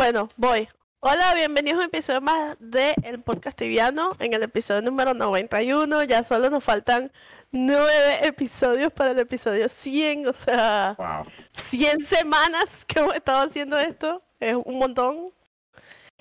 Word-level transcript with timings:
Bueno, 0.00 0.30
voy. 0.38 0.66
Hola, 1.00 1.34
bienvenidos 1.34 1.76
a 1.76 1.80
un 1.80 1.84
episodio 1.84 2.22
más 2.22 2.56
de 2.58 2.94
El 3.02 3.20
Podcast 3.20 3.58
Tibiano, 3.58 4.16
en 4.18 4.32
el 4.32 4.42
episodio 4.42 4.80
número 4.80 5.12
91. 5.12 6.04
Ya 6.04 6.24
solo 6.24 6.48
nos 6.48 6.64
faltan 6.64 7.12
nueve 7.52 8.26
episodios 8.26 8.90
para 8.94 9.10
el 9.10 9.18
episodio 9.18 9.68
100, 9.68 10.26
o 10.26 10.32
sea, 10.32 10.94
Wow. 10.96 11.26
100 11.52 12.00
semanas 12.00 12.86
que 12.86 12.98
hemos 12.98 13.14
estado 13.14 13.42
haciendo 13.42 13.78
esto. 13.78 14.22
Es 14.38 14.54
un 14.54 14.78
montón. 14.78 15.34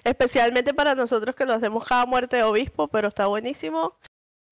Especialmente 0.04 0.74
para 0.74 0.94
nosotros 0.94 1.34
que 1.34 1.46
lo 1.46 1.54
hacemos 1.54 1.86
cada 1.86 2.06
muerte 2.06 2.36
de 2.36 2.44
obispo, 2.44 2.90
pero 2.90 3.08
está 3.08 3.28
buenísimo. 3.28 3.98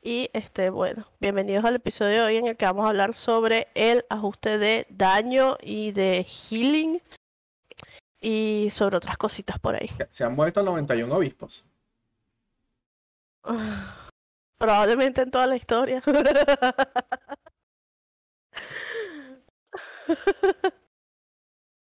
Y 0.02 0.30
este, 0.32 0.70
bueno, 0.70 1.06
bienvenidos 1.20 1.66
al 1.66 1.76
episodio 1.76 2.14
de 2.14 2.22
hoy 2.22 2.38
en 2.38 2.48
el 2.48 2.56
que 2.56 2.64
vamos 2.64 2.86
a 2.86 2.90
hablar 2.92 3.14
sobre 3.14 3.68
el 3.76 4.06
ajuste 4.10 4.58
de 4.58 4.88
daño 4.90 5.58
y 5.62 5.92
de 5.92 6.24
healing 6.24 7.02
y 8.20 8.70
sobre 8.72 8.98
otras 8.98 9.18
cositas 9.18 9.60
por 9.60 9.76
ahí. 9.76 9.90
Se 10.10 10.24
han 10.24 10.36
muerto 10.36 10.64
91 10.64 11.14
obispos. 11.16 11.66
Probablemente 14.58 15.22
en 15.22 15.30
toda 15.32 15.46
la 15.48 15.56
historia. 15.56 16.02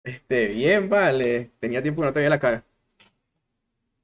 Este, 0.03 0.49
bien, 0.49 0.89
vale. 0.89 1.53
Tenía 1.61 1.83
tiempo 1.83 2.01
que 2.01 2.07
no 2.07 2.13
te 2.13 2.21
veía 2.21 2.31
la 2.31 2.41
cara. 2.41 2.65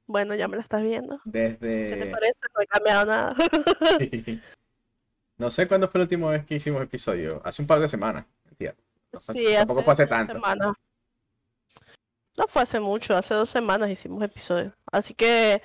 Bueno, 0.07 0.35
ya 0.35 0.47
me 0.47 0.57
la 0.57 0.63
estás 0.63 0.83
viendo. 0.83 1.19
¿Qué 1.25 1.57
te 1.61 1.67
Desde. 1.67 2.07
parece? 2.11 2.37
No 2.55 2.61
he 2.63 2.67
cambiado 2.67 3.07
nada. 3.07 3.35
No 5.39 5.51
sé 5.51 5.69
cuándo 5.69 5.87
fue 5.87 5.99
la 5.99 6.05
última 6.05 6.31
vez 6.31 6.47
que 6.47 6.55
hicimos 6.55 6.81
episodio. 6.81 7.43
Hace 7.45 7.61
un 7.61 7.69
par 7.69 7.79
de 7.79 7.89
semanas. 7.89 8.25
Mentira. 8.47 8.75
No 9.13 9.21
Sí, 9.21 9.45
tampoco 9.55 9.83
fue 9.83 9.93
hace 9.93 10.07
tanto. 10.07 10.33
semanas. 10.33 10.75
No 12.37 12.47
fue 12.49 12.63
hace 12.63 12.81
mucho, 12.81 13.17
hace 13.17 13.35
dos 13.35 13.49
semanas 13.49 13.91
hicimos 13.91 14.23
episodio. 14.23 14.75
Así 14.93 15.15
que 15.15 15.63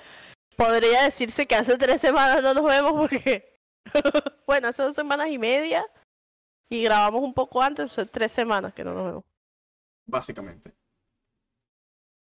podría 0.56 1.04
decirse 1.04 1.46
que 1.46 1.54
hace 1.54 1.76
tres 1.76 2.00
semanas 2.00 2.42
no 2.42 2.54
nos 2.54 2.64
vemos 2.64 2.92
porque, 2.92 3.58
bueno, 4.46 4.68
hace 4.68 4.82
dos 4.82 4.94
semanas 4.94 5.28
y 5.28 5.38
media 5.38 5.84
y 6.68 6.82
grabamos 6.84 7.22
un 7.22 7.34
poco 7.34 7.62
antes, 7.62 7.92
son 7.92 8.08
tres 8.08 8.32
semanas 8.32 8.72
que 8.72 8.84
no 8.84 8.94
nos 8.94 9.06
vemos. 9.06 9.24
Básicamente. 10.06 10.72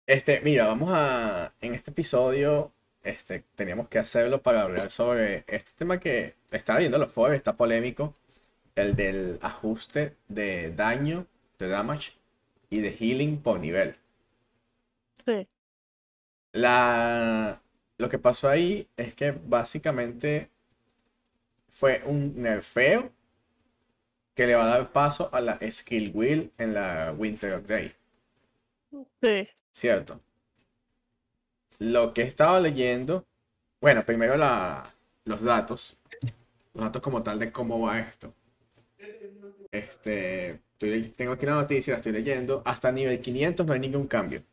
Este, 0.08 0.42
mira, 0.42 0.66
vamos 0.66 0.90
a. 0.92 1.54
En 1.62 1.76
este 1.76 1.92
episodio. 1.92 2.74
Este, 3.04 3.46
teníamos 3.56 3.88
que 3.88 4.00
hacerlo 4.00 4.42
para 4.42 4.64
hablar 4.64 4.92
sobre 4.92 5.46
este 5.48 5.72
tema 5.78 6.00
que 6.00 6.36
estaba 6.52 6.80
viendo 6.80 6.98
los 6.98 7.12
foros, 7.12 7.36
está 7.36 7.56
polémico. 7.56 8.16
El 8.76 8.96
del 8.96 9.40
ajuste 9.42 10.16
de 10.28 10.72
daño, 10.72 11.28
de 11.60 11.68
damage 11.68 12.14
y 12.70 12.80
de 12.80 12.92
healing 12.92 13.42
por 13.42 13.60
nivel. 13.60 13.96
Sí, 15.30 15.48
La, 16.54 17.60
lo 17.98 18.10
que 18.10 18.20
pasó 18.20 18.50
ahí 18.50 18.88
es 18.98 19.16
que 19.16 19.32
básicamente 19.32 20.52
fue 21.70 22.04
un 22.06 22.42
nerfeo 22.42 23.12
que 24.34 24.48
le 24.48 24.56
va 24.56 24.64
a 24.64 24.68
dar 24.68 24.92
paso 24.92 25.30
a 25.32 25.40
la 25.40 25.60
skill 25.70 26.10
wheel 26.16 26.52
en 26.58 26.74
la 26.74 27.14
Winter 27.16 27.54
of 27.54 27.68
Day, 27.68 27.94
sí, 29.22 29.50
¿cierto? 29.72 30.22
Lo 31.80 32.14
que 32.14 32.22
estaba 32.22 32.60
leyendo, 32.60 33.26
bueno, 33.82 34.06
primero 34.06 34.38
la, 34.38 34.94
los 35.26 35.42
datos, 35.44 35.98
los 36.74 36.84
datos 36.86 37.02
como 37.02 37.24
tal 37.24 37.40
de 37.40 37.52
cómo 37.52 37.82
va 37.82 38.00
esto. 38.00 38.34
Este, 39.72 40.62
estoy 40.74 41.10
tengo 41.16 41.34
aquí 41.34 41.46
la 41.46 41.54
noticia, 41.56 41.94
la 41.94 41.98
estoy 41.98 42.12
leyendo. 42.12 42.62
Hasta 42.66 42.92
nivel 42.92 43.20
500 43.22 43.66
no 43.66 43.74
hay 43.74 43.80
ningún 43.80 44.08
cambio. 44.08 44.44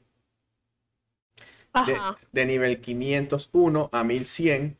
De, 2.33 2.47
nivel 2.47 2.81
501 2.81 3.91
a 3.93 4.05
1100, 4.05 4.79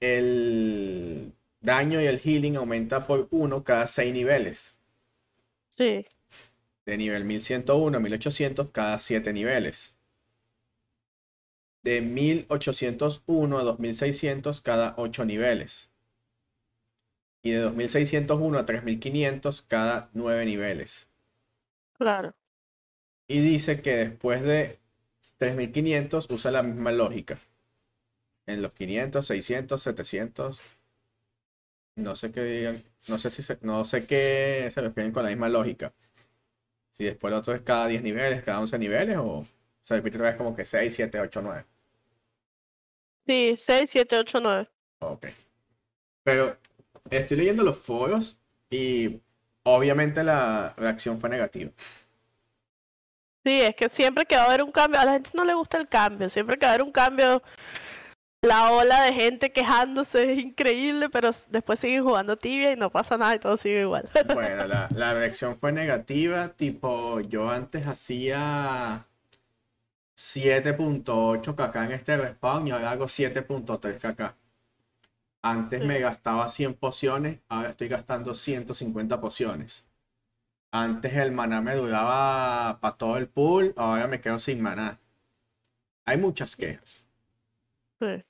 el 0.00 1.32
daño 1.60 2.00
y 2.00 2.06
el 2.06 2.18
healing 2.20 2.56
aumenta 2.56 3.06
por 3.06 3.28
1 3.30 3.64
cada 3.64 3.86
6 3.86 4.12
niveles. 4.12 4.76
sí, 5.76 6.04
De 6.84 6.98
nivel 6.98 7.24
1101 7.24 7.96
a 7.96 8.00
1800 8.00 8.70
cada 8.70 8.98
7 8.98 9.32
niveles. 9.32 9.96
De 11.82 12.00
1801 12.00 13.58
a 13.58 13.62
2600 13.62 14.62
cada 14.62 14.94
8 14.96 15.26
niveles. 15.26 15.90
Y 17.42 17.50
de 17.50 17.58
2601 17.58 18.58
a 18.58 18.64
3500 18.64 19.60
cada 19.60 20.08
9 20.14 20.46
niveles. 20.46 21.10
claro, 21.92 22.34
Y 23.28 23.40
dice 23.40 23.80
que 23.80 23.96
después 23.96 24.42
de 24.42 24.79
3500 25.40 26.26
usa 26.30 26.50
la 26.50 26.62
misma 26.62 26.92
lógica. 26.92 27.38
En 28.46 28.60
los 28.60 28.72
500, 28.74 29.26
600, 29.26 29.82
700. 29.82 30.60
No 31.96 32.14
sé 32.14 32.30
qué 32.30 32.42
digan. 32.42 32.82
No 33.08 33.18
sé 33.18 33.30
si 33.30 33.42
se, 33.42 33.58
no 33.62 33.86
sé 33.86 34.06
qué 34.06 34.70
se 34.72 34.82
refieren 34.82 35.12
con 35.12 35.22
la 35.24 35.30
misma 35.30 35.48
lógica. 35.48 35.94
Si 36.90 37.04
después 37.04 37.32
el 37.32 37.38
otro 37.38 37.54
es 37.54 37.62
cada 37.62 37.86
10 37.86 38.02
niveles, 38.02 38.42
cada 38.44 38.60
11 38.60 38.78
niveles 38.78 39.16
o 39.18 39.46
se 39.80 39.96
repite 39.96 40.18
otra 40.18 40.28
vez 40.30 40.36
como 40.36 40.54
que 40.54 40.66
6, 40.66 40.94
7, 40.94 41.20
8, 41.20 41.40
9. 41.42 41.64
sí, 43.26 43.54
6, 43.56 43.90
7, 43.90 44.18
8, 44.18 44.40
9. 44.42 44.68
Ok. 44.98 45.26
Pero 46.22 46.58
estoy 47.10 47.38
leyendo 47.38 47.64
los 47.64 47.78
foros 47.78 48.38
y 48.68 49.22
obviamente 49.62 50.22
la 50.22 50.74
reacción 50.76 51.18
fue 51.18 51.30
negativa. 51.30 51.70
Sí, 53.44 53.60
es 53.62 53.74
que 53.74 53.88
siempre 53.88 54.26
que 54.26 54.36
va 54.36 54.42
a 54.42 54.46
haber 54.46 54.62
un 54.62 54.70
cambio, 54.70 55.00
a 55.00 55.04
la 55.04 55.12
gente 55.12 55.30
no 55.34 55.44
le 55.44 55.54
gusta 55.54 55.78
el 55.78 55.88
cambio, 55.88 56.28
siempre 56.28 56.58
que 56.58 56.66
va 56.66 56.72
a 56.72 56.74
haber 56.74 56.86
un 56.86 56.92
cambio, 56.92 57.42
la 58.42 58.72
ola 58.72 59.02
de 59.02 59.12
gente 59.12 59.52
quejándose 59.52 60.32
es 60.32 60.38
increíble, 60.42 61.08
pero 61.10 61.30
después 61.48 61.78
siguen 61.78 62.04
jugando 62.04 62.36
tibia 62.36 62.72
y 62.72 62.76
no 62.76 62.90
pasa 62.90 63.18
nada 63.18 63.34
y 63.34 63.38
todo 63.38 63.56
sigue 63.56 63.82
igual. 63.82 64.08
Bueno, 64.34 64.66
la, 64.66 64.88
la 64.94 65.14
reacción 65.14 65.56
fue 65.56 65.72
negativa, 65.72 66.48
tipo, 66.48 67.20
yo 67.20 67.50
antes 67.50 67.86
hacía 67.86 69.06
7.8 70.16 71.54
kk 71.54 71.76
en 71.76 71.92
este 71.92 72.16
respawn 72.18 72.68
y 72.68 72.70
ahora 72.72 72.90
hago 72.90 73.06
7.3 73.06 73.98
kk. 73.98 74.34
Antes 75.42 75.82
me 75.84 75.98
gastaba 75.98 76.48
100 76.48 76.74
pociones, 76.74 77.40
ahora 77.48 77.70
estoy 77.70 77.88
gastando 77.88 78.34
150 78.34 79.20
pociones. 79.20 79.86
Antes 80.72 81.14
el 81.14 81.32
maná 81.32 81.60
me 81.60 81.74
duraba 81.74 82.78
para 82.80 82.96
todo 82.96 83.16
el 83.16 83.28
pool, 83.28 83.74
ahora 83.76 84.06
me 84.06 84.20
quedo 84.20 84.38
sin 84.38 84.62
maná. 84.62 85.00
Hay 86.06 86.16
muchas 86.16 86.54
quejas. 86.54 87.06
Sí. 87.98 88.24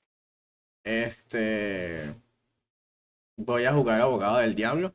Este. 0.83 2.15
Voy 3.37 3.65
a 3.65 3.73
jugar 3.73 4.01
abogado 4.01 4.37
del 4.37 4.55
diablo. 4.55 4.93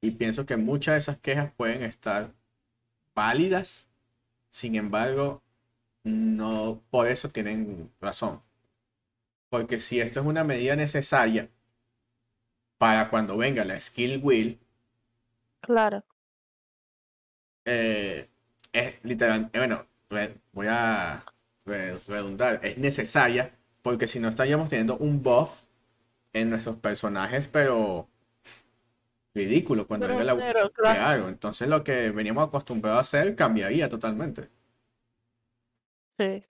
Y 0.00 0.12
pienso 0.12 0.46
que 0.46 0.56
muchas 0.56 0.94
de 0.94 0.98
esas 0.98 1.18
quejas 1.18 1.52
pueden 1.56 1.82
estar 1.82 2.32
válidas. 3.14 3.86
Sin 4.48 4.74
embargo, 4.74 5.42
no 6.02 6.82
por 6.90 7.06
eso 7.06 7.28
tienen 7.28 7.92
razón. 8.00 8.42
Porque 9.48 9.78
si 9.78 10.00
esto 10.00 10.20
es 10.20 10.26
una 10.26 10.44
medida 10.44 10.74
necesaria 10.76 11.50
para 12.78 13.10
cuando 13.10 13.36
venga 13.36 13.64
la 13.64 13.78
skill 13.78 14.20
wheel, 14.22 14.58
Claro, 15.62 16.04
eh, 17.64 18.28
es 18.72 18.94
literal, 19.04 19.50
eh, 19.52 19.58
bueno, 19.58 19.86
voy 20.52 20.66
a 20.68 21.24
re- 21.66 21.98
redundar, 22.08 22.60
es 22.62 22.78
necesaria 22.78 23.54
porque 23.82 24.06
si 24.06 24.20
no 24.20 24.28
estaríamos 24.28 24.68
teniendo 24.68 24.96
un 24.98 25.22
buff 25.22 25.62
en 26.34 26.50
nuestros 26.50 26.76
personajes, 26.78 27.48
pero 27.48 28.08
ridículo 29.34 29.86
cuando 29.88 30.06
pero, 30.06 30.08
venga 30.08 30.22
la 30.24 30.34
pero, 30.36 30.68
Claro, 30.82 31.28
entonces 31.28 31.68
lo 31.68 31.82
que 31.84 32.10
veníamos 32.12 32.46
acostumbrados 32.48 32.98
a 32.98 33.00
hacer 33.18 33.34
cambiaría 33.36 33.88
totalmente. 33.88 34.48
sí, 36.18 36.42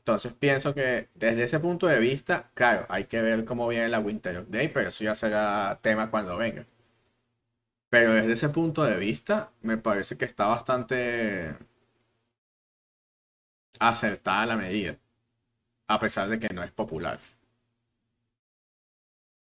Entonces 0.00 0.32
pienso 0.34 0.74
que 0.74 1.08
desde 1.14 1.44
ese 1.44 1.58
punto 1.60 1.86
de 1.86 1.98
vista, 1.98 2.50
claro, 2.54 2.84
hay 2.90 3.04
que 3.06 3.22
ver 3.22 3.44
cómo 3.46 3.66
viene 3.68 3.88
la 3.88 4.00
Winter 4.00 4.36
of 4.38 4.48
Day, 4.50 4.68
pero 4.68 4.88
eso 4.90 5.04
ya 5.04 5.14
será 5.14 5.78
tema 5.82 6.10
cuando 6.10 6.36
venga. 6.36 6.66
Pero 7.92 8.14
desde 8.14 8.32
ese 8.32 8.48
punto 8.48 8.84
de 8.84 8.96
vista, 8.96 9.52
me 9.60 9.76
parece 9.76 10.16
que 10.16 10.24
está 10.24 10.46
bastante 10.46 11.54
acertada 13.78 14.46
la 14.46 14.56
medida, 14.56 14.96
a 15.88 16.00
pesar 16.00 16.26
de 16.28 16.38
que 16.38 16.48
no 16.54 16.62
es 16.62 16.70
popular. 16.70 17.18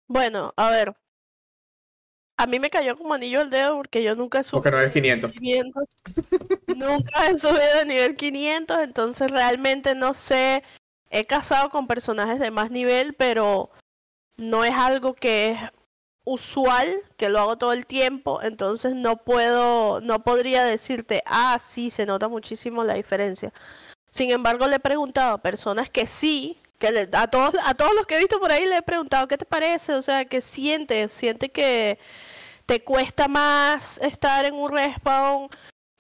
Bueno, 0.08 0.52
a 0.58 0.72
ver, 0.72 0.96
a 2.36 2.48
mí 2.48 2.60
me 2.60 2.72
cayó 2.72 2.98
como 2.98 3.14
anillo 3.14 3.42
al 3.42 3.52
dedo 3.52 3.78
porque 3.78 4.02
yo 4.02 4.16
nunca 4.16 4.40
he 4.40 4.44
Porque 4.46 4.72
no 4.72 4.80
es 4.80 4.92
500. 4.92 5.32
500, 5.32 5.84
nunca 6.76 7.28
he 7.28 7.38
subido 7.38 7.82
a 7.82 7.86
nivel 7.86 8.16
500, 8.16 8.80
entonces 8.80 9.30
realmente 9.30 9.94
no 9.94 10.16
sé, 10.16 10.64
he 11.12 11.26
casado 11.26 11.70
con 11.70 11.86
personajes 11.86 12.40
de 12.40 12.50
más 12.50 12.72
nivel, 12.72 13.14
pero 13.14 13.70
no 14.38 14.66
es 14.66 14.74
algo 14.74 15.14
que 15.14 15.52
es 15.52 15.60
usual, 16.26 16.96
que 17.18 17.30
lo 17.30 17.40
hago 17.40 17.58
todo 17.58 17.74
el 17.74 17.86
tiempo, 17.86 18.42
entonces 18.42 18.96
no 18.96 19.18
puedo, 19.18 20.00
no 20.02 20.24
podría 20.24 20.64
decirte, 20.64 21.22
ah, 21.26 21.58
sí, 21.60 21.90
se 21.90 22.06
nota 22.06 22.28
muchísimo 22.28 22.84
la 22.84 22.94
diferencia. 22.94 23.52
Sin 24.12 24.32
embargo, 24.32 24.68
le 24.68 24.76
he 24.78 24.80
preguntado 24.80 25.34
a 25.36 25.42
personas 25.42 25.90
que 25.90 26.08
sí, 26.08 26.58
que 26.80 26.92
le- 26.92 27.10
a 27.14 27.28
todos, 27.28 27.56
a 27.66 27.74
todos 27.76 27.94
los 27.96 28.06
que 28.08 28.16
he 28.16 28.20
visto 28.20 28.40
por 28.40 28.52
ahí 28.52 28.66
le 28.66 28.78
he 28.78 28.82
preguntado, 28.82 29.28
¿qué 29.28 29.38
te 29.38 29.46
parece? 29.46 29.94
O 29.96 30.02
sea, 30.02 30.26
¿qué 30.26 30.42
sientes? 30.42 31.12
¿Sientes 31.14 31.50
que 31.52 31.98
te 32.66 32.84
cuesta 32.84 33.28
más 33.28 33.98
estar 34.00 34.46
en 34.46 34.54
un 34.56 34.72
respawn? 34.72 35.50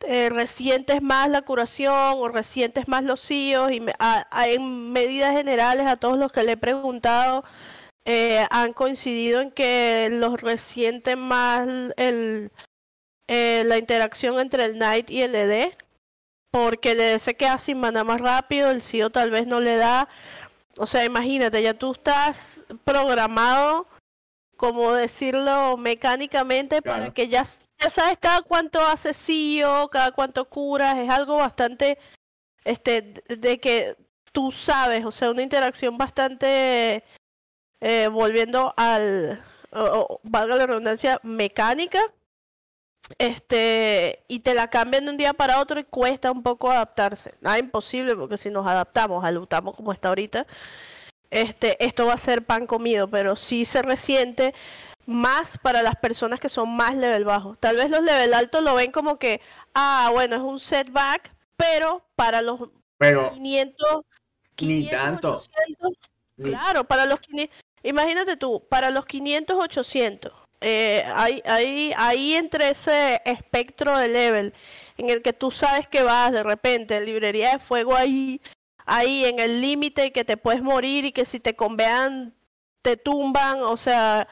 Eh, 0.06 0.30
¿Resientes 0.30 1.02
más 1.02 1.30
la 1.30 1.42
curación 1.44 1.94
o 2.18 2.28
resientes 2.28 2.88
más 2.90 3.04
los 3.06 3.22
CIOs? 3.22 3.72
Y 3.72 3.80
me- 3.80 3.96
a- 4.00 4.26
en 4.48 4.92
medidas 4.92 5.32
generales 5.34 5.88
a 5.88 5.96
todos 5.98 6.18
los 6.18 6.32
que 6.32 6.44
le 6.44 6.54
he 6.54 6.58
preguntado 6.58 7.44
eh, 8.06 8.46
han 8.50 8.74
coincidido 8.74 9.40
en 9.42 9.52
que 9.52 10.10
los 10.12 10.42
resienten 10.42 11.20
más 11.20 11.68
el, 11.98 12.52
eh, 13.28 13.64
la 13.66 13.78
interacción 13.78 14.40
entre 14.40 14.66
el 14.66 14.74
Knight 14.74 15.10
y 15.10 15.22
el 15.22 15.36
ED, 15.36 15.74
porque 16.52 16.92
el 16.92 17.00
ED 17.00 17.20
se 17.20 17.36
queda 17.36 17.58
sin 17.58 17.80
mana 17.80 18.04
más 18.04 18.20
rápido, 18.20 18.72
el 18.72 18.82
CEO 18.82 19.10
tal 19.10 19.32
vez 19.32 19.48
no 19.48 19.60
le 19.62 19.78
da. 19.78 20.10
O 20.78 20.86
sea, 20.86 21.06
imagínate, 21.06 21.62
ya 21.62 21.74
tú 21.74 21.94
estás 21.94 22.66
programado, 22.84 23.88
como 24.58 24.94
decirlo 24.94 25.78
mecánicamente, 25.78 26.82
para 26.82 27.14
que 27.14 27.28
ya, 27.30 27.44
ya 27.80 27.90
sabes 27.90 28.18
cada 28.20 28.42
cuánto 28.42 28.82
hace 28.86 29.14
CEO, 29.14 29.90
cada 29.90 30.12
cuánto 30.12 30.46
curas, 30.50 30.98
es 30.98 31.10
algo 31.10 31.38
bastante, 31.38 31.98
este, 32.66 33.14
de 33.28 33.60
que 33.60 33.96
tú 34.32 34.52
sabes, 34.52 35.06
o 35.06 35.12
sea, 35.12 35.32
una 35.32 35.44
interacción 35.44 35.98
bastante, 35.98 37.04
eh, 37.84 38.08
volviendo 38.08 38.74
al, 38.78 39.44
o- 39.72 40.08
o, 40.10 40.20
valga 40.24 40.56
la 40.56 40.66
redundancia, 40.68 41.20
mecánica, 41.24 42.00
este, 43.18 44.24
y 44.28 44.40
te 44.40 44.54
la 44.54 44.70
cambian 44.70 45.06
de 45.06 45.12
un 45.12 45.18
día 45.18 45.34
para 45.34 45.60
otro 45.60 45.80
y 45.80 45.84
cuesta 45.84 46.32
un 46.32 46.42
poco 46.44 46.72
adaptarse. 46.72 47.36
Nada 47.42 47.60
imposible, 47.60 48.16
porque 48.16 48.38
si 48.38 48.50
nos 48.50 48.66
adaptamos, 48.66 49.24
alutamos 49.24 49.76
como 49.76 49.92
está 49.92 50.10
ahorita, 50.10 50.48
este, 51.30 51.84
esto 51.84 52.06
va 52.06 52.14
a 52.14 52.18
ser 52.18 52.46
pan 52.46 52.68
comido, 52.68 53.10
pero 53.10 53.36
sí 53.36 53.66
se 53.66 53.82
resiente 53.82 54.54
más 55.06 55.58
para 55.58 55.82
las 55.82 55.96
personas 55.98 56.40
que 56.40 56.48
son 56.50 56.76
más 56.76 56.96
level 56.96 57.26
bajo. 57.26 57.56
Tal 57.60 57.76
vez 57.76 57.90
los 57.90 58.04
level 58.04 58.34
altos 58.34 58.64
lo 58.64 58.76
ven 58.76 58.92
como 58.92 59.18
que, 59.20 59.42
ah, 59.74 60.10
bueno, 60.14 60.36
es 60.38 60.42
un 60.42 60.60
setback, 60.60 61.34
pero 61.58 62.06
para 62.16 62.42
los 62.42 62.70
Pero 62.98 63.32
500, 63.32 64.02
Ni 64.62 64.88
500, 64.88 64.92
tanto. 64.92 65.36
800, 65.36 65.92
ni- 66.38 66.50
Claro, 66.52 66.86
para 66.86 67.06
los 67.06 67.20
500, 67.20 67.56
imagínate 67.84 68.38
tú, 68.38 68.66
para 68.70 68.90
los 68.90 69.06
500, 69.06 69.58
800, 69.58 70.34
eh, 70.62 71.04
hay, 71.14 71.92
ahí 71.98 72.36
entre 72.36 72.70
ese 72.70 73.22
espectro 73.26 73.98
de 73.98 74.08
level 74.08 74.54
en 74.98 75.10
el 75.10 75.22
que 75.22 75.34
tú 75.34 75.52
sabes 75.52 75.88
que 75.88 76.04
vas 76.04 76.32
de 76.32 76.44
repente, 76.44 77.02
librería 77.02 77.52
de 77.52 77.60
fuego 77.60 77.96
ahí, 77.96 78.42
ahí 78.86 79.26
en 79.26 79.40
el 79.40 79.62
límite 79.62 80.06
y 80.06 80.12
que 80.12 80.24
te 80.24 80.38
puedes 80.38 80.62
morir 80.62 81.06
y 81.06 81.12
que 81.12 81.26
si 81.26 81.40
te 81.40 81.56
convean 81.56 82.34
te 82.82 82.98
tumban, 82.98 83.62
o 83.62 83.78
sea, 83.78 84.28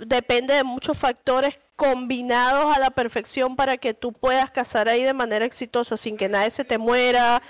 depende 0.00 0.54
de 0.54 0.64
muchos 0.64 0.96
factores 0.96 1.58
combinados 1.76 2.74
a 2.74 2.80
la 2.80 2.90
perfección 2.90 3.56
para 3.56 3.76
que 3.76 3.92
tú 3.92 4.12
puedas 4.12 4.50
cazar 4.50 4.88
ahí 4.88 5.02
de 5.02 5.14
manera 5.14 5.44
exitosa 5.44 5.96
sin 5.96 6.16
que 6.16 6.28
nadie 6.28 6.50
se 6.50 6.64
te 6.64 6.78
muera, 6.78 7.42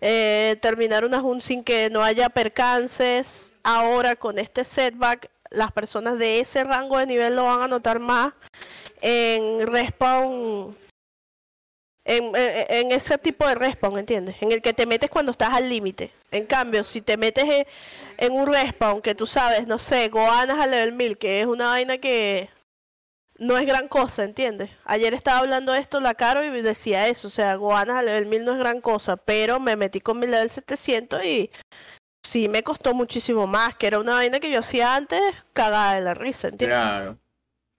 eh, 0.00 0.56
terminar 0.60 1.04
una 1.04 1.22
hunt 1.22 1.42
sin 1.42 1.64
que 1.64 1.90
no 1.90 2.02
haya 2.02 2.28
percances. 2.28 3.53
Ahora 3.64 4.14
con 4.14 4.38
este 4.38 4.62
setback, 4.62 5.30
las 5.50 5.72
personas 5.72 6.18
de 6.18 6.40
ese 6.40 6.64
rango 6.64 6.98
de 6.98 7.06
nivel 7.06 7.34
lo 7.34 7.44
van 7.44 7.62
a 7.62 7.68
notar 7.68 7.98
más 7.98 8.34
en 9.00 9.66
respawn, 9.66 10.76
en, 12.04 12.92
ese 12.92 13.16
tipo 13.16 13.46
de 13.46 13.54
respawn, 13.54 13.98
¿entiendes? 13.98 14.36
En 14.40 14.52
el 14.52 14.60
que 14.60 14.74
te 14.74 14.84
metes 14.84 15.10
cuando 15.10 15.32
estás 15.32 15.50
al 15.50 15.68
límite. 15.68 16.12
En 16.30 16.46
cambio, 16.46 16.84
si 16.84 17.00
te 17.00 17.16
metes 17.16 17.66
en, 18.18 18.32
un 18.32 18.46
respawn 18.46 19.00
que 19.00 19.14
tú 19.14 19.26
sabes, 19.26 19.66
no 19.66 19.78
sé, 19.78 20.08
Goanas 20.08 20.58
al 20.58 20.70
level 20.70 20.92
1000, 20.92 21.18
que 21.18 21.40
es 21.40 21.46
una 21.46 21.68
vaina 21.68 21.98
que 21.98 22.50
no 23.38 23.56
es 23.56 23.66
gran 23.66 23.88
cosa, 23.88 24.24
¿entiendes? 24.24 24.70
Ayer 24.84 25.14
estaba 25.14 25.38
hablando 25.38 25.72
de 25.72 25.80
esto 25.80 26.00
la 26.00 26.14
Caro 26.14 26.44
y 26.44 26.62
decía 26.62 27.08
eso, 27.08 27.28
o 27.28 27.30
sea, 27.30 27.56
Goanas 27.56 27.96
al 27.96 28.06
level 28.06 28.26
1000 28.26 28.44
no 28.44 28.52
es 28.52 28.58
gran 28.58 28.80
cosa, 28.80 29.16
pero 29.16 29.58
me 29.58 29.76
metí 29.76 30.00
con 30.00 30.18
mi 30.18 30.26
level 30.26 30.50
700 30.50 31.24
y 31.24 31.50
sí 32.34 32.48
me 32.48 32.64
costó 32.64 32.94
muchísimo 32.94 33.46
más, 33.46 33.76
que 33.76 33.86
era 33.86 34.00
una 34.00 34.14
vaina 34.14 34.40
que 34.40 34.50
yo 34.50 34.58
hacía 34.58 34.96
antes 34.96 35.20
cagada 35.52 35.94
de 35.94 36.00
la 36.00 36.14
risa, 36.14 36.48
¿entiendes? 36.48 36.76
Claro. 36.76 37.18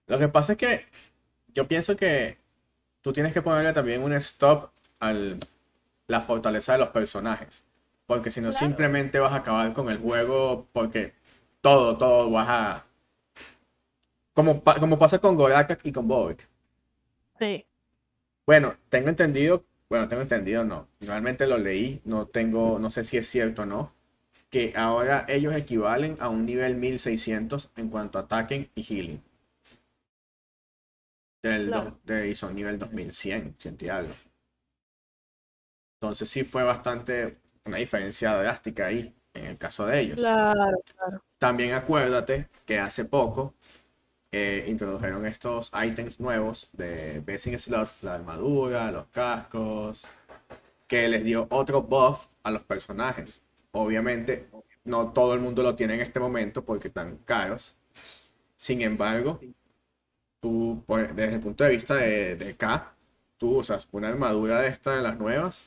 Lo 0.06 0.18
que 0.18 0.28
pasa 0.28 0.52
es 0.54 0.58
que 0.58 0.86
yo 1.54 1.68
pienso 1.68 1.96
que 1.96 2.38
tú 3.02 3.12
tienes 3.12 3.32
que 3.34 3.42
ponerle 3.42 3.72
también 3.72 4.02
un 4.02 4.12
stop 4.14 4.70
a 5.00 5.14
la 6.08 6.20
fortaleza 6.22 6.72
de 6.72 6.78
los 6.78 6.88
personajes. 6.88 7.64
Porque 8.06 8.30
si 8.30 8.40
no, 8.40 8.50
Claro. 8.50 8.66
simplemente 8.66 9.18
vas 9.18 9.32
a 9.32 9.36
acabar 9.36 9.72
con 9.74 9.90
el 9.90 9.98
juego 9.98 10.68
porque 10.72 11.14
todo, 11.60 11.96
todo 11.98 12.30
vas 12.30 12.48
a... 12.48 12.86
Como, 14.34 14.62
pa- 14.62 14.78
como 14.78 15.00
pasa 15.00 15.18
con 15.18 15.34
Goraka 15.36 15.78
y 15.82 15.90
con 15.92 16.06
Bobek. 16.06 16.48
Sí. 17.38 17.66
Bueno, 18.46 18.76
tengo 18.88 19.08
entendido, 19.08 19.64
bueno, 19.88 20.08
tengo 20.08 20.22
entendido, 20.22 20.64
no. 20.64 20.88
Realmente 21.00 21.46
lo 21.46 21.58
leí, 21.58 22.00
no 22.04 22.26
tengo, 22.26 22.78
no 22.78 22.90
sé 22.90 23.04
si 23.04 23.16
es 23.18 23.28
cierto 23.28 23.62
o 23.62 23.66
no. 23.66 23.92
Que 24.50 24.72
ahora 24.76 25.24
ellos 25.28 25.54
equivalen 25.54 26.16
a 26.20 26.28
un 26.28 26.46
nivel 26.46 26.76
1600 26.76 27.70
en 27.76 27.88
cuanto 27.90 28.18
a 28.18 28.22
attacking 28.22 28.70
y 28.74 28.82
healing. 28.82 29.22
Del 31.42 31.68
Claro. 31.68 31.90
do- 31.92 32.00
de, 32.14 32.28
y 32.28 32.34
son 32.34 32.54
nivel 32.54 32.78
2100, 32.78 33.56
ciento 33.58 33.86
y 33.86 33.88
algo. 33.88 34.12
Entonces 36.00 36.28
sí 36.28 36.44
fue 36.44 36.62
bastante 36.62 37.38
una 37.64 37.78
diferencia 37.78 38.34
drástica 38.34 38.86
ahí, 38.86 39.14
en 39.34 39.46
el 39.46 39.58
caso 39.58 39.86
de 39.86 40.00
ellos. 40.00 40.16
Claro. 40.16 40.76
También 41.38 41.74
acuérdate 41.74 42.48
que 42.66 42.78
hace 42.78 43.04
poco 43.04 43.54
eh, 44.32 44.66
introdujeron 44.68 45.26
estos 45.26 45.72
ítems 45.84 46.20
nuevos 46.20 46.70
de 46.72 47.20
Basic 47.26 47.58
Slots, 47.58 48.02
la 48.04 48.16
armadura, 48.16 48.92
los 48.92 49.06
cascos, 49.08 50.06
que 50.88 51.08
les 51.08 51.24
dio 51.24 51.48
otro 51.50 51.82
buff 51.82 52.28
a 52.44 52.52
los 52.52 52.62
personajes. 52.64 53.42
Obviamente, 53.76 54.48
no 54.84 55.12
todo 55.12 55.34
el 55.34 55.40
mundo 55.40 55.62
lo 55.62 55.76
tiene 55.76 55.94
en 55.94 56.00
este 56.00 56.20
momento 56.20 56.64
porque 56.64 56.88
están 56.88 57.18
caros. 57.24 57.76
Sin 58.56 58.82
embargo, 58.82 59.40
tú, 60.40 60.82
por- 60.86 61.14
desde 61.14 61.34
el 61.36 61.40
punto 61.40 61.64
de 61.64 61.70
vista 61.70 61.94
de, 61.94 62.36
de 62.36 62.56
K, 62.56 62.94
tú 63.38 63.58
usas 63.58 63.88
una 63.92 64.08
armadura 64.08 64.60
de 64.62 64.68
esta 64.68 64.94
de 64.96 65.02
las 65.02 65.18
nuevas 65.18 65.66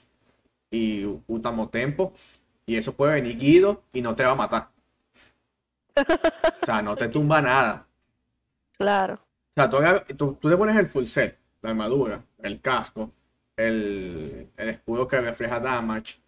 y 0.72 1.06
Utamo 1.28 1.70
Tempo, 1.70 2.14
y 2.66 2.78
eso 2.78 2.96
puede 2.96 3.16
venir 3.16 3.38
Guido 3.40 3.84
y 3.94 4.02
no 4.02 4.16
te 4.16 4.26
va 4.26 4.32
a 4.32 4.36
matar. 4.36 4.70
O 6.62 6.66
sea, 6.66 6.82
no 6.82 6.96
te 6.98 7.10
tumba 7.10 7.42
nada. 7.42 7.86
Claro. 8.78 9.20
O 9.56 9.62
sea, 9.62 9.70
tú, 9.70 9.78
tú, 10.16 10.36
tú 10.40 10.50
te 10.50 10.58
pones 10.58 10.76
el 10.78 10.88
full 10.88 11.06
set, 11.06 11.38
la 11.62 11.72
armadura, 11.72 12.24
el 12.40 12.62
casco, 12.62 13.12
el, 13.56 14.50
el 14.56 14.70
escudo 14.70 15.08
que 15.08 15.20
refleja 15.22 15.60
damage 15.60 16.19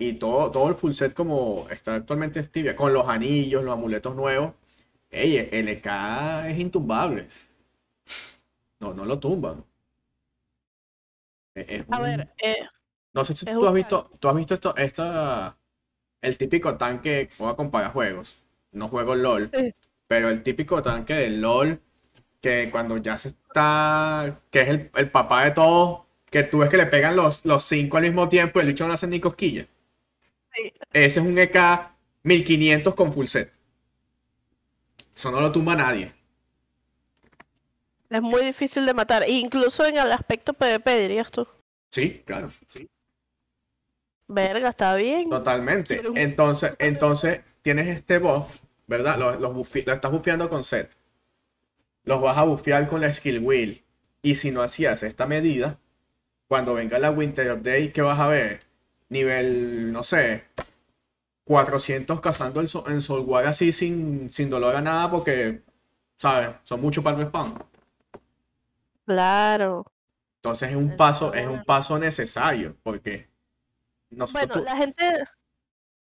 y 0.00 0.14
todo, 0.14 0.50
todo 0.50 0.68
el 0.70 0.74
full 0.74 0.92
set 0.94 1.14
como 1.14 1.68
está 1.70 1.94
actualmente 1.96 2.42
Stevia, 2.42 2.74
con 2.76 2.92
los 2.94 3.08
anillos, 3.08 3.62
los 3.64 3.74
amuletos 3.74 4.16
nuevos. 4.16 4.54
Ey, 5.10 5.36
el 5.38 5.68
LK 5.68 6.48
es 6.50 6.58
intumbable. 6.58 7.28
No, 8.80 8.92
no 8.92 9.04
lo 9.04 9.20
tumban. 9.20 9.64
Es- 11.54 11.66
es 11.68 11.84
A 11.90 11.98
un- 11.98 12.04
ver, 12.04 12.28
eh, 12.42 12.56
no 13.14 13.24
sé 13.24 13.34
si 13.34 13.46
tú 13.46 13.66
has 13.66 13.74
visto, 13.74 14.10
tú 14.20 14.28
has 14.28 14.36
visto 14.36 14.54
esto, 14.54 14.76
esta, 14.76 15.58
el 16.22 16.38
típico 16.38 16.76
tanque, 16.76 17.30
voy 17.38 17.52
a 17.52 17.56
comparar 17.56 17.92
juegos, 17.92 18.36
no 18.72 18.88
juego 18.88 19.14
LOL, 19.14 19.50
pero 20.08 20.28
el 20.30 20.42
típico 20.42 20.82
tanque 20.82 21.14
de 21.14 21.30
LOL, 21.30 21.80
que 22.42 22.70
cuando 22.70 22.98
ya 22.98 23.18
se 23.18 23.28
está, 23.30 24.40
que 24.50 24.62
es 24.62 24.68
el, 24.70 24.90
el 24.96 25.10
papá 25.10 25.44
de 25.44 25.52
todos, 25.52 26.02
que 26.30 26.44
tú 26.44 26.58
ves 26.60 26.70
que 26.70 26.78
le 26.78 26.86
pegan 26.86 27.16
los, 27.16 27.44
los 27.46 27.64
cinco 27.64 27.98
al 27.98 28.04
mismo 28.04 28.28
tiempo 28.28 28.60
y 28.60 28.62
el 28.62 28.68
bicho 28.68 28.86
no 28.88 28.94
hace 28.94 29.06
ni 29.08 29.20
cosquilla. 29.20 29.68
Sí. 30.62 30.72
Ese 30.92 31.20
es 31.20 31.26
un 31.26 31.38
EK 31.38 31.56
1500 32.22 32.94
con 32.94 33.12
full 33.12 33.26
set. 33.26 33.52
Eso 35.14 35.30
no 35.30 35.40
lo 35.40 35.52
tumba 35.52 35.74
nadie. 35.76 36.12
es 38.08 38.22
muy 38.22 38.44
difícil 38.44 38.86
de 38.86 38.94
matar, 38.94 39.24
incluso 39.28 39.84
en 39.86 39.96
el 39.98 40.10
aspecto 40.12 40.52
PvP, 40.52 40.98
dirías 40.98 41.30
tú. 41.30 41.46
Sí, 41.90 42.22
claro. 42.24 42.50
Verga, 44.28 44.68
está 44.70 44.94
bien. 44.94 45.28
Totalmente. 45.30 45.94
Quiero 45.94 46.12
Entonces, 46.16 46.74
entonces 46.78 47.40
tienes 47.62 47.88
este 47.88 48.18
buff, 48.18 48.60
¿verdad? 48.86 49.18
Los, 49.18 49.40
los 49.40 49.52
buffi- 49.52 49.84
lo 49.86 49.92
estás 49.92 50.10
bufeando 50.10 50.48
con 50.48 50.64
set. 50.64 50.90
Los 52.04 52.20
vas 52.22 52.38
a 52.38 52.44
bufear 52.44 52.88
con 52.88 53.00
la 53.00 53.12
skill 53.12 53.40
wheel. 53.40 53.82
Y 54.22 54.36
si 54.36 54.50
no 54.50 54.62
hacías 54.62 55.02
esta 55.02 55.26
medida, 55.26 55.78
cuando 56.48 56.74
venga 56.74 56.98
la 56.98 57.10
Winter 57.10 57.50
Update, 57.52 57.92
¿qué 57.92 58.02
vas 58.02 58.20
a 58.20 58.28
ver? 58.28 58.60
Nivel, 59.10 59.92
no 59.92 60.02
sé, 60.02 60.44
400 61.44 62.20
cazando 62.20 62.60
el 62.60 62.68
so- 62.68 62.86
en 62.88 63.02
así 63.46 63.72
sin, 63.72 64.30
sin 64.30 64.48
dolor 64.48 64.76
a 64.76 64.80
nada 64.80 65.10
porque, 65.10 65.62
¿sabes? 66.16 66.50
Son 66.62 66.80
mucho 66.80 67.02
para 67.02 67.16
el 67.16 67.22
respawn. 67.24 67.54
Claro. 69.04 69.84
Entonces 70.36 70.70
es 70.70 70.76
un 70.76 70.96
paso, 70.96 71.34
es 71.34 71.46
un 71.46 71.64
paso 71.64 71.98
necesario 71.98 72.76
porque 72.82 73.28
nosotros 74.10 74.48
Bueno, 74.48 74.64
la 74.64 74.76
gente, 74.76 75.24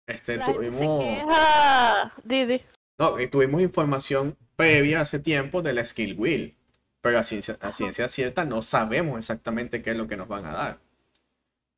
este, 0.06 0.36
la 0.36 0.46
gente 0.46 0.70
se 0.70 0.76
tuvimos, 0.78 1.04
queja, 1.04 2.12
Didi. 2.24 2.62
no, 2.98 3.18
eh, 3.18 3.28
tuvimos 3.28 3.60
información 3.60 4.36
previa 4.56 5.02
hace 5.02 5.18
tiempo 5.18 5.62
de 5.62 5.74
la 5.74 5.84
Skill 5.84 6.18
Wheel, 6.18 6.56
pero 7.00 7.18
a 7.18 7.22
ciencia, 7.22 7.58
a 7.60 7.72
ciencia 7.72 8.08
cierta 8.08 8.44
no 8.44 8.62
sabemos 8.62 9.18
exactamente 9.18 9.82
qué 9.82 9.90
es 9.90 9.96
lo 9.96 10.08
que 10.08 10.16
nos 10.16 10.28
van 10.28 10.46
a 10.46 10.52
dar. 10.52 10.78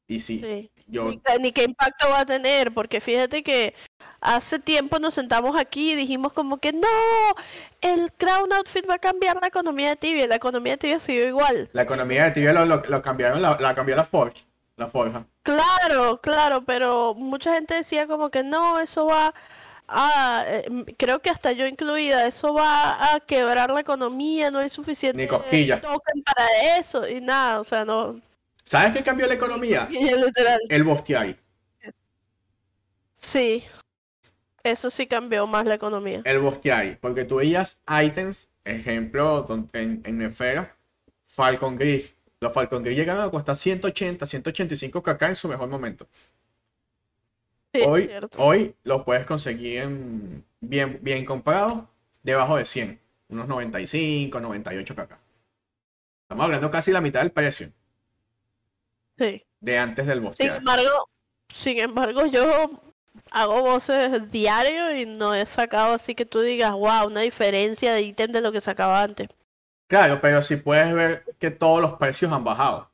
Y 0.09 0.21
sí, 0.21 0.41
Sí. 0.41 0.71
yo, 0.87 1.11
Ni, 1.11 1.19
qué- 1.19 1.39
ni 1.39 1.53
qué 1.53 1.65
impacto 1.65 2.09
va 2.09 2.21
a 2.21 2.27
tener, 2.27 2.73
porque 2.73 3.01
fíjate 3.01 3.43
que 3.43 3.75
hace 4.21 4.59
tiempo 4.59 4.99
nos 4.99 5.13
sentamos 5.15 5.59
aquí 5.61 5.93
y 5.93 5.95
dijimos 5.97 6.33
como 6.33 6.57
que 6.59 6.73
no, 6.73 6.89
el 7.83 8.11
Crown 8.15 8.53
Outfit 8.55 8.89
va 8.89 8.95
a 8.95 8.99
cambiar 8.99 9.39
la 9.41 9.49
economía 9.49 9.91
de 9.91 9.97
Tibia, 9.97 10.27
la 10.27 10.37
economía 10.37 10.73
de 10.73 10.79
Tibia 10.79 10.99
siguió 11.01 11.27
igual. 11.29 11.69
la 11.73 11.83
economía 11.83 12.25
de 12.25 12.31
Tibia 12.33 12.53
lo, 12.55 12.65
lo- 12.65 12.83
lo 12.89 13.03
cambiaron, 13.03 13.43
la, 13.43 13.57
la 13.61 13.75
cambió 13.75 13.95
la 13.97 14.05
Forge, 14.05 14.45
la 14.77 14.89
Forja. 14.89 15.27
Claro, 15.43 16.21
claro, 16.23 16.65
pero 16.65 17.15
mucha 17.15 17.55
gente 17.55 17.75
decía 17.75 18.07
como 18.07 18.31
que 18.31 18.43
no, 18.43 18.81
eso 18.81 19.05
va 19.07 19.35
a, 19.89 20.45
eh, 20.49 20.65
creo 20.99 21.21
que 21.21 21.31
hasta 21.31 21.53
yo 21.53 21.67
incluida, 21.67 22.27
eso 22.27 22.55
va 22.55 23.15
a 23.15 23.21
quebrar 23.21 23.71
la 23.71 23.81
economía, 23.81 24.51
no 24.51 24.59
hay 24.61 24.69
suficiente 24.71 25.21
Ni 25.23 25.29
cosquilla. 25.29 25.81
token 25.81 26.23
para 26.23 26.79
eso 26.79 27.07
y 27.07 27.21
nada, 27.21 27.61
o 27.61 27.65
sea, 27.65 27.85
no, 27.85 28.21
¿Sabes 28.69 28.93
qué 28.93 29.03
cambió 29.03 29.27
la 29.27 29.33
economía? 29.33 29.89
literal. 29.91 30.61
El 30.69 30.85
Bostiai. 30.85 31.39
Sí, 33.17 33.65
eso 34.63 34.91
sí 34.91 35.07
cambió 35.07 35.47
más 35.47 35.65
la 35.65 35.75
economía. 35.75 36.21
El 36.25 36.41
Bostiai, 36.41 37.01
porque 37.01 37.25
tú 37.25 37.37
veías 37.37 37.81
items, 37.89 38.47
ejemplo, 38.65 39.47
en, 39.73 40.03
en 40.05 40.19
Nefera, 40.19 40.77
Falcon 41.25 41.77
Griff. 41.79 42.13
Los 42.41 42.53
Falcon 42.53 42.83
Griff 42.83 42.99
llegaron 42.99 43.25
a 43.25 43.31
costar 43.31 43.57
180, 43.57 44.27
185 44.27 45.03
kk 45.03 45.23
en 45.23 45.37
su 45.37 45.49
mejor 45.49 45.71
momento. 45.71 46.07
Sí, 47.73 47.81
Hoy, 47.87 48.11
hoy 48.37 48.75
los 48.85 49.03
puedes 49.05 49.25
conseguir 49.25 49.81
en- 49.81 50.45
bien, 50.61 50.99
bien 51.01 51.25
comprados, 51.25 51.85
debajo 52.23 52.59
de 52.59 52.67
100, 52.67 53.01
unos 53.29 53.49
95, 53.49 54.41
98 54.41 54.95
kk. 54.95 55.13
Estamos 56.25 56.45
hablando 56.45 56.71
casi 56.71 56.93
la 56.93 57.01
mitad 57.01 57.21
del 57.21 57.33
precio 57.33 57.73
Sí. 59.19 59.45
de 59.61 59.79
antes 59.79 60.07
del 60.07 60.19
Sin 60.19 60.25
Bostiai. 60.27 60.57
embargo, 60.59 61.09
sin 61.53 61.79
embargo, 61.81 62.27
yo 62.27 62.71
hago 63.31 63.63
voces 63.63 64.31
diario 64.31 64.95
y 64.97 65.05
no 65.07 65.35
he 65.35 65.45
sacado 65.47 65.95
así 65.95 66.15
que 66.15 66.25
tú 66.25 66.41
digas, 66.41 66.71
wow, 66.73 67.07
una 67.07 67.21
diferencia 67.23 67.93
de 67.93 68.03
ítem 68.03 68.31
de 68.33 68.41
lo 68.41 68.53
que 68.53 68.61
sacaba 68.61 69.03
antes. 69.03 69.29
Claro, 69.89 70.21
pero 70.21 70.43
si 70.43 70.57
puedes 70.57 70.93
ver 70.95 71.25
que 71.39 71.51
todos 71.51 71.81
los 71.81 71.95
precios 71.95 72.31
han 72.33 72.45
bajado. 72.45 72.91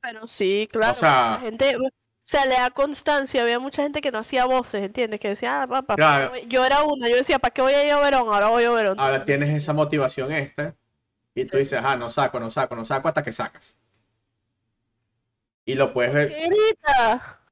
Pero 0.00 0.26
sí, 0.26 0.68
claro, 0.70 0.94
sea- 0.94 1.32
la 1.32 1.40
gente, 1.40 1.76
o 1.76 1.90
sea, 2.22 2.46
le 2.46 2.54
da 2.54 2.70
constancia, 2.70 3.42
había 3.42 3.58
mucha 3.58 3.82
gente 3.82 4.00
que 4.00 4.10
no 4.10 4.18
hacía 4.18 4.46
voces, 4.46 4.82
¿entiendes? 4.82 5.20
Que 5.20 5.28
decía, 5.28 5.62
ah, 5.62 5.66
papá, 5.66 5.94
Claro. 5.96 6.32
yo 6.48 6.64
era 6.64 6.82
una, 6.82 7.08
yo 7.08 7.16
decía, 7.16 7.38
¿para 7.38 7.52
qué 7.52 7.62
voy 7.62 7.74
a 7.74 7.84
ir 7.84 7.92
a 7.92 8.00
Verón? 8.00 8.26
Ahora 8.28 8.48
voy 8.48 8.64
a 8.64 8.70
Verón. 8.70 8.98
Ahora 8.98 9.24
tienes 9.24 9.50
esa 9.54 9.72
motivación 9.74 10.32
esta 10.32 10.74
y 11.34 11.44
tú 11.44 11.58
dices, 11.58 11.80
ah, 11.84 11.96
no 11.96 12.10
saco, 12.10 12.40
no 12.40 12.50
saco, 12.50 12.74
no 12.74 12.84
saco 12.84 13.08
hasta 13.08 13.22
que 13.22 13.32
sacas. 13.32 13.78
Y 15.66 15.74
lo 15.74 15.92
puedes 15.92 16.12
ver, 16.12 16.32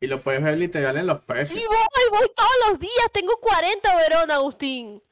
y 0.00 0.06
lo 0.06 0.20
puedes 0.20 0.42
ver 0.42 0.58
literal 0.58 0.96
en 0.98 1.06
los 1.06 1.20
precios. 1.20 1.62
voy, 1.64 2.18
voy 2.18 2.30
todos 2.34 2.50
los 2.68 2.78
días, 2.78 3.06
tengo 3.12 3.36
40 3.40 3.96
Verón, 3.96 4.30
Agustín. 4.30 5.02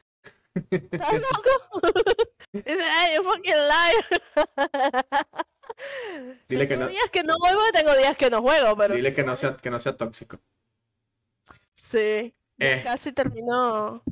¿Estás 0.70 1.12
loco? 1.12 1.82
Dice, 2.52 2.82
ay, 2.82 3.16
you 3.16 3.22
fucking 3.22 3.54
liar. 3.54 4.04
Dile 6.48 6.66
que 6.66 6.74
tengo 6.74 6.84
no, 6.84 6.90
días 6.90 7.10
que 7.10 7.22
no 7.22 7.34
juego 7.38 7.60
y 7.68 7.72
tengo 7.72 7.96
días 7.96 8.16
que 8.16 8.28
no 8.28 8.42
juego, 8.42 8.76
pero 8.76 8.94
dile 8.94 9.14
que 9.14 9.22
no 9.22 9.36
sea, 9.36 9.56
que 9.56 9.70
no 9.70 9.78
sea 9.80 9.96
tóxico. 9.96 10.38
sí. 11.74 12.34
Eh. 12.58 12.82
casi 12.84 13.12
terminó. 13.12 14.02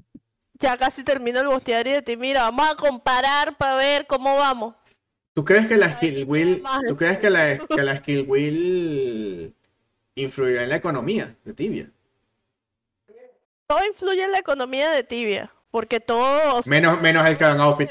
Ya 0.55 0.79
casi 0.79 1.05
terminó 1.05 1.41
el 1.41 1.49
bosteario 1.49 1.95
de 1.95 2.03
ti. 2.03 2.17
Mira, 2.17 2.43
vamos 2.43 2.69
a 2.69 2.77
comparar 2.77 3.57
para 3.59 3.75
ver 3.75 4.07
cómo 4.07 4.37
vamos. 4.37 4.75
¿Tú 5.39 5.45
crees 5.45 5.69
que 5.69 5.77
la 5.77 5.93
skill 5.93 6.25
wheel, 6.25 6.65
tú 6.89 6.97
crees 6.97 7.21
que 7.21 7.31
la, 7.31 7.59
que 7.59 7.83
la 7.85 7.97
skill 7.99 8.27
wheel 8.27 9.55
influirá 10.17 10.65
en 10.65 10.69
la 10.69 10.75
economía 10.75 11.37
de 11.45 11.55
Tibia? 11.55 11.93
Todo 13.69 13.79
influye 13.87 14.25
en 14.25 14.33
la 14.33 14.41
economía 14.41 14.91
de 14.91 15.05
Tibia. 15.05 15.53
Porque 15.71 16.01
todo, 16.01 16.57
o 16.57 16.63
sea, 16.63 16.69
Menos, 16.69 17.01
menos 17.01 17.25
el 17.25 17.39
Crown 17.39 17.61
Outfit. 17.61 17.89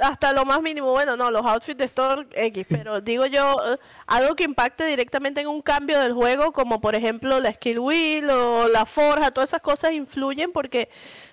hasta 0.00 0.32
lo 0.32 0.46
más 0.46 0.62
mínimo, 0.62 0.92
bueno, 0.92 1.14
no, 1.18 1.30
los 1.30 1.44
outfits 1.44 1.76
de 1.76 1.84
Store 1.84 2.26
X, 2.36 2.66
pero 2.70 3.02
digo 3.02 3.26
yo, 3.26 3.60
algo 4.06 4.34
que 4.34 4.44
impacte 4.44 4.86
directamente 4.86 5.42
en 5.42 5.48
un 5.48 5.60
cambio 5.60 6.00
del 6.00 6.14
juego, 6.14 6.54
como 6.54 6.80
por 6.80 6.94
ejemplo 6.94 7.38
la 7.38 7.52
skill 7.52 7.80
wheel 7.80 8.30
o 8.30 8.66
la 8.66 8.86
forja, 8.86 9.30
todas 9.30 9.50
esas 9.50 9.60
cosas 9.60 9.92
influyen 9.92 10.52
porque 10.52 10.88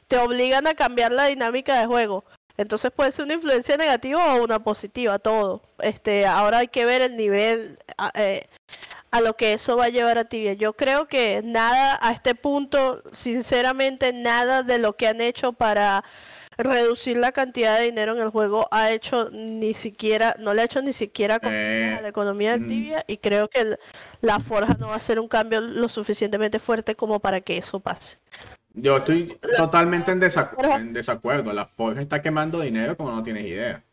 te 0.09 0.17
obligan 0.17 0.67
a 0.67 0.73
cambiar 0.73 1.13
la 1.13 1.27
dinámica 1.27 1.79
de 1.79 1.85
juego. 1.85 2.25
Entonces 2.59 2.91
puede 2.91 3.13
ser 3.13 3.23
una 3.23 3.35
influencia 3.35 3.77
negativa 3.77 4.35
o 4.35 4.43
una 4.43 4.59
positiva, 4.61 5.17
todo. 5.17 5.61
Este, 5.79 6.25
ahora 6.25 6.57
hay 6.57 6.67
que 6.67 6.83
ver 6.83 7.01
el 7.01 7.15
nivel 7.15 7.79
a, 7.97 8.11
eh, 8.15 8.47
a 9.11 9.21
lo 9.21 9.37
que 9.37 9.53
eso 9.53 9.77
va 9.77 9.85
a 9.85 9.89
llevar 9.89 10.17
a 10.17 10.25
Tibia. 10.25 10.53
Yo 10.53 10.73
creo 10.73 11.07
que 11.07 11.41
nada 11.41 11.97
a 12.01 12.11
este 12.11 12.35
punto, 12.35 13.01
sinceramente, 13.13 14.11
nada 14.11 14.63
de 14.63 14.77
lo 14.77 14.97
que 14.97 15.07
han 15.07 15.21
hecho 15.21 15.53
para 15.53 16.03
reducir 16.57 17.15
la 17.15 17.31
cantidad 17.31 17.79
de 17.79 17.85
dinero 17.85 18.11
en 18.11 18.21
el 18.21 18.29
juego 18.29 18.67
ha 18.71 18.91
hecho 18.91 19.29
ni 19.31 19.73
siquiera, 19.73 20.35
no 20.39 20.53
le 20.53 20.61
ha 20.61 20.65
hecho 20.65 20.81
ni 20.81 20.91
siquiera 20.91 21.39
Eh, 21.41 21.95
a 21.97 22.01
la 22.01 22.09
economía 22.09 22.51
de 22.51 22.59
mm. 22.59 22.67
Tibia 22.67 23.05
y 23.07 23.15
creo 23.19 23.47
que 23.47 23.61
el- 23.61 23.79
la 24.19 24.41
forja 24.41 24.75
no 24.77 24.89
va 24.89 24.95
a 24.95 24.99
ser 24.99 25.21
un 25.21 25.29
cambio 25.29 25.61
lo 25.61 25.87
suficientemente 25.87 26.59
fuerte 26.59 26.95
como 26.95 27.21
para 27.21 27.39
que 27.39 27.55
eso 27.57 27.79
pase. 27.79 28.17
Yo 28.73 28.97
estoy 28.97 29.37
totalmente 29.57 30.11
en, 30.11 30.21
desacu- 30.21 30.79
en 30.79 30.93
desacuerdo. 30.93 31.51
La 31.53 31.65
Forge 31.65 32.01
está 32.01 32.21
quemando 32.21 32.59
dinero 32.61 32.95
como 32.95 33.11
no 33.11 33.23
tienes 33.23 33.45
idea. 33.45 33.83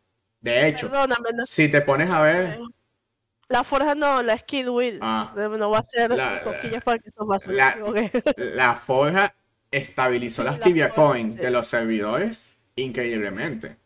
De 0.40 0.68
hecho, 0.68 0.88
Perdóname, 0.88 1.30
no- 1.34 1.46
si 1.46 1.68
te 1.68 1.80
pones 1.80 2.10
a 2.10 2.20
ver, 2.20 2.58
la 3.48 3.64
forja 3.64 3.94
no, 3.94 4.22
la 4.22 4.36
skill 4.38 4.68
wheel 4.70 4.98
Ah. 5.02 5.32
no 5.36 5.70
va 5.70 5.78
a 5.78 5.82
ser 5.82 6.10
La- 6.10 6.42
para 6.84 6.98
que 6.98 7.08
eso 7.08 7.26
pase. 7.26 7.52
la- 7.52 7.76
la 8.36 8.74
Forja 8.74 9.34
estabilizó 9.70 10.42
Sí, 10.42 10.46
las 10.48 10.58
la 10.58 10.64
Tibia 10.64 10.88
Forja, 10.88 11.02
Coins 11.10 11.34
sí. 11.36 11.40
de 11.40 11.50
los 11.50 11.66
servidores 11.66 12.52
increíblemente. 12.76 13.76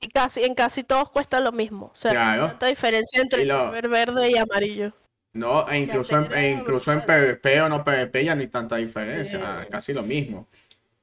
Y 0.00 0.08
casi, 0.08 0.42
en 0.44 0.54
casi 0.54 0.82
todos 0.84 1.10
cuesta 1.10 1.40
lo 1.40 1.52
mismo. 1.52 1.86
O 1.86 1.96
sea, 1.96 2.12
no 2.12 2.20
hay 2.20 2.24
Claro. 2.26 2.46
tanta 2.48 2.66
diferencia 2.66 3.20
entre 3.22 3.44
lo- 3.44 3.72
server 3.72 3.88
verde 3.88 4.30
y 4.30 4.36
amarillo. 4.38 4.92
No, 5.34 5.66
e 5.68 5.78
incluso 5.78 6.18
en, 6.18 6.32
e 6.34 6.50
incluso 6.50 6.92
en 6.92 7.00
PvP 7.02 7.62
o 7.62 7.68
no 7.68 7.82
PvP 7.84 8.24
ya 8.24 8.34
no 8.34 8.42
hay 8.42 8.48
tanta 8.48 8.76
diferencia, 8.76 9.62
Sí. 9.62 9.68
casi 9.70 9.92
lo 9.94 10.02
mismo. 10.02 10.46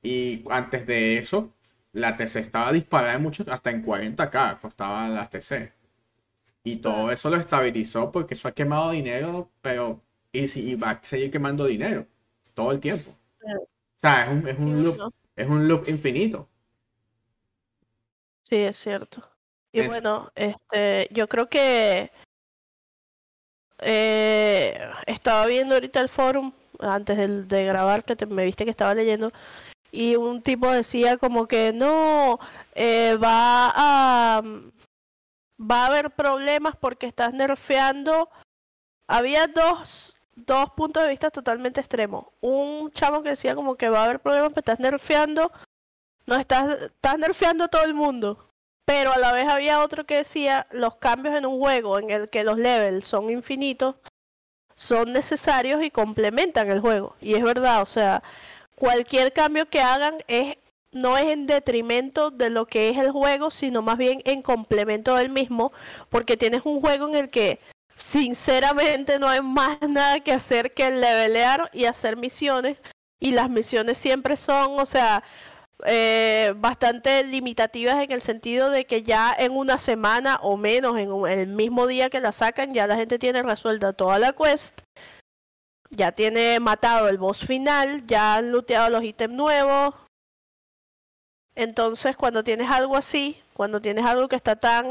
Y 0.03 0.43
antes 0.51 0.85
de 0.85 1.17
eso, 1.17 1.53
la 1.93 2.15
TC 2.15 2.37
estaba 2.39 2.71
disparada 2.71 3.15
en 3.15 3.23
mucho, 3.23 3.43
hasta 3.49 3.71
en 3.71 3.83
40k 3.83 4.59
costaban 4.59 5.15
las 5.15 5.29
TC. 5.31 5.73
Y 6.63 6.77
todo 6.77 7.11
eso 7.11 7.29
lo 7.29 7.37
estabilizó 7.37 8.11
porque 8.11 8.35
eso 8.35 8.47
ha 8.47 8.51
quemado 8.53 8.91
dinero, 8.91 9.49
pero 9.61 10.01
y, 10.31 10.47
si, 10.47 10.61
y 10.71 10.75
va 10.75 10.91
a 10.91 11.03
seguir 11.03 11.31
quemando 11.31 11.65
dinero 11.65 12.05
todo 12.53 12.71
el 12.71 12.79
tiempo. 12.79 13.11
O 13.11 13.67
sea, 13.95 14.25
es 14.25 14.29
un, 14.29 14.47
es 14.47 14.57
un 14.59 14.83
loop, 14.83 15.13
es 15.35 15.47
un 15.47 15.67
loop 15.67 15.89
infinito. 15.89 16.47
Sí, 18.43 18.57
es 18.57 18.77
cierto. 18.77 19.27
Y 19.71 19.85
bueno, 19.87 20.31
este, 20.35 21.07
yo 21.11 21.27
creo 21.29 21.47
que 21.49 22.11
eh, 23.81 24.79
estaba 25.05 25.45
viendo 25.45 25.75
ahorita 25.75 25.99
el 26.01 26.09
forum 26.09 26.51
antes 26.79 27.47
de, 27.47 27.65
grabar 27.65 28.03
que 28.03 28.15
te- 28.15 28.25
me 28.25 28.45
viste 28.45 28.63
que 28.65 28.71
estaba 28.71 28.93
leyendo 28.95 29.31
y 29.91 30.15
un 30.15 30.41
tipo 30.41 30.69
decía 30.71 31.17
como 31.17 31.47
que 31.47 31.73
no 31.73 32.39
eh, 32.75 33.17
va 33.21 33.71
a 33.75 34.41
va 35.59 35.83
a 35.83 35.87
haber 35.87 36.11
problemas 36.11 36.75
porque 36.77 37.05
estás 37.07 37.33
nerfeando. 37.33 38.29
Había 39.07 39.47
dos 39.47 40.15
dos 40.35 40.69
puntos 40.71 41.03
de 41.03 41.09
vista 41.09 41.31
totalmente 41.31 41.81
extremos. 41.81 42.25
Un 42.41 42.91
chamo 42.91 43.23
que 43.23 43.29
decía 43.31 43.55
como 43.55 43.75
que 43.75 43.89
va 43.89 44.01
a 44.01 44.05
haber 44.05 44.19
problemas 44.21 44.49
porque 44.53 44.71
estás 44.71 44.79
nerfeando 44.79 45.51
no 46.25 46.35
estás, 46.35 46.79
estás 46.81 47.17
nerfeando 47.17 47.63
a 47.65 47.67
todo 47.69 47.83
el 47.83 47.93
mundo. 47.95 48.48
Pero 48.89 49.13
a 49.13 49.19
la 49.19 49.31
vez 49.31 49.47
había 49.47 49.83
otro 49.83 50.03
que 50.07 50.17
decía 50.17 50.65
los 50.71 50.95
cambios 50.95 51.35
en 51.35 51.45
un 51.45 51.59
juego 51.59 51.99
en 51.99 52.09
el 52.09 52.27
que 52.27 52.43
los 52.43 52.57
levels 52.57 53.05
son 53.05 53.29
infinitos 53.29 53.97
son 54.75 55.13
necesarios 55.13 55.83
y 55.83 55.91
complementan 55.91 56.71
el 56.71 56.79
juego. 56.79 57.15
Y 57.21 57.35
es 57.35 57.43
verdad, 57.43 57.83
o 57.83 57.85
sea, 57.85 58.23
cualquier 58.73 59.31
cambio 59.31 59.69
que 59.69 59.79
hagan 59.79 60.23
es 60.27 60.57
no 60.91 61.19
es 61.19 61.27
en 61.27 61.45
detrimento 61.45 62.31
de 62.31 62.49
lo 62.49 62.65
que 62.65 62.89
es 62.89 62.97
el 62.97 63.11
juego, 63.11 63.51
sino 63.51 63.83
más 63.83 63.99
bien 63.99 64.23
en 64.25 64.41
complemento 64.41 65.15
del 65.17 65.29
mismo, 65.29 65.71
porque 66.09 66.35
tienes 66.35 66.61
un 66.65 66.81
juego 66.81 67.07
en 67.09 67.13
el 67.13 67.29
que 67.29 67.59
sinceramente 67.95 69.19
no 69.19 69.29
hay 69.29 69.41
más 69.43 69.77
nada 69.87 70.19
que 70.21 70.31
hacer 70.31 70.73
que 70.73 70.89
levelear 70.89 71.69
y 71.73 71.85
hacer 71.85 72.17
misiones 72.17 72.77
y 73.19 73.33
las 73.33 73.51
misiones 73.51 73.99
siempre 73.99 74.35
son, 74.35 74.79
o 74.79 74.85
sea, 74.87 75.23
eh, 75.85 76.53
bastante 76.57 77.23
limitativas 77.23 78.03
en 78.03 78.11
el 78.11 78.21
sentido 78.21 78.69
de 78.69 78.85
que 78.85 79.03
ya 79.03 79.33
en 79.37 79.51
una 79.53 79.77
semana 79.77 80.39
o 80.41 80.57
menos, 80.57 80.97
en 80.97 81.11
un- 81.11 81.27
el 81.29 81.47
mismo 81.47 81.87
día 81.87 82.09
que 82.09 82.19
la 82.19 82.31
sacan, 82.31 82.73
ya 82.73 82.87
la 82.87 82.95
gente 82.95 83.19
tiene 83.19 83.43
resuelta 83.43 83.93
toda 83.93 84.19
la 84.19 84.33
quest 84.33 84.79
ya 85.91 86.11
tiene 86.11 86.59
matado 86.59 87.09
el 87.09 87.17
boss 87.17 87.39
final, 87.45 88.05
ya 88.05 88.35
han 88.35 88.51
looteado 88.51 88.89
los 88.89 89.03
ítems 89.03 89.33
nuevos. 89.33 89.95
Entonces, 91.55 92.15
cuando 92.15 92.43
tienes 92.43 92.69
algo 92.69 92.95
así, 92.95 93.41
cuando 93.53 93.81
tienes 93.81 94.05
algo 94.05 94.29
que 94.29 94.35
está 94.35 94.55
tan 94.55 94.85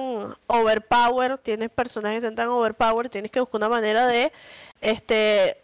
overpower, 0.48 1.38
tienes 1.38 1.70
personajes 1.70 2.20
que 2.20 2.26
están 2.26 2.34
tan 2.34 2.48
overpower, 2.48 3.08
tienes 3.08 3.30
que 3.30 3.40
buscar 3.40 3.58
una 3.60 3.68
manera 3.68 4.06
de 4.06 4.32
este 4.80 5.62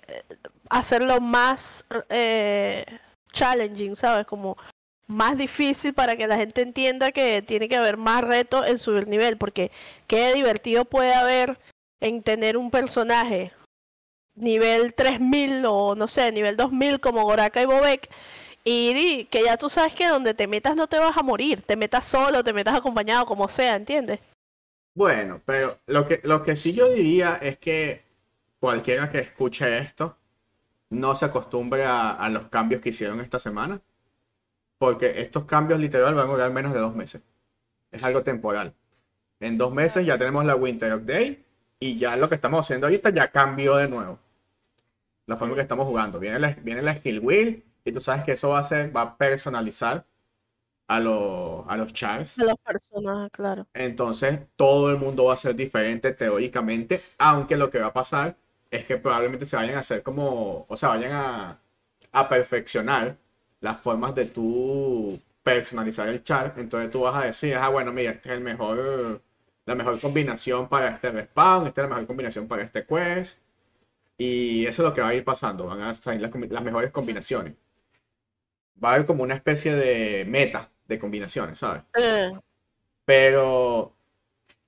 hacerlo 0.70 1.20
más 1.20 1.84
eh, 2.08 2.86
challenging, 3.32 3.96
¿sabes? 3.96 4.26
Como 4.26 4.56
más 5.06 5.36
difícil 5.36 5.94
para 5.94 6.16
que 6.16 6.26
la 6.26 6.36
gente 6.36 6.62
entienda 6.62 7.12
que 7.12 7.42
tiene 7.42 7.68
que 7.68 7.76
haber 7.76 7.96
más 7.96 8.24
reto 8.24 8.64
en 8.64 8.78
subir 8.78 9.06
nivel, 9.06 9.36
porque 9.36 9.70
qué 10.06 10.32
divertido 10.34 10.84
puede 10.84 11.14
haber 11.14 11.58
en 12.00 12.22
tener 12.22 12.56
un 12.56 12.70
personaje 12.70 13.52
nivel 14.34 14.94
3000 14.94 15.64
o 15.66 15.94
no 15.94 16.08
sé, 16.08 16.32
nivel 16.32 16.56
2000 16.56 17.00
como 17.00 17.22
Goraka 17.22 17.62
y 17.62 17.66
Bobek 17.66 18.10
y 18.64 19.26
que 19.26 19.44
ya 19.44 19.56
tú 19.58 19.68
sabes 19.68 19.92
que 19.92 20.08
donde 20.08 20.32
te 20.32 20.46
metas 20.46 20.74
no 20.74 20.86
te 20.88 20.98
vas 20.98 21.16
a 21.16 21.22
morir, 21.22 21.60
te 21.62 21.76
metas 21.76 22.06
solo, 22.06 22.42
te 22.42 22.54
metas 22.54 22.74
acompañado, 22.74 23.26
como 23.26 23.46
sea, 23.48 23.76
¿entiendes? 23.76 24.20
Bueno, 24.94 25.42
pero 25.44 25.78
lo 25.86 26.08
que, 26.08 26.20
lo 26.24 26.42
que 26.42 26.56
sí 26.56 26.72
yo 26.72 26.88
diría 26.88 27.38
es 27.42 27.58
que 27.58 28.02
cualquiera 28.58 29.10
que 29.10 29.18
escuche 29.18 29.78
esto 29.78 30.16
no 30.88 31.14
se 31.14 31.26
acostumbre 31.26 31.84
a, 31.84 32.28
los 32.30 32.48
cambios 32.48 32.80
que 32.80 32.90
hicieron 32.90 33.20
esta 33.20 33.38
semana, 33.38 33.80
porque 34.84 35.22
estos 35.22 35.44
cambios 35.44 35.80
literal 35.80 36.14
van 36.14 36.28
a 36.28 36.30
durar 36.30 36.52
menos 36.52 36.74
de 36.74 36.78
dos 36.78 36.94
meses. 36.94 37.22
Es 37.90 38.04
algo 38.04 38.22
temporal. 38.22 38.74
En 39.40 39.56
dos 39.56 39.72
meses 39.72 40.04
ya 40.04 40.18
tenemos 40.18 40.44
la 40.44 40.56
Winter 40.56 41.02
Day 41.02 41.42
y 41.80 41.96
ya 41.96 42.16
lo 42.16 42.28
que 42.28 42.34
estamos 42.34 42.60
haciendo 42.60 42.86
ahorita 42.86 43.08
ya 43.08 43.28
cambió 43.28 43.76
de 43.76 43.88
nuevo. 43.88 44.18
La 45.24 45.38
forma 45.38 45.54
que 45.54 45.62
estamos 45.62 45.86
jugando. 45.86 46.18
Viene 46.18 46.38
la, 46.38 46.50
viene 46.50 46.82
la 46.82 46.96
skill 46.96 47.20
wheel 47.20 47.64
y 47.82 47.92
tú 47.92 48.02
sabes 48.02 48.24
que 48.24 48.32
eso 48.32 48.50
va 48.50 48.58
a 48.58 48.62
ser, 48.62 48.94
va 48.94 49.00
a 49.00 49.16
personalizar 49.16 50.04
a, 50.86 51.00
los, 51.00 51.64
a 51.66 51.78
los 51.78 51.94
chars. 51.94 52.38
A 52.38 52.44
los 52.44 52.58
personajes, 52.58 53.32
claro. 53.32 53.66
Entonces, 53.72 54.40
todo 54.54 54.90
el 54.90 54.98
mundo 54.98 55.24
va 55.24 55.32
a 55.32 55.38
ser 55.38 55.56
diferente 55.56 56.12
teóricamente, 56.12 57.00
aunque 57.16 57.56
lo 57.56 57.70
que 57.70 57.80
va 57.80 57.86
a 57.86 57.92
pasar 57.94 58.36
es 58.70 58.84
que 58.84 58.98
probablemente 58.98 59.46
se 59.46 59.56
vayan 59.56 59.76
a 59.76 59.80
hacer 59.80 60.02
como, 60.02 60.66
o 60.68 60.76
sea, 60.76 60.90
vayan 60.90 61.12
a, 61.12 61.58
a 62.12 62.28
perfeccionar 62.28 63.16
las 63.64 63.80
formas 63.80 64.14
de 64.14 64.26
tú 64.26 65.20
personalizar 65.42 66.08
el 66.08 66.22
char. 66.22 66.54
Entonces 66.56 66.90
tú 66.90 67.00
vas 67.02 67.16
a 67.16 67.26
decir, 67.26 67.54
ah, 67.56 67.68
bueno, 67.68 67.92
mira, 67.92 68.12
este 68.12 68.30
es 68.30 68.36
el 68.36 68.40
mejor, 68.42 69.20
la 69.66 69.74
mejor 69.74 70.00
combinación 70.00 70.68
para 70.68 70.90
este 70.90 71.10
respawn, 71.10 71.66
esta 71.66 71.82
es 71.82 71.88
la 71.88 71.94
mejor 71.94 72.06
combinación 72.06 72.48
para 72.48 72.62
este 72.62 72.86
quest. 72.86 73.38
Y 74.18 74.66
eso 74.66 74.82
es 74.82 74.88
lo 74.88 74.94
que 74.94 75.00
va 75.00 75.08
a 75.08 75.14
ir 75.14 75.24
pasando, 75.24 75.66
van 75.66 75.82
a 75.82 75.94
salir 75.94 76.20
las, 76.20 76.30
las 76.50 76.62
mejores 76.62 76.90
combinaciones 76.92 77.54
va 78.82 78.90
a 78.90 78.94
haber 78.94 79.06
como 79.06 79.22
una 79.22 79.34
especie 79.34 79.74
de 79.74 80.24
meta 80.26 80.70
de 80.88 80.98
combinaciones, 80.98 81.58
¿sabes? 81.58 81.82
Eh. 81.96 82.32
Pero 83.04 83.94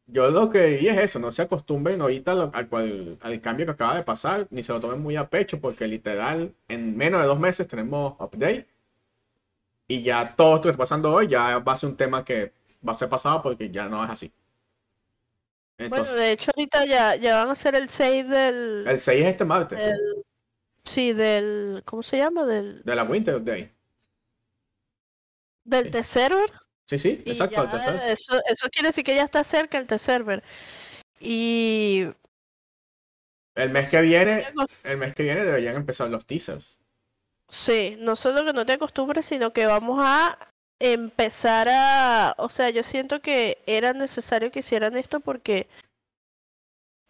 yo 0.07 0.31
lo 0.31 0.51
que 0.51 0.63
diría 0.65 0.95
es 0.95 1.11
eso, 1.11 1.19
no 1.19 1.33
se 1.33 1.43
acostumbren 1.43 2.01
ahorita 2.01 2.33
al, 2.33 3.19
al 3.21 3.41
cambio 3.41 3.67
que 3.67 3.73
acaba 3.73 3.97
de 3.97 4.03
pasar, 4.03 4.47
ni 4.51 4.63
se 4.63 4.73
lo 4.73 4.81
tomen 4.81 5.01
muy 5.01 5.17
a 5.17 5.29
pecho, 5.29 5.61
porque 5.61 5.87
literal 5.87 6.55
en 6.69 6.97
menos 6.97 7.21
de 7.21 7.27
dos 7.27 7.39
meses 7.39 7.67
tenemos 7.69 8.15
update. 8.21 8.67
Y 9.89 10.03
ya 10.03 10.35
todo 10.35 10.57
esto 10.57 10.63
que 10.65 10.71
está 10.71 10.79
pasando 10.79 11.13
hoy 11.13 11.29
ya 11.29 11.59
va 11.59 11.73
a 11.73 11.77
ser 11.77 11.91
un 11.91 11.97
tema 11.97 12.25
que 12.25 12.53
va 12.87 12.93
a 12.93 12.97
ser 12.97 13.09
pasado 13.09 13.43
porque 13.43 13.71
ya 13.71 13.89
no 13.89 14.03
es 14.05 14.11
así. 14.11 14.33
bueno, 15.89 16.05
de 16.13 16.33
hecho 16.33 16.51
ahorita 16.55 16.85
ya, 16.87 17.17
ya 17.17 17.37
van 17.37 17.49
a 17.49 17.53
hacer 17.53 17.75
el 17.75 17.89
save 17.89 18.25
del... 18.25 18.87
El 18.87 19.01
save 19.01 19.21
es 19.23 19.29
este 19.29 19.45
martes. 19.45 19.79
sí, 20.85 21.13
del... 21.13 21.83
¿Cómo 21.85 22.03
se 22.03 22.19
llama? 22.19 22.45
Del... 22.45 22.83
De 22.83 22.95
la 22.97 23.05
Winter 23.05 23.43
Day. 23.43 23.71
¿Del 25.65 25.93
sí. 25.93 26.03
server 26.03 26.51
Sí, 26.87 26.99
sí, 26.99 27.23
exacto, 27.27 27.65
el 27.65 28.13
Eso, 28.13 28.41
eso 28.49 28.69
quiere 28.71 28.91
decir 28.91 29.03
que 29.03 29.17
ya 29.17 29.25
está 29.25 29.43
cerca 29.43 29.79
el 29.79 29.99
server 29.99 30.45
Y. 31.19 32.07
El 33.57 33.71
mes 33.71 33.89
que 33.89 34.01
viene, 34.03 34.47
el 34.85 34.99
mes 34.99 35.15
que 35.15 35.25
viene 35.25 35.43
deberían 35.45 35.75
empezar 35.75 36.09
los 36.11 36.25
teasers. 36.25 36.79
Sí, 37.49 37.97
no 38.01 38.17
solo 38.17 38.45
que 38.45 38.53
no 38.53 38.67
te 38.67 38.73
acostumbres, 38.73 39.27
sino 39.27 39.53
que 39.53 39.67
vamos 39.67 40.01
a 40.03 40.39
empezar 40.79 41.69
a. 41.71 42.35
O 42.39 42.49
sea, 42.49 42.71
yo 42.71 42.83
siento 42.83 43.21
que 43.21 43.63
era 43.67 43.93
necesario 43.93 44.51
que 44.51 44.61
hicieran 44.61 44.97
esto 44.97 45.21
porque 45.21 45.69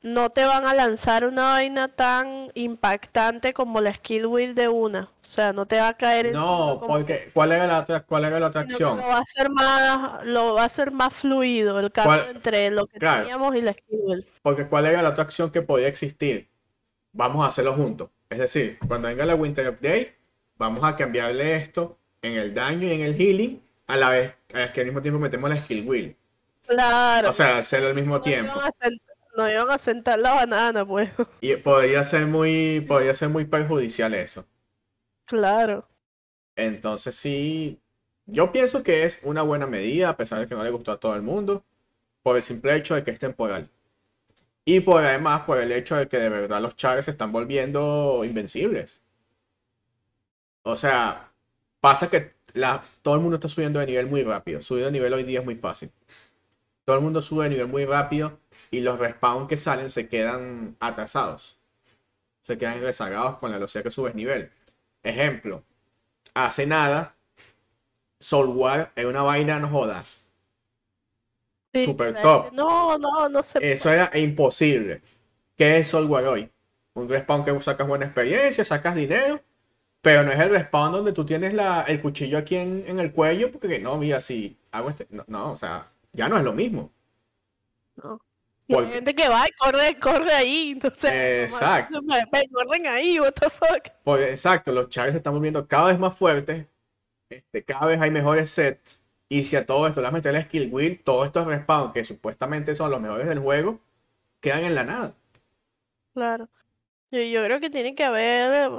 no 0.03 0.31
te 0.31 0.45
van 0.45 0.67
a 0.67 0.75
lanzar 0.75 1.25
una 1.25 1.45
vaina 1.55 1.89
tan 1.89 2.53
impactante 2.55 3.53
como 3.53 3.81
la 3.81 3.93
skill 3.95 4.27
wheel 4.27 4.55
de 4.55 4.69
una. 4.69 5.11
O 5.21 5.25
sea, 5.25 5.53
no 5.53 5.67
te 5.67 5.81
va 5.81 5.89
a 5.89 5.97
caer 5.97 6.27
en 6.27 6.35
No, 6.35 6.81
porque 6.87 7.31
¿cuál 7.35 7.53
era 7.53 7.67
la 7.67 8.01
cuál 8.07 8.25
era 8.25 8.39
la 8.39 8.47
atracción? 8.47 8.99
Lo 8.99 9.07
va 9.09 9.19
a 9.19 9.21
hacer 9.21 9.51
más 9.51 10.25
lo 10.25 10.55
va 10.55 10.63
a 10.63 10.67
hacer 10.67 10.93
más 10.93 11.13
fluido 11.13 11.81
el 11.81 11.91
cambio 11.91 12.31
entre 12.31 12.71
lo 12.71 12.87
que 12.87 13.01
teníamos 13.01 13.57
y 13.57 13.63
la 13.63 13.73
skill 13.73 14.01
wheel. 14.05 14.27
Porque 14.43 14.69
¿cuál 14.69 14.87
era 14.87 15.03
la 15.03 15.09
atracción 15.09 15.51
que 15.51 15.63
podía 15.63 15.89
existir? 15.89 16.49
Vamos 17.13 17.45
a 17.45 17.49
hacerlo 17.49 17.75
juntos. 17.75 18.11
Es 18.29 18.39
decir, 18.39 18.79
cuando 18.87 19.09
venga 19.09 19.25
la 19.25 19.35
Winter 19.35 19.69
Update, 19.69 20.16
vamos 20.57 20.85
a 20.85 20.97
cambiarle 20.97 21.57
esto 21.57 21.99
en 22.23 22.33
el 22.33 22.55
daño 22.55 22.89
y 22.89 22.93
en 22.93 23.01
el 23.03 23.17
healing 23.17 23.63
a 23.87 23.97
la 23.97 24.11
vez 24.11 24.35
que 24.73 24.81
al 24.81 24.87
mismo 24.87 25.03
tiempo 25.03 25.21
metemos 25.21 25.51
la 25.51 25.57
skill 25.57 25.87
wheel. 25.87 26.17
Claro. 26.67 27.31
O 27.31 27.33
sea, 27.33 27.59
hacerlo 27.59 27.89
al 27.89 27.95
mismo 27.95 28.21
tiempo 28.21 28.53
no 29.37 29.51
iban 29.51 29.71
a 29.71 29.79
sentar 29.79 30.19
la 30.19 30.35
banana, 30.35 30.85
pues. 30.85 31.11
Y 31.41 31.55
podría 31.57 32.03
ser 32.03 32.27
muy, 32.27 32.81
podría 32.81 33.15
ser 33.15 33.29
muy 33.29 33.45
perjudicial 33.45 34.15
eso. 34.15 34.47
Claro. 35.27 35.87
Entonces 36.57 37.15
sí, 37.15 37.81
yo 38.25 38.51
pienso 38.51 38.83
que 38.83 39.05
es 39.05 39.19
una 39.23 39.43
buena 39.43 39.67
medida, 39.67 40.09
a 40.09 40.17
pesar 40.17 40.39
de 40.39 40.47
que 40.47 40.55
no 40.55 40.65
le 40.65 40.71
gustó 40.71 40.93
a 40.93 41.01
todo 41.01 41.15
el 41.15 41.23
mundo, 41.23 41.65
por 42.23 42.37
el 42.37 42.43
simple 42.43 42.75
hecho 42.75 42.95
de 42.95 43.05
que 43.05 43.11
es 43.11 43.19
temporal. 43.19 43.69
Y 44.65 44.81
por 44.81 45.05
además 45.05 45.43
por 45.43 45.59
el 45.59 45.71
hecho 45.71 45.97
de 45.97 46.09
que 46.09 46.19
de 46.19 46.29
verdad 46.29 46.61
los 46.61 46.75
chars 46.77 47.05
se 47.05 47.11
están 47.11 47.31
volviendo 47.31 48.25
invencibles. 48.25 49.03
O 50.67 50.77
sea, 50.77 51.31
pasa 51.81 52.11
que 52.11 52.35
la, 52.55 52.83
todo 53.03 53.15
el 53.15 53.21
mundo 53.21 53.37
está 53.37 53.49
subiendo 53.49 53.81
de 53.81 53.87
nivel 53.87 54.07
muy 54.07 54.23
rápido. 54.23 54.63
Subir 54.63 54.85
de 54.85 54.93
nivel 54.93 55.13
hoy 55.13 55.25
día 55.25 55.41
es 55.41 55.45
muy 55.45 55.57
fácil 55.57 55.91
todo 56.87 56.97
el 56.97 57.03
mundo 57.03 57.21
sube 57.21 57.45
de 57.45 57.51
nivel 57.51 57.67
muy 57.67 57.85
rápido 57.85 58.39
y 58.71 58.81
los 58.81 59.01
respawns 59.01 59.49
que 59.49 59.57
salen 59.57 59.91
se 59.91 60.09
quedan 60.09 60.77
atrasados. 60.79 61.59
Se 62.43 62.57
quedan 62.57 62.81
rezagados 62.81 63.39
con 63.39 63.51
la 63.51 63.57
velocidad 63.57 63.83
que 63.83 63.91
subes 63.91 64.15
nivel. 64.15 64.51
Ejemplo, 65.03 65.65
hace 66.33 66.65
nada, 66.65 67.17
Soul 68.21 68.89
es 68.95 69.05
una 69.05 69.23
vaina, 69.23 69.59
no 69.59 69.69
jodas. 69.69 70.19
Super 71.75 72.21
top. 72.23 72.53
No, 72.53 72.97
no, 72.97 73.29
no 73.29 73.43
se 73.43 73.73
Eso 73.73 73.91
era 73.91 74.17
imposible. 74.17 75.03
¿Qué 75.57 75.79
es 75.79 75.89
Soul 75.89 76.09
hoy? 76.25 76.49
Un 76.95 77.09
respawn 77.09 77.45
que 77.45 77.63
sacas 77.63 77.89
buena 77.89 78.05
experiencia, 78.07 78.65
sacas 78.65 78.95
dinero, 78.95 79.41
pero 80.07 80.23
no 80.23 80.31
es 80.31 80.39
el 80.39 80.51
respawn 80.51 80.93
donde 80.93 81.13
tú 81.13 81.27
tienes 81.27 81.53
la, 81.53 81.83
el 81.83 82.01
cuchillo 82.01 82.39
aquí 82.39 82.55
en, 82.55 82.85
en 82.87 83.01
el 83.01 83.11
cuello, 83.11 83.51
porque 83.51 83.81
no, 83.81 83.97
mira, 83.97 84.21
si 84.21 84.57
hago 84.71 84.89
este. 84.89 85.09
No, 85.11 85.25
no, 85.27 85.51
o 85.51 85.57
sea, 85.57 85.91
ya 86.13 86.29
no 86.29 86.37
es 86.37 86.45
lo 86.45 86.53
mismo. 86.53 86.93
No. 87.97 88.21
Y 88.69 88.77
hay 88.77 88.87
gente 88.87 89.17
que 89.17 89.29
va 89.29 89.49
y 89.49 89.51
corre, 89.59 89.99
corre 89.99 90.33
ahí. 90.33 90.71
Entonces, 90.71 91.51
exacto. 91.51 91.99
corren 92.53 92.87
ahí, 92.87 93.19
what 93.19 93.33
the 93.33 93.51
fuck. 93.51 93.89
Porque, 94.05 94.31
exacto, 94.31 94.71
los 94.71 94.91
chaves 94.91 95.11
se 95.11 95.17
están 95.17 95.35
volviendo 95.35 95.67
cada 95.67 95.89
vez 95.89 95.99
más 95.99 96.17
fuertes. 96.17 96.67
Este, 97.29 97.65
cada 97.65 97.87
vez 97.87 98.01
hay 98.01 98.13
mejores 98.13 98.49
sets. 98.49 99.05
Y 99.29 99.43
si 99.43 99.57
a 99.57 99.67
todo 99.67 99.89
esto 99.89 100.03
le 100.03 100.11
meter 100.13 100.35
la 100.35 100.43
skill 100.43 100.73
wheel, 100.73 101.03
todos 101.03 101.27
estos 101.27 101.49
respawns 101.49 101.93
que 101.93 102.05
supuestamente 102.05 102.77
son 102.77 102.93
los 102.93 103.01
mejores 103.01 103.27
del 103.27 103.41
juego, 103.41 103.81
quedan 104.39 104.67
en 104.67 104.77
la 104.77 104.85
nada. 104.85 105.15
Claro. 106.15 106.49
Yo, 107.11 107.21
yo 107.23 107.43
creo 107.43 107.59
que 107.59 107.71
tienen 107.71 107.97
que 107.97 108.05
haber. 108.05 108.71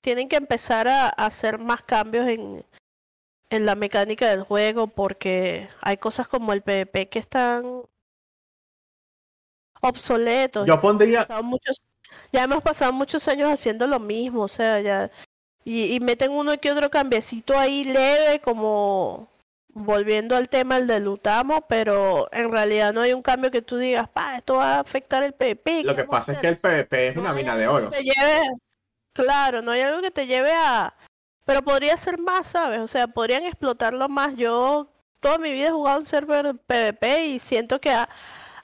Tienen 0.00 0.28
que 0.28 0.36
empezar 0.36 0.88
a 0.88 1.08
hacer 1.08 1.58
más 1.58 1.82
cambios 1.82 2.28
en, 2.28 2.64
en 3.50 3.66
la 3.66 3.74
mecánica 3.74 4.28
del 4.28 4.42
juego 4.42 4.86
porque 4.86 5.68
hay 5.80 5.96
cosas 5.96 6.28
como 6.28 6.52
el 6.52 6.62
PvP 6.62 7.08
que 7.08 7.18
están 7.18 7.82
obsoletos. 9.80 10.66
Yo 10.66 10.80
pondría... 10.80 11.26
Muchos, 11.42 11.80
ya 12.32 12.44
hemos 12.44 12.62
pasado 12.62 12.92
muchos 12.92 13.26
años 13.28 13.50
haciendo 13.50 13.86
lo 13.86 14.00
mismo, 14.00 14.42
o 14.42 14.48
sea, 14.48 14.80
ya... 14.80 15.10
Y, 15.64 16.00
meten 16.00 16.30
uno 16.30 16.58
que 16.58 16.72
otro 16.72 16.90
cambiecito 16.90 17.58
ahí 17.58 17.84
leve 17.84 18.40
como 18.40 19.28
volviendo 19.68 20.34
al 20.34 20.48
tema 20.48 20.78
el 20.78 20.86
del 20.86 21.04
Lutamo, 21.04 21.66
pero 21.68 22.26
en 22.32 22.50
realidad 22.50 22.94
no 22.94 23.02
hay 23.02 23.12
un 23.12 23.20
cambio 23.20 23.50
que 23.50 23.60
tú 23.60 23.76
digas, 23.76 24.08
pa, 24.08 24.38
esto 24.38 24.54
va 24.54 24.76
a 24.76 24.80
afectar 24.80 25.22
el 25.22 25.34
PvP. 25.34 25.84
Lo 25.84 25.94
que 25.94 26.04
pasa 26.04 26.32
es 26.32 26.38
que 26.38 26.48
el 26.48 26.58
PvP 26.58 27.08
es 27.08 27.16
una 27.18 27.34
mina 27.34 27.54
de 27.54 27.68
oro. 27.68 27.90
Claro, 29.12 29.62
no 29.62 29.72
hay 29.72 29.80
algo 29.82 30.02
que 30.02 30.10
te 30.10 30.26
lleve 30.26 30.52
a, 30.52 30.94
pero 31.44 31.62
podría 31.62 31.96
ser 31.96 32.18
más, 32.18 32.48
¿sabes? 32.48 32.80
O 32.80 32.88
sea, 32.88 33.08
podrían 33.08 33.44
explotarlo 33.44 34.08
más. 34.08 34.36
Yo 34.36 34.92
toda 35.20 35.38
mi 35.38 35.52
vida 35.52 35.68
he 35.68 35.72
jugado 35.72 36.00
un 36.00 36.06
server 36.06 36.54
PvP 36.66 37.26
y 37.26 37.38
siento 37.38 37.80
que 37.80 37.90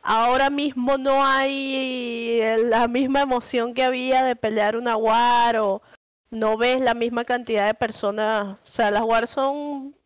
ahora 0.03 0.51
mismo 0.51 0.99
no 0.99 1.25
hay 1.25 2.43
la 2.65 2.87
misma 2.89 3.23
emoción 3.23 3.75
que 3.75 3.85
había 3.85 4.23
de 4.25 4.37
pelear 4.37 4.77
una 4.77 4.97
war 4.97 5.57
o 5.57 5.83
no 6.31 6.57
ves 6.57 6.81
la 6.81 6.95
misma 6.95 7.25
cantidad 7.25 7.67
de 7.67 7.75
personas. 7.75 8.59
O 8.63 8.67
sea, 8.67 8.91
las 8.91 9.03
war 9.03 9.27
son 9.27 9.97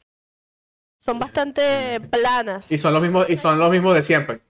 son 0.98 1.18
bastante 1.18 2.00
planas. 2.00 2.70
Y 2.70 2.78
son 2.78 2.92
los 2.92 3.02
mismos 3.02 3.28
y 3.28 3.36
son 3.36 3.58
los 3.58 3.70
mismos 3.70 3.94
de 3.94 4.02
siempre. 4.02 4.40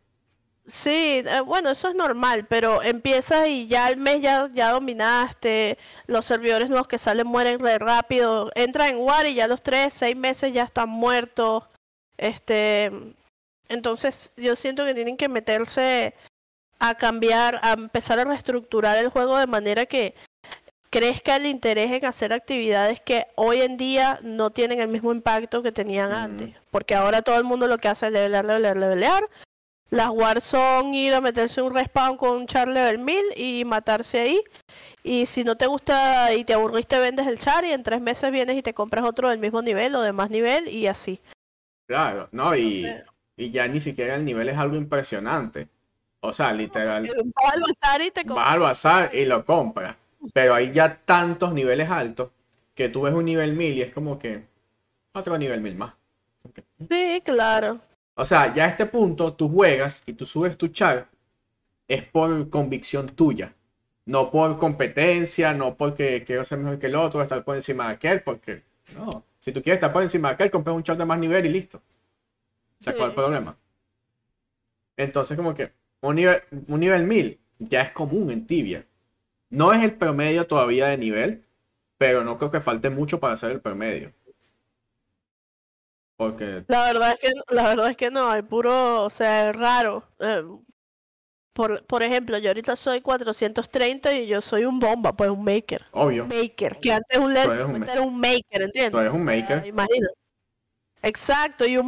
Sí, 0.68 1.22
eh, 1.24 1.40
bueno, 1.46 1.70
eso 1.70 1.88
es 1.88 1.94
normal, 1.94 2.46
pero 2.46 2.82
empiezas 2.82 3.48
y 3.48 3.66
ya 3.68 3.86
al 3.86 3.96
mes 3.96 4.20
ya, 4.20 4.50
ya 4.52 4.70
dominaste, 4.72 5.78
los 6.06 6.26
servidores 6.26 6.68
nuevos 6.68 6.86
que 6.86 6.98
salen 6.98 7.26
mueren 7.26 7.58
re 7.58 7.78
rápido, 7.78 8.52
entra 8.54 8.88
en 8.88 8.98
War 8.98 9.26
y 9.26 9.34
ya 9.34 9.48
los 9.48 9.62
tres, 9.62 9.94
seis 9.94 10.14
meses 10.14 10.52
ya 10.52 10.64
están 10.64 10.90
muertos. 10.90 11.64
Este, 12.18 12.92
entonces 13.70 14.30
yo 14.36 14.56
siento 14.56 14.84
que 14.84 14.94
tienen 14.94 15.16
que 15.16 15.30
meterse 15.30 16.14
a 16.78 16.94
cambiar, 16.94 17.60
a 17.62 17.72
empezar 17.72 18.18
a 18.18 18.24
reestructurar 18.24 18.98
el 18.98 19.08
juego 19.08 19.38
de 19.38 19.46
manera 19.46 19.86
que 19.86 20.14
crezca 20.90 21.36
el 21.36 21.46
interés 21.46 21.90
en 21.92 22.04
hacer 22.04 22.34
actividades 22.34 23.00
que 23.00 23.26
hoy 23.36 23.62
en 23.62 23.78
día 23.78 24.18
no 24.22 24.50
tienen 24.50 24.80
el 24.80 24.88
mismo 24.88 25.12
impacto 25.12 25.62
que 25.62 25.72
tenían 25.72 26.12
antes. 26.12 26.54
Porque 26.70 26.94
ahora 26.94 27.22
todo 27.22 27.38
el 27.38 27.44
mundo 27.44 27.66
lo 27.66 27.78
que 27.78 27.88
hace 27.88 28.06
es 28.06 28.12
levelear, 28.12 28.44
levelear, 28.44 28.76
levelear. 28.76 29.24
Las 29.90 30.10
wars 30.10 30.44
son 30.44 30.92
ir 30.94 31.14
a 31.14 31.20
meterse 31.20 31.62
un 31.62 31.72
respawn 31.72 32.16
con 32.16 32.30
un 32.30 32.46
char 32.46 32.68
level 32.68 32.98
1000 32.98 33.24
y 33.36 33.64
matarse 33.64 34.20
ahí. 34.20 34.40
Y 35.02 35.26
si 35.26 35.44
no 35.44 35.56
te 35.56 35.66
gusta 35.66 36.34
y 36.34 36.44
te 36.44 36.52
aburriste, 36.52 36.98
vendes 36.98 37.26
el 37.26 37.38
char 37.38 37.64
y 37.64 37.72
en 37.72 37.82
tres 37.82 38.00
meses 38.00 38.30
vienes 38.30 38.56
y 38.56 38.62
te 38.62 38.74
compras 38.74 39.04
otro 39.04 39.30
del 39.30 39.38
mismo 39.38 39.62
nivel 39.62 39.94
o 39.94 40.02
de 40.02 40.12
más 40.12 40.28
nivel 40.28 40.68
y 40.68 40.86
así. 40.86 41.20
Claro, 41.86 42.28
no, 42.32 42.54
y, 42.54 42.86
y 43.36 43.50
ya 43.50 43.66
ni 43.66 43.80
siquiera 43.80 44.14
el 44.14 44.24
nivel 44.26 44.50
es 44.50 44.58
algo 44.58 44.76
impresionante. 44.76 45.68
O 46.20 46.32
sea, 46.32 46.52
literal. 46.52 47.06
Vas 47.06 47.52
al 47.54 47.60
bazar 47.60 48.02
y 48.02 48.10
te 48.10 48.24
Vas 48.24 48.52
al 48.52 48.60
bazar 48.60 49.14
y 49.14 49.24
lo 49.24 49.44
compras. 49.44 49.96
Pero 50.34 50.54
hay 50.54 50.72
ya 50.72 50.98
tantos 51.04 51.54
niveles 51.54 51.90
altos 51.90 52.30
que 52.74 52.88
tú 52.88 53.02
ves 53.02 53.14
un 53.14 53.24
nivel 53.24 53.54
1000 53.54 53.74
y 53.74 53.82
es 53.82 53.92
como 53.92 54.18
que 54.18 54.46
otro 55.14 55.38
nivel 55.38 55.60
1000 55.60 55.76
más. 55.76 55.94
Sí, 56.88 57.22
claro. 57.24 57.80
O 58.20 58.24
sea, 58.24 58.52
ya 58.52 58.64
a 58.64 58.68
este 58.68 58.86
punto 58.86 59.34
tú 59.34 59.48
juegas 59.48 60.02
y 60.04 60.12
tú 60.12 60.26
subes 60.26 60.58
tu 60.58 60.66
char 60.66 61.08
es 61.86 62.02
por 62.02 62.50
convicción 62.50 63.06
tuya. 63.06 63.54
No 64.06 64.32
por 64.32 64.58
competencia, 64.58 65.54
no 65.54 65.76
porque 65.76 66.24
quiero 66.24 66.44
ser 66.44 66.58
mejor 66.58 66.80
que 66.80 66.88
el 66.88 66.96
otro, 66.96 67.22
estar 67.22 67.44
por 67.44 67.54
encima 67.54 67.86
de 67.86 67.94
aquel, 67.94 68.22
porque 68.22 68.64
no. 68.96 69.22
Si 69.38 69.52
tú 69.52 69.62
quieres 69.62 69.76
estar 69.76 69.92
por 69.92 70.02
encima 70.02 70.30
de 70.30 70.34
aquel, 70.34 70.50
compras 70.50 70.74
un 70.74 70.82
char 70.82 70.96
de 70.96 71.04
más 71.04 71.16
nivel 71.20 71.46
y 71.46 71.50
listo. 71.50 71.80
Se 72.80 72.90
acabó 72.90 73.06
el 73.06 73.14
problema. 73.14 73.56
Entonces, 74.96 75.36
como 75.36 75.54
que 75.54 75.70
un 76.00 76.16
nivel, 76.16 76.42
un 76.66 76.80
nivel 76.80 77.04
1000 77.04 77.38
ya 77.60 77.82
es 77.82 77.92
común 77.92 78.32
en 78.32 78.48
tibia. 78.48 78.84
No 79.48 79.72
es 79.72 79.80
el 79.84 79.94
promedio 79.94 80.44
todavía 80.48 80.86
de 80.86 80.98
nivel, 80.98 81.44
pero 81.98 82.24
no 82.24 82.36
creo 82.36 82.50
que 82.50 82.60
falte 82.60 82.90
mucho 82.90 83.20
para 83.20 83.36
ser 83.36 83.52
el 83.52 83.60
promedio. 83.60 84.12
Porque... 86.18 86.64
La 86.66 86.82
verdad 86.82 87.12
es 87.12 87.20
que 87.20 87.32
la 87.54 87.68
verdad 87.68 87.90
es 87.90 87.96
que 87.96 88.10
no, 88.10 88.28
hay 88.28 88.42
puro, 88.42 89.04
o 89.04 89.08
sea, 89.10 89.50
es 89.50 89.56
raro. 89.56 90.02
Eh, 90.18 90.42
por, 91.52 91.86
por 91.86 92.02
ejemplo, 92.02 92.38
yo 92.38 92.50
ahorita 92.50 92.74
soy 92.74 93.00
430 93.00 94.12
y 94.14 94.26
yo 94.26 94.40
soy 94.40 94.64
un 94.64 94.80
bomba, 94.80 95.12
pues 95.12 95.30
un 95.30 95.44
maker. 95.44 95.86
Obvio. 95.92 96.26
maker, 96.26 96.76
que 96.80 96.92
antes 96.92 97.18
un, 97.18 97.36
era 97.36 98.02
un 98.02 98.18
maker, 98.18 98.62
¿entiendes? 98.62 98.90
Tú 98.90 98.98
eres 98.98 99.12
un 99.12 99.24
maker. 99.24 99.64
imagínate. 99.64 100.14
Exacto, 101.02 101.64
y 101.64 101.78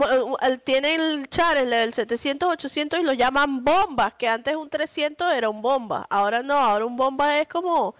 tiene 0.64 0.94
el 0.94 1.28
char, 1.28 1.56
el 1.56 1.70
level 1.70 1.92
700, 1.92 2.48
800 2.52 3.00
y 3.00 3.02
lo 3.02 3.12
llaman 3.12 3.64
bombas, 3.64 4.14
que 4.14 4.28
antes 4.28 4.54
un 4.54 4.70
300 4.70 5.32
era 5.32 5.48
un 5.48 5.60
bomba, 5.60 6.06
ahora 6.08 6.44
no, 6.44 6.54
ahora 6.54 6.86
un 6.86 6.96
bomba 6.96 7.40
es 7.40 7.48
como 7.48 7.96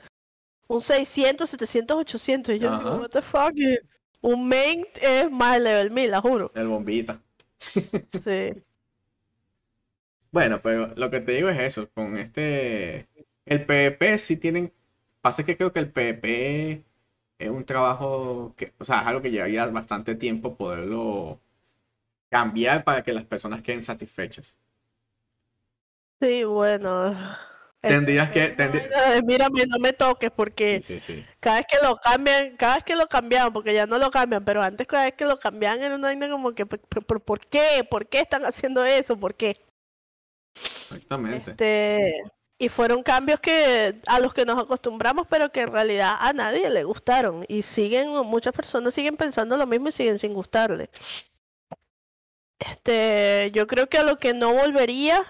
un 0.68 0.80
600, 0.80 1.50
700, 1.50 1.96
800 1.96 2.54
y 2.54 2.58
yo 2.60 2.78
digo, 2.78 2.94
what 2.98 3.10
the 3.10 3.20
fuck, 3.20 3.52
un 4.20 4.48
main 4.48 4.86
es 5.00 5.30
más 5.30 5.56
el 5.56 5.64
level 5.64 5.90
1000, 5.90 6.10
la 6.10 6.20
juro. 6.20 6.52
El 6.54 6.68
bombita. 6.68 7.20
sí. 7.58 8.62
Bueno, 10.32 10.60
pero 10.62 10.92
lo 10.96 11.10
que 11.10 11.20
te 11.20 11.32
digo 11.32 11.48
es 11.48 11.58
eso, 11.60 11.90
con 11.90 12.16
este, 12.16 13.08
el 13.46 13.64
PvP 13.66 14.16
sí 14.18 14.36
tienen, 14.36 14.72
pasa 15.20 15.44
que 15.44 15.56
creo 15.56 15.72
que 15.72 15.80
el 15.80 15.90
PvP 15.90 16.84
es 17.38 17.48
un 17.48 17.64
trabajo 17.64 18.54
que, 18.56 18.72
o 18.78 18.84
sea, 18.84 19.00
es 19.00 19.06
algo 19.06 19.22
que 19.22 19.30
llevaría 19.30 19.66
bastante 19.66 20.14
tiempo 20.14 20.56
poderlo 20.56 21.40
cambiar 22.30 22.84
para 22.84 23.02
que 23.02 23.12
las 23.12 23.24
personas 23.24 23.62
queden 23.62 23.82
satisfechas. 23.82 24.56
Sí, 26.20 26.44
bueno. 26.44 27.16
Tendrías 27.80 28.30
que. 28.30 28.54
Mírame, 29.24 29.66
no 29.66 29.78
me 29.78 29.92
toques 29.92 30.30
porque 30.30 30.80
cada 31.40 31.56
vez 31.56 31.66
que 31.66 31.78
lo 31.82 31.96
cambian, 31.96 32.56
cada 32.56 32.74
vez 32.74 32.84
que 32.84 32.94
lo 32.94 33.06
cambian, 33.06 33.52
porque 33.52 33.72
ya 33.72 33.86
no 33.86 33.98
lo 33.98 34.10
cambian, 34.10 34.44
pero 34.44 34.62
antes 34.62 34.86
cada 34.86 35.04
vez 35.04 35.14
que 35.14 35.24
lo 35.24 35.38
cambian 35.38 35.80
era 35.80 35.94
una 35.94 36.08
vaina 36.08 36.28
como 36.28 36.54
que, 36.54 36.66
¿por, 36.66 37.22
por, 37.22 37.40
qué? 37.46 37.86
¿Por 37.88 38.06
qué 38.06 38.20
están 38.20 38.44
haciendo 38.44 38.84
eso? 38.84 39.18
¿Por 39.18 39.34
qué? 39.34 39.56
Exactamente. 40.54 41.52
Este, 41.52 42.22
y 42.58 42.68
fueron 42.68 43.02
cambios 43.02 43.40
que 43.40 44.02
a 44.06 44.20
los 44.20 44.34
que 44.34 44.44
nos 44.44 44.62
acostumbramos, 44.62 45.26
pero 45.30 45.50
que 45.50 45.62
en 45.62 45.72
realidad 45.72 46.16
a 46.20 46.34
nadie 46.34 46.68
le 46.68 46.84
gustaron. 46.84 47.46
Y 47.48 47.62
siguen, 47.62 48.10
muchas 48.26 48.52
personas 48.52 48.92
siguen 48.92 49.16
pensando 49.16 49.56
lo 49.56 49.66
mismo 49.66 49.88
y 49.88 49.92
siguen 49.92 50.18
sin 50.18 50.34
gustarle. 50.34 50.90
Este, 52.58 53.50
yo 53.54 53.66
creo 53.66 53.88
que 53.88 53.96
a 53.96 54.02
lo 54.02 54.18
que 54.18 54.34
no 54.34 54.52
volvería, 54.52 55.24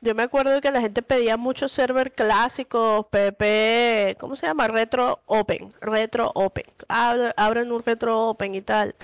yo 0.00 0.14
me 0.14 0.22
acuerdo 0.22 0.60
que 0.60 0.70
la 0.70 0.80
gente 0.80 1.02
pedía 1.02 1.36
muchos 1.36 1.72
server 1.72 2.12
clásicos, 2.12 3.06
PP, 3.06 4.16
¿cómo 4.20 4.36
se 4.36 4.46
llama? 4.46 4.68
Retro 4.68 5.20
Open, 5.26 5.72
Retro 5.80 6.30
Open. 6.34 6.64
Abren 6.88 7.72
un 7.72 7.82
Retro 7.82 8.28
Open 8.28 8.54
y 8.54 8.62
tal. 8.62 8.94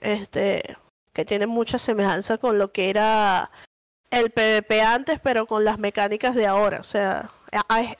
Este, 0.00 0.76
que 1.12 1.24
tiene 1.24 1.46
mucha 1.46 1.78
semejanza 1.78 2.38
con 2.38 2.58
lo 2.58 2.72
que 2.72 2.90
era 2.90 3.50
el 4.10 4.30
PvP 4.30 4.82
antes, 4.82 5.20
pero 5.20 5.46
con 5.46 5.64
las 5.64 5.78
mecánicas 5.78 6.34
de 6.34 6.46
ahora. 6.46 6.80
O 6.80 6.84
sea, 6.84 7.30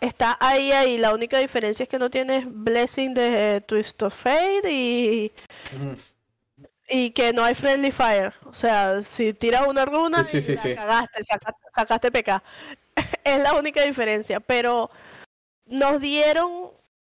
está 0.01 0.37
ahí, 0.41 0.73
ahí. 0.73 0.99
La 0.99 1.15
única 1.15 1.39
diferencia 1.39 1.85
es 1.85 1.89
que 1.89 1.99
no 1.99 2.11
tienes 2.11 2.47
Blessing 2.49 3.15
de 3.15 3.63
Twist 3.67 4.03
of 4.03 4.15
Fate 4.15 4.71
y. 4.71 5.33
Y 6.89 7.11
que 7.11 7.33
no 7.33 7.45
hay 7.45 7.55
Friendly 7.55 7.93
Fire. 7.93 8.35
O 8.45 8.53
sea, 8.53 9.03
si 9.03 9.33
tiras 9.33 9.67
una 9.67 9.85
runa, 9.85 10.23
sí, 10.23 10.43
sí, 10.43 10.53
y 10.53 10.75
cagaste, 10.75 11.23
sacaste, 11.75 12.13
PK. 12.13 12.43
es 13.25 13.43
la 13.43 13.55
única 13.55 13.83
diferencia. 13.83 14.41
Pero 14.41 14.91
nos 15.67 16.01
dieron 16.01 16.71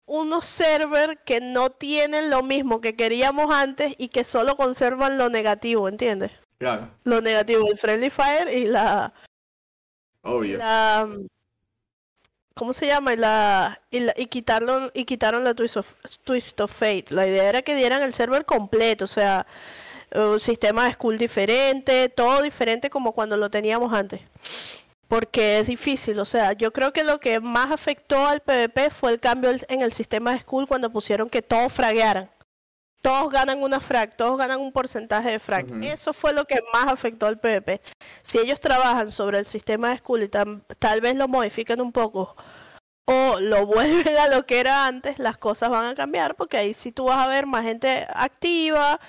unos 0.07 0.45
servers 0.45 1.21
que 1.25 1.41
no 1.41 1.71
tienen 1.71 2.31
lo 2.31 2.43
mismo 2.43 2.81
que 2.81 2.97
queríamos 2.97 3.55
antes 3.55 3.95
y 3.97 4.09
que 4.09 4.25
solo 4.25 4.57
conservan 4.57 5.19
lo 5.19 5.31
negativo, 5.31 5.89
¿entiendes? 5.89 6.33
Claro. 6.59 6.91
Lo 7.05 7.21
negativo, 7.21 7.71
el 7.71 7.79
Friendly 7.79 8.11
Fire 8.11 8.53
y 8.53 8.67
la. 8.67 9.15
Obvio. 10.23 10.59
La, 10.59 11.09
¿Cómo 12.61 12.75
se 12.75 12.87
llama? 12.87 13.15
Y, 13.15 13.17
la, 13.17 13.81
quitaron 14.29 15.45
la 15.45 15.55
twist 15.55 15.79
of, 15.79 15.87
twist 16.25 16.61
of 16.61 16.71
Fate. 16.71 17.07
La 17.09 17.27
idea 17.27 17.49
era 17.49 17.63
que 17.63 17.75
dieran 17.75 18.03
el 18.03 18.13
server 18.13 18.45
completo, 18.45 19.07
o 19.07 19.09
sea, 19.09 19.47
un 20.15 20.39
sistema 20.39 20.85
de 20.85 20.93
school 20.93 21.17
diferente, 21.17 22.11
todo 22.11 22.43
diferente 22.43 22.91
como 22.91 23.13
cuando 23.13 23.39
lo 23.39 23.49
teníamos 23.49 23.95
antes. 23.95 24.21
Porque 25.09 25.61
es 25.61 25.69
difícil, 25.69 26.19
o 26.19 26.27
sea, 26.27 26.53
yo 26.53 26.71
creo 26.71 26.93
que 26.93 27.03
lo 27.03 27.19
que 27.19 27.41
más 27.41 27.71
afectó 27.71 28.27
al 28.27 28.41
PvP 28.41 28.91
fue 28.91 29.13
el 29.13 29.21
cambio 29.21 29.53
en 29.67 29.81
el 29.81 29.95
sistema 29.95 30.35
de 30.35 30.41
school 30.41 30.69
cuando 30.69 30.91
pusieron 30.91 31.31
que 31.31 31.41
todos 31.41 31.73
fraguearan 31.73 32.29
todos 33.03 33.33
ganan 33.33 33.63
una 33.63 33.81
frag, 33.81 34.17
todos 34.17 34.39
ganan 34.39 34.61
un 34.61 34.73
porcentaje 34.73 35.31
de 35.31 35.39
frag. 35.39 35.67
Eso 35.83 36.13
fue 36.13 36.33
lo 36.33 36.45
que 36.45 36.61
más 36.73 36.87
afectó 36.93 37.27
al 37.27 37.39
PvP. 37.39 37.81
Si 38.23 38.39
ellos 38.39 38.61
trabajan 38.61 39.11
sobre 39.11 39.39
el 39.39 39.47
sistema 39.47 39.91
de 39.91 39.99
school 39.99 40.23
y 40.23 40.29
tal 40.29 41.01
vez 41.01 41.17
lo 41.17 41.29
modifican 41.29 41.81
un 41.81 41.93
poco 41.93 42.37
o 43.07 43.41
lo 43.41 43.67
vuelven 43.67 44.17
a 44.17 44.29
lo 44.29 44.47
que 44.47 44.61
era 44.61 44.87
antes, 44.87 45.19
las 45.19 45.39
cosas 45.39 45.71
van 45.71 45.87
a 45.87 45.95
cambiar 45.95 46.37
porque 46.37 46.57
ahí 46.57 46.75
sí 46.75 46.93
tú 46.93 47.05
vas 47.05 47.19
a 47.19 47.29
ver 47.29 47.47
más 47.47 47.65
gente 47.65 48.07
activa, 48.15 49.01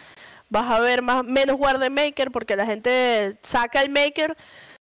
vas 0.50 0.72
a 0.72 0.80
ver 0.80 1.02
más 1.02 1.24
menos 1.24 1.58
maker 1.92 2.32
porque 2.32 2.56
la 2.56 2.66
gente 2.66 3.38
saca 3.44 3.82
el 3.82 3.90
maker 3.90 4.36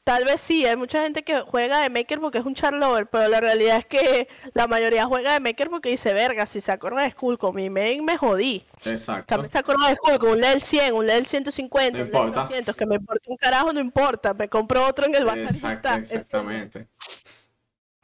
Tal 0.06 0.24
vez 0.24 0.40
sí, 0.40 0.64
hay 0.64 0.76
mucha 0.76 1.02
gente 1.02 1.24
que 1.24 1.40
juega 1.40 1.80
de 1.80 1.90
Maker 1.90 2.20
porque 2.20 2.38
es 2.38 2.46
un 2.46 2.54
charlover, 2.54 3.08
pero 3.08 3.26
la 3.26 3.40
realidad 3.40 3.78
es 3.78 3.86
que 3.86 4.28
la 4.54 4.68
mayoría 4.68 5.04
juega 5.04 5.32
de 5.32 5.40
Maker 5.40 5.68
porque 5.68 5.88
dice, 5.88 6.12
verga, 6.12 6.46
si 6.46 6.60
se 6.60 6.70
acuerda 6.70 7.02
de 7.02 7.10
Skull 7.10 7.36
con 7.38 7.56
mi 7.56 7.68
main 7.70 8.04
me 8.04 8.16
jodí. 8.16 8.64
Exacto. 8.84 9.26
También 9.26 9.50
se 9.50 9.58
acuerda 9.58 9.88
de 9.88 9.96
Skull 9.96 10.18
con 10.20 10.30
un 10.30 10.40
level 10.40 10.62
100, 10.62 10.94
un 10.94 11.08
level 11.08 11.26
150, 11.26 12.02
un 12.02 12.10
level 12.12 12.32
200, 12.32 12.76
que 12.76 12.86
me 12.86 12.94
importa 12.94 13.24
un 13.26 13.36
carajo, 13.36 13.72
no 13.72 13.80
importa, 13.80 14.32
me 14.32 14.48
compro 14.48 14.86
otro 14.86 15.06
en 15.06 15.16
el 15.16 15.24
bazar. 15.24 15.50
Exacto, 15.50 15.88
exactamente. 15.88 16.86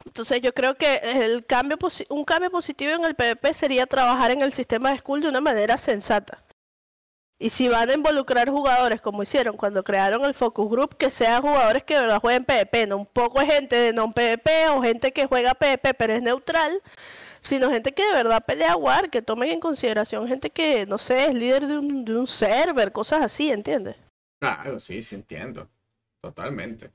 Entonces 0.05 0.41
yo 0.41 0.53
creo 0.53 0.75
que 0.75 0.97
el 0.97 1.45
cambio 1.45 1.77
un 2.09 2.25
cambio 2.25 2.51
positivo 2.51 2.91
en 2.91 3.05
el 3.05 3.15
PvP 3.15 3.53
sería 3.53 3.87
trabajar 3.87 4.31
en 4.31 4.41
el 4.41 4.51
sistema 4.51 4.91
de 4.91 4.99
Skull 4.99 5.21
de 5.21 5.29
una 5.29 5.39
manera 5.39 5.77
sensata. 5.77 6.42
Y 7.39 7.49
si 7.49 7.67
van 7.67 7.89
a 7.89 7.93
involucrar 7.93 8.49
jugadores 8.49 9.01
como 9.01 9.21
hicieron 9.23 9.57
cuando 9.57 9.83
crearon 9.83 10.23
el 10.25 10.33
Focus 10.33 10.69
Group, 10.69 10.95
que 10.97 11.09
sean 11.09 11.41
jugadores 11.41 11.83
que 11.83 11.95
de 11.95 12.01
verdad 12.01 12.21
jueguen 12.21 12.45
PvP, 12.45 12.87
no 12.87 12.97
un 12.97 13.05
poco 13.05 13.39
de 13.39 13.47
gente 13.47 13.75
de 13.75 13.91
non 13.91 14.13
PvP 14.13 14.69
o 14.69 14.81
gente 14.81 15.11
que 15.11 15.25
juega 15.25 15.53
PvP 15.53 15.93
pero 15.93 16.13
es 16.13 16.21
neutral, 16.21 16.81
sino 17.41 17.69
gente 17.69 17.91
que 17.91 18.05
de 18.05 18.13
verdad 18.13 18.45
pelea 18.45 18.77
War, 18.77 19.09
que 19.09 19.21
tomen 19.21 19.49
en 19.51 19.59
consideración 19.59 20.27
gente 20.27 20.49
que, 20.51 20.85
no 20.85 20.97
sé, 20.97 21.25
es 21.25 21.33
líder 21.33 21.67
de 21.67 21.77
un, 21.79 22.05
de 22.05 22.15
un 22.15 22.27
server, 22.27 22.91
cosas 22.93 23.21
así, 23.23 23.51
¿entiendes? 23.51 23.97
Claro, 24.39 24.79
sí, 24.79 25.03
sí 25.03 25.15
entiendo. 25.15 25.67
Totalmente. 26.21 26.91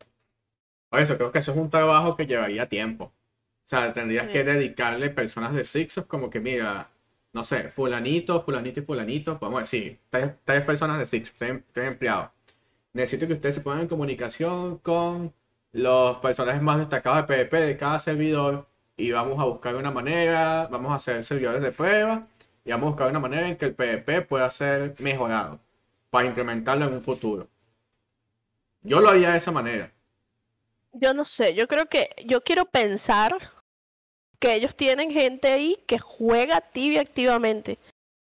Por 0.89 1.01
eso 1.01 1.17
creo 1.19 1.31
que 1.33 1.41
eso 1.41 1.53
es 1.53 1.59
un 1.59 1.69
trabajo 1.69 2.17
que 2.17 2.27
llevaría 2.27 2.67
tiempo. 2.69 3.05
O 3.05 3.13
sea, 3.69 3.93
tendrías 3.93 4.27
Sí. 4.27 4.33
que 4.33 4.45
dedicarle 4.45 5.11
personas 5.11 5.53
de 5.53 5.65
Sixos 5.67 6.07
como 6.07 6.31
que, 6.31 6.41
mira, 6.41 6.89
no 7.39 7.45
sé, 7.45 7.69
fulanito, 7.69 8.41
fulanito 8.41 8.81
y 8.81 8.83
fulanito, 8.83 9.39
vamos 9.41 9.59
a 9.59 9.61
decir, 9.61 10.01
tres, 10.11 10.33
tres 10.45 10.65
personas 10.65 10.99
de 10.99 11.07
Six, 11.07 11.33
tres, 11.39 11.63
tres 11.71 11.87
empleados. 11.87 12.31
Necesito 12.93 13.29
que 13.29 13.35
ustedes 13.35 13.55
se 13.55 13.61
pongan 13.61 13.83
en 13.83 13.87
comunicación 13.87 14.79
con 14.79 15.33
los 15.71 16.17
personajes 16.17 16.61
más 16.61 16.79
destacados 16.79 17.19
de 17.19 17.23
PvP 17.23 17.61
de 17.61 17.77
cada 17.77 18.01
servidor 18.01 18.67
y 18.97 19.13
vamos 19.13 19.39
a 19.39 19.45
buscar 19.45 19.77
una 19.77 19.93
manera, 19.93 20.67
vamos 20.69 20.91
a 20.91 20.97
hacer 20.97 21.25
servidores 21.25 21.63
de 21.63 21.71
prueba 21.71 22.27
y 22.65 22.73
vamos 22.73 22.89
a 22.89 22.91
buscar 22.91 23.09
una 23.09 23.21
manera 23.21 23.49
en 23.49 23.57
que 23.57 23.67
el 23.67 23.75
PvP 23.77 24.23
pueda 24.23 24.51
ser 24.51 24.97
mejorado 24.99 25.61
para 26.11 26.27
implementarlo 26.27 26.87
en 26.87 26.95
un 26.95 27.03
futuro. 27.03 27.47
Yo 28.83 29.01
lo 29.01 29.11
haría 29.11 29.31
de 29.31 29.39
esa 29.39 29.53
manera. 29.53 29.93
Yo 30.93 31.15
no 31.15 31.25
sé, 31.25 31.55
yo 31.55 31.69
creo 31.69 31.87
que, 31.87 32.11
yo 32.27 32.43
quiero 32.43 32.65
pensar 32.65 33.37
que 34.41 34.55
ellos 34.55 34.75
tienen 34.77 35.11
gente 35.11 35.53
ahí 35.53 35.79
que 35.87 35.99
juega 35.99 36.61
tibia 36.61 37.01
activamente. 37.01 37.79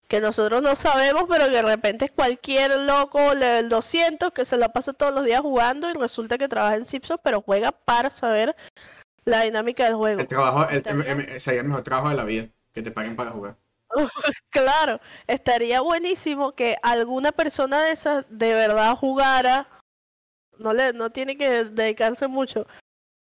Que 0.08 0.20
nosotros 0.20 0.62
no 0.62 0.76
sabemos, 0.76 1.24
pero 1.28 1.46
que 1.46 1.50
de 1.56 1.62
repente 1.62 2.04
es 2.04 2.12
cualquier 2.12 2.70
loco 2.82 3.34
level 3.34 3.68
200 3.68 4.32
que 4.32 4.44
se 4.44 4.56
la 4.56 4.68
pasa 4.68 4.92
todos 4.92 5.12
los 5.12 5.24
días 5.24 5.40
jugando 5.40 5.90
y 5.90 5.94
resulta 5.94 6.38
que 6.38 6.48
trabaja 6.48 6.76
en 6.76 6.86
Zipso, 6.86 7.18
pero 7.18 7.42
juega 7.42 7.72
para 7.72 8.10
saber 8.10 8.54
la 9.24 9.42
dinámica 9.42 9.84
del 9.84 9.96
juego. 9.96 10.20
El 10.20 10.28
trabajo, 10.28 10.68
el- 10.68 10.84
el- 10.86 11.20
el- 11.28 11.40
sería 11.40 11.60
el 11.62 11.66
mejor 11.66 11.82
trabajo 11.82 12.08
de 12.10 12.14
la 12.14 12.22
vida, 12.24 12.46
que 12.72 12.82
te 12.82 12.92
paguen 12.92 13.16
para 13.16 13.32
jugar. 13.32 13.56
Claro, 14.50 15.00
estaría 15.26 15.80
buenísimo 15.80 16.52
que 16.52 16.76
alguna 16.82 17.32
persona 17.32 17.82
de 17.82 17.90
esas 17.92 18.24
de 18.30 18.54
verdad 18.54 18.96
jugara. 18.96 19.68
No 20.58 20.72
le, 20.72 20.92
no 20.92 21.10
tiene 21.10 21.36
que 21.36 21.64
dedicarse 21.64 22.26
mucho. 22.28 22.66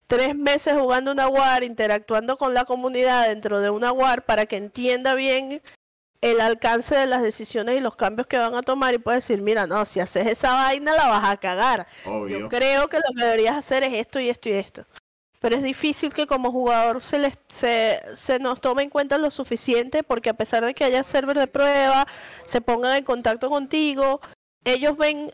Tres 0.08 0.36
meses 0.36 0.76
jugando 0.80 1.12
una 1.12 1.28
WAR, 1.28 1.64
interactuando 1.64 2.38
con 2.38 2.54
la 2.54 2.66
comunidad 2.66 3.28
dentro 3.28 3.60
de 3.60 3.70
una 3.70 3.92
WAR 3.92 4.26
para 4.26 4.46
que 4.46 4.58
entienda 4.58 5.16
bien 5.16 5.62
el 6.22 6.42
alcance 6.42 6.96
de 6.96 7.06
las 7.06 7.22
decisiones 7.22 7.78
y 7.78 7.82
los 7.82 7.96
cambios 7.96 8.28
que 8.28 8.38
van 8.38 8.56
a 8.56 8.62
tomar 8.62 8.94
y 8.94 8.98
puede 8.98 9.18
decir, 9.18 9.42
mira, 9.42 9.68
no, 9.68 9.86
si 9.86 10.00
haces 10.00 10.28
esa 10.28 10.54
vaina 10.54 10.96
la 10.96 11.08
vas 11.08 11.30
a 11.30 11.38
cagar. 11.38 11.88
Obvio. 12.06 12.40
Yo 12.40 12.50
creo 12.50 12.88
que 12.88 12.98
lo 12.98 13.16
que 13.16 13.24
deberías 13.24 13.56
hacer 13.56 13.84
es 13.84 13.94
esto 13.94 14.20
y 14.20 14.30
esto 14.30 14.50
y 14.50 14.54
esto. 14.54 14.86
Pero 15.40 15.56
es 15.56 15.64
difícil 15.64 16.14
que 16.14 16.26
como 16.26 16.52
jugador 16.52 17.02
se, 17.04 17.20
les, 17.20 17.38
se, 17.50 18.02
se 18.16 18.40
nos 18.40 18.60
tome 18.60 18.84
en 18.84 18.90
cuenta 18.90 19.18
lo 19.20 19.30
suficiente 19.30 20.02
porque 20.02 20.30
a 20.30 20.34
pesar 20.34 20.66
de 20.66 20.74
que 20.74 20.84
haya 20.84 21.04
server 21.04 21.38
de 21.38 21.48
prueba, 21.48 22.08
se 22.46 22.62
pongan 22.62 22.96
en 22.96 23.04
contacto 23.04 23.50
contigo, 23.50 24.22
ellos 24.64 24.98
ven 24.98 25.32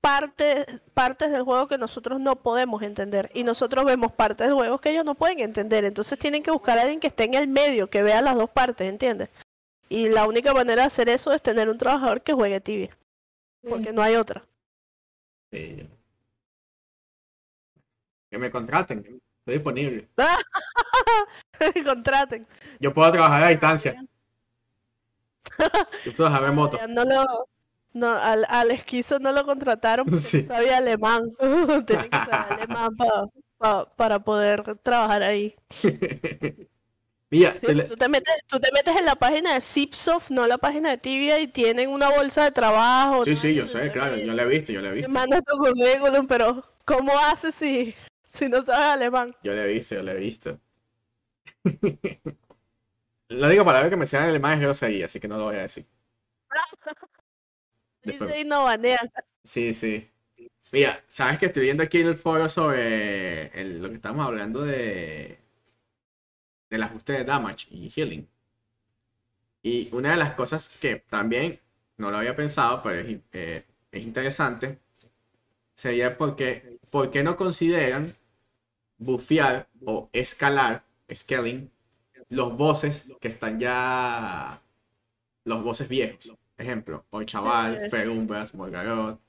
parte, 0.00 0.80
partes 0.94 1.30
del 1.30 1.42
juego 1.42 1.68
que 1.68 1.78
nosotros 1.78 2.20
no 2.20 2.36
podemos 2.36 2.82
entender 2.82 3.30
y 3.34 3.44
nosotros 3.44 3.84
vemos 3.84 4.12
partes 4.12 4.46
del 4.46 4.54
juego 4.54 4.78
que 4.78 4.90
ellos 4.90 5.04
no 5.04 5.14
pueden 5.14 5.40
entender. 5.40 5.84
Entonces 5.84 6.18
tienen 6.18 6.42
que 6.42 6.50
buscar 6.50 6.78
a 6.78 6.82
alguien 6.82 7.00
que 7.00 7.08
esté 7.08 7.24
en 7.24 7.34
el 7.34 7.48
medio, 7.48 7.90
que 7.90 8.02
vea 8.02 8.22
las 8.22 8.36
dos 8.36 8.50
partes, 8.50 8.88
¿entiendes? 8.88 9.28
Y 9.88 10.08
la 10.08 10.26
única 10.26 10.52
manera 10.52 10.82
de 10.82 10.86
hacer 10.86 11.08
eso 11.08 11.32
es 11.32 11.42
tener 11.42 11.68
un 11.68 11.78
trabajador 11.78 12.22
que 12.22 12.32
juegue 12.32 12.60
tibia, 12.60 12.96
porque 13.68 13.92
no 13.92 14.02
hay 14.02 14.16
otra. 14.16 14.44
Sí. 15.50 15.88
Que 18.30 18.38
me 18.38 18.50
contraten, 18.50 18.98
estoy 18.98 19.54
disponible. 19.54 20.08
Contraten. 21.84 22.46
Yo 22.78 22.92
puedo 22.92 23.10
trabajar 23.10 23.42
a 23.44 23.48
distancia. 23.48 24.04
Yo 26.04 26.12
puedo 26.12 26.14
trabajar 26.14 26.42
remoto. 26.42 26.76
Ya 26.76 26.86
No 26.86 27.04
lo, 27.04 27.48
no, 27.92 28.08
al, 28.10 28.46
al 28.48 28.70
esquizo 28.70 29.18
no 29.18 29.32
lo 29.32 29.44
contrataron 29.44 30.06
porque 30.06 30.20
Sí. 30.20 30.42
no 30.42 30.54
sabía 30.54 30.76
alemán. 30.78 31.22
Tiene 31.86 32.04
que 32.04 32.16
saber 32.16 32.52
alemán 32.52 32.96
pa- 32.96 33.26
pa- 33.58 33.96
para 33.96 34.18
poder 34.20 34.76
trabajar 34.82 35.22
ahí. 35.22 35.54
Mira, 37.30 37.52
Sí, 37.60 37.66
te 37.66 37.74
le- 37.74 37.84
tú, 37.84 37.96
te 37.96 38.08
metes, 38.08 38.34
tú 38.46 38.58
te 38.58 38.72
metes 38.72 38.96
en 38.96 39.04
la 39.04 39.14
página 39.14 39.52
de 39.54 39.60
Zipsoft, 39.60 40.30
no 40.30 40.46
la 40.46 40.56
página 40.56 40.88
de 40.90 40.96
Tibia, 40.98 41.38
y 41.40 41.46
tienen 41.48 41.90
una 41.90 42.08
bolsa 42.10 42.44
de 42.44 42.52
trabajo. 42.52 43.22
sí, 43.24 43.30
¿no? 43.30 43.36
sí, 43.36 43.54
yo 43.54 43.66
sé, 43.66 43.80
te- 43.80 43.90
claro, 43.92 44.16
yo 44.16 44.32
lo 44.32 44.42
he 44.42 44.46
visto, 44.48 44.72
yo 44.72 44.80
lo 44.80 44.86
he 44.88 44.90
te 44.92 44.96
visto. 44.96 45.10
mandas 45.12 45.42
tu 45.44 45.56
currículum, 45.58 46.26
pero 46.26 46.64
¿cómo 46.86 47.18
haces 47.18 47.54
si, 47.54 47.94
si 48.26 48.48
no 48.48 48.64
sabes 48.64 48.84
alemán? 48.86 49.36
Yo 49.42 49.54
lo 49.54 49.62
he 49.62 49.72
visto, 49.74 49.94
yo 49.96 50.02
lo 50.02 50.12
he 50.12 50.18
visto. 50.18 50.58
La 53.28 53.46
única 53.48 53.62
palabra 53.64 53.90
que 53.90 53.96
me 53.96 54.06
sea 54.06 54.22
en 54.22 54.30
alemán 54.30 54.54
es 54.54 54.60
grosería, 54.60 55.04
así 55.04 55.20
que 55.20 55.28
no 55.28 55.36
lo 55.36 55.44
voy 55.44 55.56
a 55.56 55.62
decir. 55.62 55.86
Después- 58.08 58.30
Dice. 58.30 58.40
Sí, 59.44 59.74
sí. 59.74 60.08
Mira, 60.72 61.02
sabes 61.08 61.38
que 61.38 61.46
estoy 61.46 61.64
viendo 61.64 61.82
aquí 61.82 62.00
en 62.00 62.08
el 62.08 62.16
foro 62.16 62.48
sobre 62.48 63.48
el- 63.60 63.82
lo 63.82 63.88
que 63.88 63.94
estamos 63.96 64.26
hablando 64.26 64.62
de 64.64 65.38
del 66.70 66.82
ajuste 66.82 67.12
de 67.12 67.24
damage 67.24 67.66
y 67.70 67.90
healing. 67.90 68.26
Y 69.62 69.88
una 69.92 70.12
de 70.12 70.16
las 70.16 70.34
cosas 70.34 70.68
que 70.68 70.96
también 70.96 71.60
no 71.96 72.10
lo 72.10 72.18
había 72.18 72.36
pensado, 72.36 72.82
pero 72.82 72.94
es, 72.96 73.18
eh, 73.32 73.64
es 73.90 74.02
interesante, 74.02 74.78
sería 75.74 76.16
porque, 76.18 76.78
¿por 76.90 77.10
qué 77.10 77.22
no 77.22 77.36
consideran 77.36 78.14
bufear 78.98 79.68
o 79.86 80.10
escalar, 80.12 80.84
scaling, 81.14 81.70
los 82.30 82.56
bosses 82.56 83.06
que 83.20 83.28
están 83.28 83.60
ya, 83.60 84.62
los 85.44 85.64
bosses 85.64 85.88
viejos? 85.88 86.32
Ejemplo, 86.58 87.04
Chaval, 87.24 87.76
Eh. 87.84 87.90
Ferumbras, 87.90 88.54
Morgarot. 88.54 89.20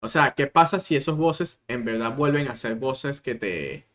O 0.00 0.08
sea, 0.08 0.32
¿qué 0.32 0.46
pasa 0.46 0.78
si 0.80 0.96
esos 0.96 1.16
bosses 1.16 1.60
en 1.68 1.84
verdad 1.84 2.14
vuelven 2.16 2.48
a 2.48 2.56
ser 2.56 2.74
bosses 2.76 3.20
que 3.20 3.34
te, 3.34 3.86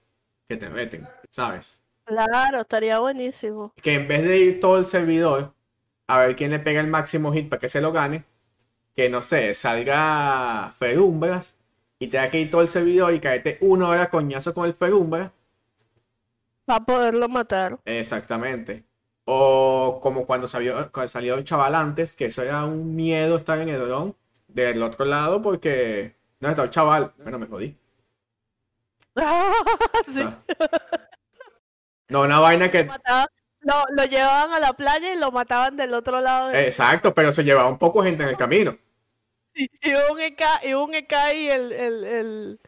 que 0.48 0.58
te 0.58 0.70
reten? 0.70 1.08
¿Sabes? 1.30 1.80
Claro, 2.06 2.62
estaría 2.62 3.00
buenísimo. 3.00 3.74
que 3.82 3.94
en 3.96 4.08
vez 4.08 4.24
de 4.24 4.38
ir 4.38 4.60
todo 4.60 4.78
el 4.80 4.86
servidor 4.86 5.54
a 6.08 6.18
ver 6.20 6.36
quién 6.36 6.52
le 6.52 6.60
pega 6.60 6.82
el 6.82 6.88
máximo 6.88 7.32
hit 7.32 7.50
para 7.50 7.60
que 7.60 7.70
se 7.70 7.80
lo 7.82 7.92
gane, 7.92 8.26
que 8.96 9.10
no 9.10 9.22
sé, 9.22 9.54
salga 9.56 10.72
Ferumbras 10.78 11.56
y 12.00 12.08
tenga 12.08 12.30
que 12.30 12.42
ir 12.42 12.50
todo 12.50 12.62
el 12.62 12.68
servidor 12.68 13.14
y 13.14 13.20
caerte 13.22 13.58
una 13.62 13.88
hora 13.88 14.10
coñazo 14.10 14.54
con 14.54 14.66
el 14.66 14.74
Ferumbras. 14.74 15.32
Para 16.66 16.84
poderlo 16.86 17.30
matar. 17.30 17.80
Exactamente. 17.86 18.84
O 19.26 20.00
como 20.02 20.26
cuando 20.26 20.48
salió, 20.48 20.92
cuando 20.92 21.10
salió 21.10 21.36
el 21.36 21.44
chaval 21.44 21.76
antes, 21.76 22.14
que 22.14 22.26
eso 22.26 22.42
era 22.44 22.66
un 22.66 22.96
miedo 22.96 23.38
estar 23.38 23.60
en 23.60 23.70
el 23.70 23.80
dron 23.88 24.16
del 24.48 24.82
otro 24.84 25.06
lado 25.06 25.42
porque 25.42 26.16
no 26.40 26.50
está 26.50 26.64
el 26.64 26.70
chaval. 26.72 27.14
Bueno, 27.18 27.40
me 27.40 27.48
jodí. 27.48 27.78
Sí. 30.14 30.22
Ah. 30.26 30.38
No, 32.10 32.22
una 32.24 32.40
vaina 32.40 32.70
que. 32.70 32.86
mataban- 32.86 33.28
lo, 33.62 34.06
llevaban 34.06 34.52
a 34.54 34.60
la 34.60 34.74
playa 34.74 35.14
y 35.14 35.20
lo 35.20 35.32
mataban 35.32 35.78
del 35.78 35.94
otro 35.94 36.20
lado. 36.20 36.50
de- 36.50 36.66
Exacto, 36.66 37.14
pero 37.14 37.32
se 37.32 37.44
llevaba 37.44 37.70
un 37.70 37.78
poco 37.78 38.04
gente 38.04 38.24
en 38.24 38.30
el 38.30 38.38
camino. 38.38 38.78
Y 39.54 39.94
un 40.12 40.20
EK, 40.20 40.42
y 40.64 40.74
un 40.74 40.94
EK 40.96 41.14
y 41.36 41.50
el, 41.50 41.72
el, 41.74 42.04
el, 42.06 42.60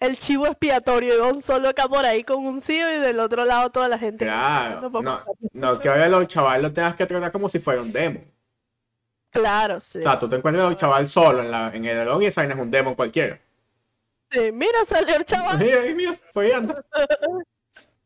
el 0.00 0.18
chivo 0.18 0.46
expiatorio. 0.46 1.16
Y 1.16 1.30
un 1.34 1.42
solo 1.42 1.70
EK 1.70 1.88
por 1.88 2.04
ahí 2.04 2.24
con 2.24 2.44
un 2.46 2.60
CEO 2.60 2.92
y 2.94 3.00
del 3.00 3.20
otro 3.20 3.44
lado 3.44 3.70
toda 3.70 3.88
la 3.88 3.98
gente. 3.98 4.24
Claro. 4.24 4.90
No, 4.90 5.02
No, 5.02 5.20
no 5.52 5.80
que 5.80 5.88
ahora 5.88 6.08
los 6.08 6.26
chavales 6.28 6.62
lo 6.62 6.72
tengas 6.72 6.96
que 6.96 7.06
tratar 7.06 7.32
como 7.32 7.48
si 7.48 7.58
fuera 7.58 7.80
un 7.82 7.92
demo. 7.92 8.20
Claro, 9.30 9.80
sí. 9.80 9.98
O 9.98 10.02
sea, 10.02 10.18
tú 10.18 10.28
te 10.28 10.36
encuentras 10.36 10.64
a 10.66 10.70
los 10.70 10.78
chaval 10.78 11.08
solo 11.08 11.40
en, 11.40 11.50
la, 11.50 11.70
en 11.74 11.84
el 11.84 12.04
dron 12.04 12.22
y 12.22 12.26
esa 12.26 12.42
vaina 12.42 12.54
es 12.54 12.60
un 12.60 12.70
demo 12.70 12.94
cualquiera. 12.94 13.40
Sí, 14.30 14.52
Mira, 14.52 14.84
salió 14.86 15.16
el 15.16 15.24
chaval 15.24 15.58
Mira, 15.58 15.80
ahí, 15.80 15.94
mira, 15.94 16.16
fue 16.32 16.52
anda. 16.54 16.84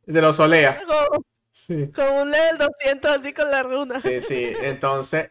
Se 0.07 0.21
lo 0.21 0.33
solea. 0.33 0.83
con, 0.87 1.23
Sí. 1.51 1.89
con 1.89 2.07
un 2.09 2.31
level 2.31 2.57
200 2.59 3.11
así 3.19 3.33
con 3.35 3.51
la 3.51 3.63
runa. 3.65 3.99
Sí, 4.01 4.21
sí. 4.21 4.53
Entonces, 4.63 5.29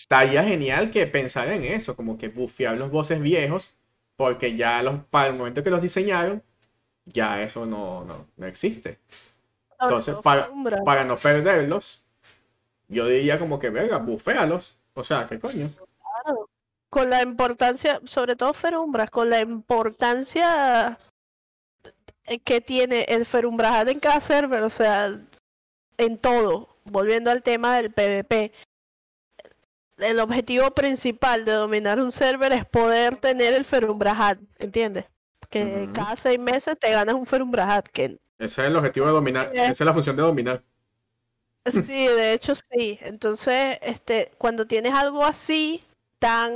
estaría 0.00 0.44
genial 0.44 0.90
que 0.90 1.06
pensar 1.08 1.48
en 1.48 1.64
eso, 1.64 1.96
como 1.96 2.16
que 2.16 2.28
bufear 2.28 2.76
los 2.76 2.90
bosses 2.90 3.20
viejos, 3.20 3.74
porque 4.16 4.56
ya 4.56 4.82
los, 4.82 5.04
para 5.04 5.28
el 5.28 5.36
momento 5.36 5.62
que 5.62 5.70
los 5.70 5.82
diseñaron, 5.82 6.42
ya 7.04 7.40
eso 7.42 7.66
no, 7.66 8.04
no, 8.04 8.26
no 8.36 8.46
existe. 8.46 8.98
Entonces, 9.80 10.16
para, 10.22 10.50
para 10.84 11.04
no 11.04 11.16
perderlos, 11.16 12.02
yo 12.88 13.06
diría 13.06 13.38
como 13.38 13.58
que, 13.58 13.70
venga, 13.70 13.98
buféalos. 13.98 14.76
O 14.94 15.04
sea, 15.04 15.26
¿qué 15.26 15.38
coño? 15.38 15.70
Claro. 16.22 16.48
Con 16.88 17.10
la 17.10 17.22
importancia, 17.22 18.00
sobre 18.04 18.36
todo 18.36 18.54
Ferumbras, 18.54 19.10
con 19.10 19.28
la 19.28 19.40
importancia 19.40 20.98
que 22.44 22.60
tiene 22.60 23.02
el 23.08 23.26
Ferumbrajat 23.26 23.88
en 23.88 24.00
cada 24.00 24.20
server, 24.20 24.62
o 24.62 24.70
sea, 24.70 25.18
en 25.98 26.18
todo, 26.18 26.76
volviendo 26.84 27.30
al 27.30 27.42
tema 27.42 27.76
del 27.76 27.92
PvP. 27.92 28.52
El 29.98 30.20
objetivo 30.20 30.70
principal 30.72 31.44
de 31.44 31.52
dominar 31.52 32.00
un 32.00 32.12
server 32.12 32.52
es 32.52 32.64
poder 32.64 33.16
tener 33.16 33.54
el 33.54 33.64
Ferumbrahat, 33.64 34.38
¿entiendes? 34.58 35.06
Que 35.48 35.88
cada 35.94 36.16
seis 36.16 36.38
meses 36.38 36.76
te 36.78 36.90
ganas 36.90 37.14
un 37.14 37.24
Ferumbrahat, 37.24 37.88
que 37.88 38.18
Ese 38.38 38.62
es 38.62 38.68
el 38.68 38.76
objetivo 38.76 39.06
de 39.06 39.12
dominar. 39.12 39.50
Bien. 39.52 39.70
Esa 39.70 39.84
es 39.84 39.86
la 39.86 39.94
función 39.94 40.16
de 40.16 40.22
dominar. 40.22 40.62
sí, 41.64 42.06
de 42.06 42.32
hecho 42.32 42.54
sí. 42.54 42.98
Entonces, 43.00 43.78
este, 43.80 44.32
cuando 44.38 44.66
tienes 44.66 44.92
algo 44.92 45.24
así 45.24 45.82
tan 46.18 46.52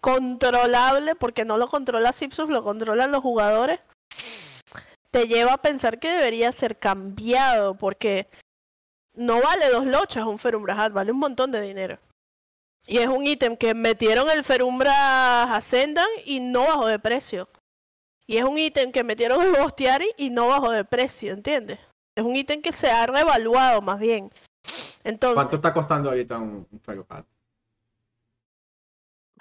controlable, 0.00 1.14
porque 1.14 1.44
no 1.44 1.58
lo 1.58 1.68
controla 1.68 2.12
Sipsus, 2.12 2.48
lo 2.48 2.64
controlan 2.64 3.12
los 3.12 3.22
jugadores, 3.22 3.78
te 5.10 5.28
lleva 5.28 5.54
a 5.54 5.62
pensar 5.62 6.00
que 6.00 6.10
debería 6.10 6.50
ser 6.50 6.78
cambiado, 6.78 7.74
porque 7.76 8.26
no 9.14 9.40
vale 9.40 9.68
dos 9.68 9.86
lochas 9.86 10.24
un 10.24 10.38
Ferumbrahat, 10.38 10.92
vale 10.92 11.12
un 11.12 11.18
montón 11.18 11.52
de 11.52 11.60
dinero. 11.60 11.98
Y 12.86 12.98
es 12.98 13.06
un 13.08 13.26
ítem 13.26 13.56
que 13.56 13.74
metieron 13.74 14.28
el 14.30 14.44
Ferumbra 14.44 15.54
Ascendan 15.54 16.08
y 16.24 16.40
no 16.40 16.62
bajó 16.62 16.86
de 16.86 16.98
precio. 16.98 17.48
Y 18.26 18.38
es 18.38 18.44
un 18.44 18.58
ítem 18.58 18.92
que 18.92 19.04
metieron 19.04 19.42
el 19.42 19.52
Bostiari 19.52 20.08
y 20.16 20.30
no 20.30 20.48
bajó 20.48 20.70
de 20.70 20.84
precio, 20.84 21.32
¿entiendes? 21.32 21.78
Es 22.16 22.24
un 22.24 22.36
ítem 22.36 22.60
que 22.60 22.72
se 22.72 22.90
ha 22.90 23.06
revaluado 23.06 23.80
más 23.82 23.98
bien. 23.98 24.30
Entonces, 25.04 25.34
¿Cuánto 25.34 25.56
está 25.56 25.72
costando 25.72 26.10
ahorita 26.10 26.38
un, 26.38 26.66
un 26.70 27.06
Hat? 27.08 27.24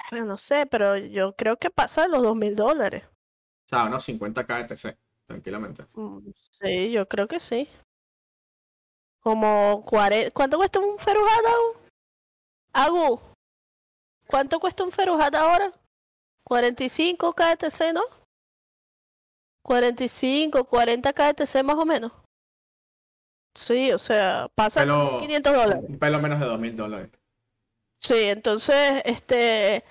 bueno, 0.09 0.25
no 0.25 0.37
sé, 0.37 0.65
pero 0.65 0.97
yo 0.97 1.35
creo 1.35 1.57
que 1.57 1.69
pasa 1.69 2.03
de 2.03 2.09
los 2.09 2.21
dos 2.21 2.35
mil 2.35 2.55
dólares. 2.55 3.03
O 3.65 3.69
sea, 3.69 3.85
unos 3.85 4.07
50k 4.07 4.65
ETC, 4.65 4.97
tranquilamente. 5.25 5.85
Mm, 5.93 6.29
Sí, 6.61 6.91
yo 6.91 7.07
creo 7.07 7.27
que 7.27 7.39
sí. 7.39 7.67
Como 9.21 9.83
40... 9.85 10.31
¿Cuánto 10.31 10.57
cuesta 10.57 10.79
un 10.79 10.97
Ferujat, 10.97 11.45
Agu? 11.45 11.79
Agu, 12.73 13.21
¿cuánto 14.31 14.59
cuesta 14.59 14.83
un 14.83 14.91
Ferujat 14.91 15.35
ahora? 15.35 15.71
45 16.45 17.33
KTC, 17.33 17.93
¿no? 17.93 18.01
45, 19.63 20.63
40 20.63 21.13
KTC 21.13 21.63
más 21.63 21.75
o 21.77 21.85
menos. 21.85 22.11
Sí, 23.53 23.91
o 23.91 23.97
sea, 23.97 24.49
pasa 24.55 24.79
Pero 24.79 25.19
500 25.19 25.53
dólares. 25.53 25.83
un 25.87 25.99
pelo 25.99 26.19
menos 26.19 26.39
de 26.39 26.45
2000 26.45 26.75
dólares. 26.75 27.09
Sí, 27.99 28.15
entonces, 28.15 29.01
este, 29.05 29.83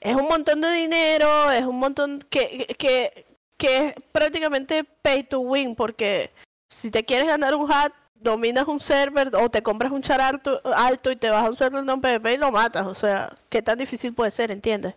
es 0.00 0.16
un 0.16 0.26
montón 0.26 0.60
de 0.60 0.72
dinero, 0.72 1.50
es 1.52 1.64
un 1.64 1.78
montón 1.78 2.26
que, 2.28 2.74
que, 2.78 3.36
que 3.56 3.88
es 3.88 3.94
prácticamente 4.10 4.82
pay 4.82 5.22
to 5.22 5.40
win, 5.40 5.76
porque 5.76 6.32
si 6.68 6.90
te 6.90 7.04
quieres 7.04 7.28
ganar 7.28 7.54
un 7.54 7.70
hat, 7.70 7.92
dominas 8.22 8.66
un 8.68 8.80
server 8.80 9.34
o 9.36 9.50
te 9.50 9.62
compras 9.62 9.92
un 9.92 10.02
char 10.02 10.20
alto, 10.20 10.60
alto 10.74 11.10
y 11.10 11.16
te 11.16 11.30
vas 11.30 11.44
a 11.44 11.50
un 11.50 11.56
server 11.56 11.84
non 11.84 12.00
PvP 12.00 12.34
y 12.34 12.36
lo 12.38 12.50
matas, 12.52 12.86
o 12.86 12.94
sea, 12.94 13.36
qué 13.48 13.62
tan 13.62 13.78
difícil 13.78 14.14
puede 14.14 14.30
ser, 14.30 14.50
¿entiendes? 14.50 14.94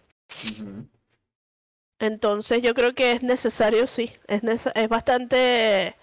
Entonces 1.99 2.61
yo 2.61 2.73
creo 2.73 2.93
que 2.93 3.11
es 3.13 3.23
necesario, 3.23 3.87
sí, 3.87 4.11
es, 4.27 4.43
nece- 4.43 4.71
es 4.75 4.89
bastante, 4.89 5.95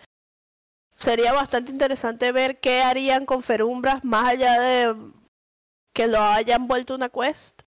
sería 0.95 1.33
bastante 1.33 1.71
interesante 1.71 2.33
ver 2.33 2.61
qué 2.61 2.83
harían 2.83 3.27
con 3.27 3.43
Ferumbras 3.43 4.03
más 4.05 4.29
allá 4.31 4.61
de 4.61 4.95
que 5.95 6.07
lo 6.07 6.21
hayan 6.23 6.67
vuelto 6.67 6.95
una 6.95 7.09
quest. 7.11 7.62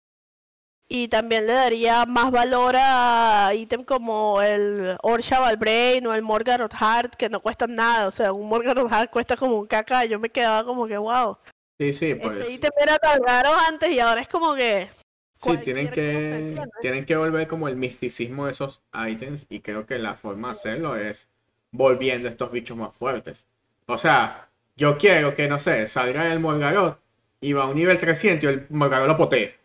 Y 0.88 1.08
también 1.08 1.48
le 1.48 1.54
daría 1.54 2.06
más 2.06 2.32
valor 2.32 2.76
a 2.78 3.52
ítems 3.56 3.86
como 3.86 4.42
el 4.42 4.96
Orsha 5.02 5.56
Brain 5.56 6.06
o 6.06 6.14
el 6.14 6.22
Morgaroth 6.22 6.74
Heart, 6.74 7.16
que 7.16 7.28
no 7.28 7.42
cuestan 7.42 7.74
nada. 7.74 8.08
O 8.08 8.12
sea, 8.12 8.32
un 8.32 8.48
Morgaroth 8.48 8.92
Heart 8.92 9.12
cuesta 9.12 9.36
como 9.36 9.58
un 9.58 9.66
caca. 9.66 10.06
Yo 10.06 10.20
me 10.20 10.30
quedaba 10.30 10.64
como 10.64 10.86
que, 10.86 10.98
wow. 10.98 11.38
Sí, 11.80 11.92
sí, 11.92 12.12
Ese 12.12 12.16
pues. 12.16 12.50
ítem 12.50 12.72
era 12.80 13.00
tan 13.00 13.22
raro 13.24 13.50
antes 13.68 13.90
y 13.90 14.00
ahora 14.00 14.22
es 14.22 14.28
como 14.28 14.54
que. 14.54 14.90
Sí, 15.38 15.58
tienen 15.58 15.90
que, 15.90 16.64
tienen 16.82 17.06
que 17.06 17.16
volver 17.16 17.48
como 17.48 17.68
el 17.68 17.76
misticismo 17.76 18.46
de 18.46 18.54
esos 18.54 18.82
ítems 19.08 19.46
y 19.50 19.60
creo 19.60 19.86
que 19.86 20.00
la 20.00 20.14
forma 20.16 20.50
de 20.50 20.52
hacerlo 20.54 20.96
es 20.96 21.28
volviendo 21.72 22.30
estos 22.30 22.52
bichos 22.52 22.78
más 22.78 22.94
fuertes. 22.94 23.46
O 23.88 23.98
sea, 23.98 24.50
yo 24.78 24.98
quiero 24.98 25.36
que, 25.36 25.48
no 25.48 25.60
sé, 25.60 25.88
salga 25.88 26.32
el 26.32 26.40
Morgarot 26.40 27.00
y 27.42 27.54
va 27.54 27.64
a 27.64 27.68
un 27.68 27.76
nivel 27.76 28.00
300 28.00 28.44
y 28.44 28.54
el 28.54 28.66
Morgarot 28.70 29.08
lo 29.08 29.18
potee. 29.18 29.56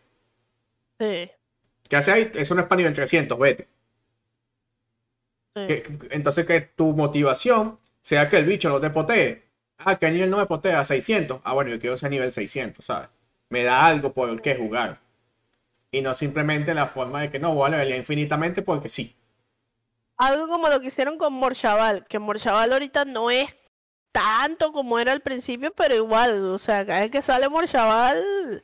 Sí, 1.01 1.31
¿Qué 1.87 1.95
hace 1.95 2.11
ahí? 2.11 2.31
Eso 2.33 2.55
no 2.55 2.61
es 2.61 2.67
para 2.67 2.77
nivel 2.77 2.95
300, 2.95 3.37
vete. 3.37 3.67
sí. 5.55 5.61
Que- 5.67 5.81
que- 5.83 6.07
entonces 6.15 6.45
que 6.45 6.61
tu 6.61 6.93
motivación 6.93 7.79
sea 8.01 8.29
que 8.29 8.37
el 8.37 8.45
bicho 8.45 8.69
no 8.69 8.79
te 8.79 8.89
potee. 8.89 9.43
Ah, 9.79 9.97
¿qué 9.97 10.11
nivel 10.11 10.29
no 10.29 10.37
me 10.37 10.45
potea? 10.45 10.83
600. 10.85 11.41
Ah, 11.43 11.53
bueno, 11.53 11.71
yo 11.71 11.79
quiero 11.79 11.95
ese 11.95 12.09
nivel 12.09 12.31
600, 12.31 12.85
¿sabes? 12.85 13.09
Me 13.49 13.63
da 13.63 13.85
algo 13.85 14.13
por 14.13 14.29
el 14.29 14.41
que 14.41 14.55
jugar. 14.55 14.99
Y 15.91 16.01
no 16.01 16.15
simplemente 16.15 16.73
la 16.73 16.87
forma 16.87 17.21
de 17.21 17.29
que 17.31 17.39
no 17.39 17.53
voy 17.55 17.73
a 17.73 17.97
infinitamente 17.97 18.61
porque 18.63 18.89
sí. 18.89 19.15
Algo 20.17 20.47
como 20.47 20.69
lo 20.69 20.79
que 20.79 20.87
hicieron 20.87 21.17
con 21.17 21.33
Morchaval, 21.33 22.05
que 22.07 22.19
Morchaval 22.19 22.71
ahorita 22.73 23.05
no 23.05 23.29
es 23.31 23.53
tanto 24.11 24.71
como 24.71 24.99
era 24.99 25.11
al 25.13 25.21
principio, 25.21 25.73
pero 25.75 25.95
igual, 25.95 26.45
o 26.45 26.59
sea, 26.59 26.85
cada 26.85 27.01
vez 27.01 27.11
que 27.11 27.21
sale 27.21 27.49
Morchaval. 27.49 28.63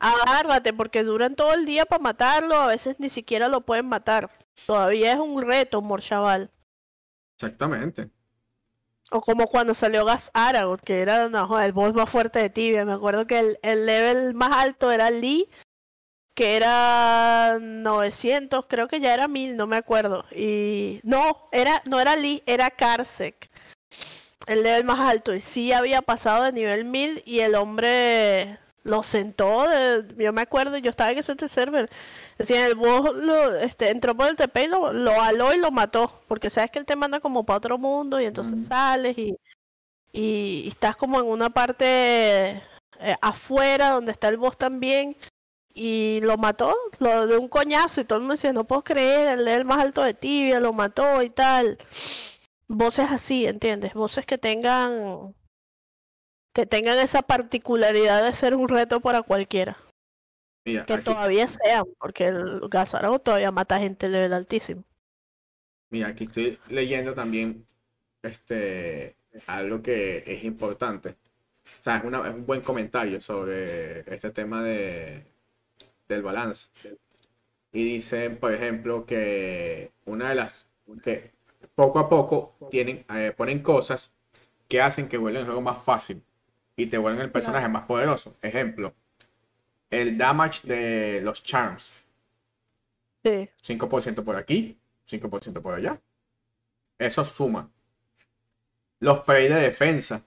Agárrate, 0.00 0.72
porque 0.72 1.04
duran 1.04 1.36
todo 1.36 1.54
el 1.54 1.66
día 1.66 1.84
para 1.84 2.02
matarlo, 2.02 2.56
a 2.56 2.66
veces 2.66 2.96
ni 2.98 3.10
siquiera 3.10 3.48
lo 3.48 3.60
pueden 3.60 3.86
matar. 3.86 4.30
Todavía 4.66 5.12
es 5.12 5.18
un 5.18 5.42
reto 5.42 5.80
Morchaval. 5.82 6.50
Exactamente. 7.36 8.10
O 9.12 9.20
como 9.20 9.46
cuando 9.46 9.74
salió 9.74 10.04
Gas 10.04 10.30
Aragorn, 10.34 10.80
que 10.84 11.00
era 11.02 11.28
no, 11.28 11.60
el 11.60 11.72
boss 11.72 11.94
más 11.94 12.08
fuerte 12.08 12.38
de 12.38 12.50
Tibia. 12.50 12.84
Me 12.84 12.92
acuerdo 12.92 13.26
que 13.26 13.38
el, 13.38 13.58
el 13.62 13.86
level 13.86 14.34
más 14.34 14.56
alto 14.56 14.92
era 14.92 15.10
Lee, 15.10 15.48
que 16.34 16.56
era 16.56 17.58
900, 17.60 18.66
creo 18.68 18.88
que 18.88 19.00
ya 19.00 19.12
era 19.12 19.28
1000, 19.28 19.56
no 19.56 19.66
me 19.66 19.76
acuerdo. 19.76 20.24
Y 20.30 21.00
no, 21.02 21.48
era 21.52 21.82
no 21.86 22.00
era 22.00 22.16
Lee, 22.16 22.42
era 22.46 22.70
Karsek. 22.70 23.50
El 24.46 24.62
level 24.62 24.84
más 24.84 25.00
alto. 25.00 25.34
Y 25.34 25.40
sí 25.40 25.72
había 25.72 26.02
pasado 26.02 26.44
de 26.44 26.52
nivel 26.52 26.84
1000 26.84 27.22
y 27.26 27.40
el 27.40 27.54
hombre 27.56 28.58
lo 28.84 29.02
sentó. 29.02 29.68
de- 29.68 30.04
yo 30.22 30.32
me 30.32 30.42
acuerdo, 30.42 30.76
yo 30.78 30.90
estaba 30.90 31.10
en 31.12 31.18
ese 31.18 31.48
server. 31.48 31.90
Decían, 32.38 32.64
el 32.66 32.74
boss 32.74 33.14
lo, 33.16 33.54
este, 33.56 33.90
entró 33.90 34.16
por 34.16 34.28
el 34.28 34.36
TP 34.36 34.64
y 34.64 34.68
lo, 34.68 34.92
lo 34.92 35.20
aló 35.20 35.52
y 35.54 35.58
lo 35.58 35.70
mató. 35.70 36.22
Porque 36.28 36.50
sabes 36.50 36.70
que 36.70 36.78
él 36.78 36.84
te 36.86 36.96
manda 36.96 37.20
como 37.20 37.44
para 37.44 37.58
otro 37.58 37.78
mundo 37.78 38.20
y 38.20 38.26
entonces 38.26 38.58
Mm. 38.58 38.68
sales 38.68 39.18
y, 39.18 39.36
y, 40.12 40.62
y 40.64 40.68
estás 40.68 40.96
como 40.96 41.20
en 41.20 41.26
una 41.26 41.50
parte 41.50 42.62
eh, 43.02 43.16
afuera 43.22 43.90
donde 43.90 44.12
está 44.12 44.28
el 44.28 44.36
boss 44.38 44.56
también. 44.58 45.16
Y 45.72 46.20
lo 46.22 46.36
mató, 46.36 46.74
lo 46.98 47.26
de 47.28 47.36
un 47.38 47.48
coñazo 47.48 48.00
y 48.00 48.04
todo 48.04 48.16
el 48.16 48.22
mundo 48.22 48.34
decía, 48.34 48.52
no 48.52 48.64
puedo 48.64 48.82
creer, 48.82 49.38
el 49.38 49.64
más 49.64 49.78
alto 49.78 50.02
de 50.02 50.14
tibia 50.14 50.58
lo 50.60 50.72
mató 50.72 51.22
y 51.22 51.30
tal. 51.30 51.78
Voces 52.66 53.06
así, 53.10 53.46
¿entiendes? 53.46 53.94
Voces 53.94 54.26
que 54.26 54.36
tengan 54.38 55.34
que 56.52 56.66
tengan 56.66 56.98
esa 56.98 57.22
particularidad 57.22 58.24
de 58.24 58.32
ser 58.34 58.54
un 58.54 58.68
reto 58.68 59.00
para 59.00 59.22
cualquiera. 59.22 59.78
Mira, 60.64 60.84
Que 60.86 60.94
aquí, 60.94 61.04
todavía 61.04 61.48
sean, 61.48 61.84
porque 61.98 62.26
el 62.28 62.60
Gazarago 62.68 63.18
todavía 63.18 63.50
mata 63.50 63.78
gente 63.78 64.06
de 64.06 64.12
level 64.12 64.32
altísimo. 64.34 64.84
mira, 65.90 66.08
aquí 66.08 66.24
estoy 66.24 66.58
leyendo 66.68 67.14
también 67.14 67.66
este 68.22 69.16
algo 69.46 69.82
que 69.82 70.24
es 70.26 70.44
importante. 70.44 71.10
O 71.80 71.82
sea, 71.82 71.98
es, 71.98 72.04
una- 72.04 72.28
es 72.28 72.34
un 72.34 72.46
buen 72.46 72.62
comentario 72.62 73.20
sobre 73.20 74.00
este 74.14 74.30
tema 74.30 74.62
de, 74.64 75.24
del 76.08 76.22
balance. 76.22 76.68
Y 77.72 77.84
dicen, 77.84 78.36
por 78.38 78.52
ejemplo, 78.52 79.06
que 79.06 79.92
una 80.06 80.30
de 80.30 80.34
las 80.34 80.66
que 81.04 81.30
poco 81.74 82.00
a 82.00 82.08
poco 82.08 82.54
tienen, 82.70 83.04
eh, 83.14 83.32
ponen 83.36 83.60
cosas 83.62 84.12
que 84.68 84.80
hacen 84.82 85.08
que 85.08 85.18
vuelvan 85.18 85.42
el 85.42 85.46
juego 85.46 85.62
más 85.62 85.82
fácil 85.82 86.22
y 86.82 86.86
te 86.86 86.96
vuelven 86.96 87.20
el 87.20 87.30
personaje 87.30 87.68
más 87.68 87.84
poderoso. 87.84 88.36
Ejemplo, 88.40 88.94
el 89.90 90.16
damage 90.16 90.66
de 90.66 91.20
los 91.20 91.42
charms. 91.42 91.92
Sí, 93.22 93.50
5% 93.62 94.24
por 94.24 94.36
aquí, 94.36 94.78
5% 95.04 95.60
por 95.60 95.74
allá. 95.74 96.00
Eso 96.98 97.22
suma. 97.24 97.70
Los 98.98 99.20
PI 99.20 99.48
de 99.48 99.60
defensa. 99.60 100.22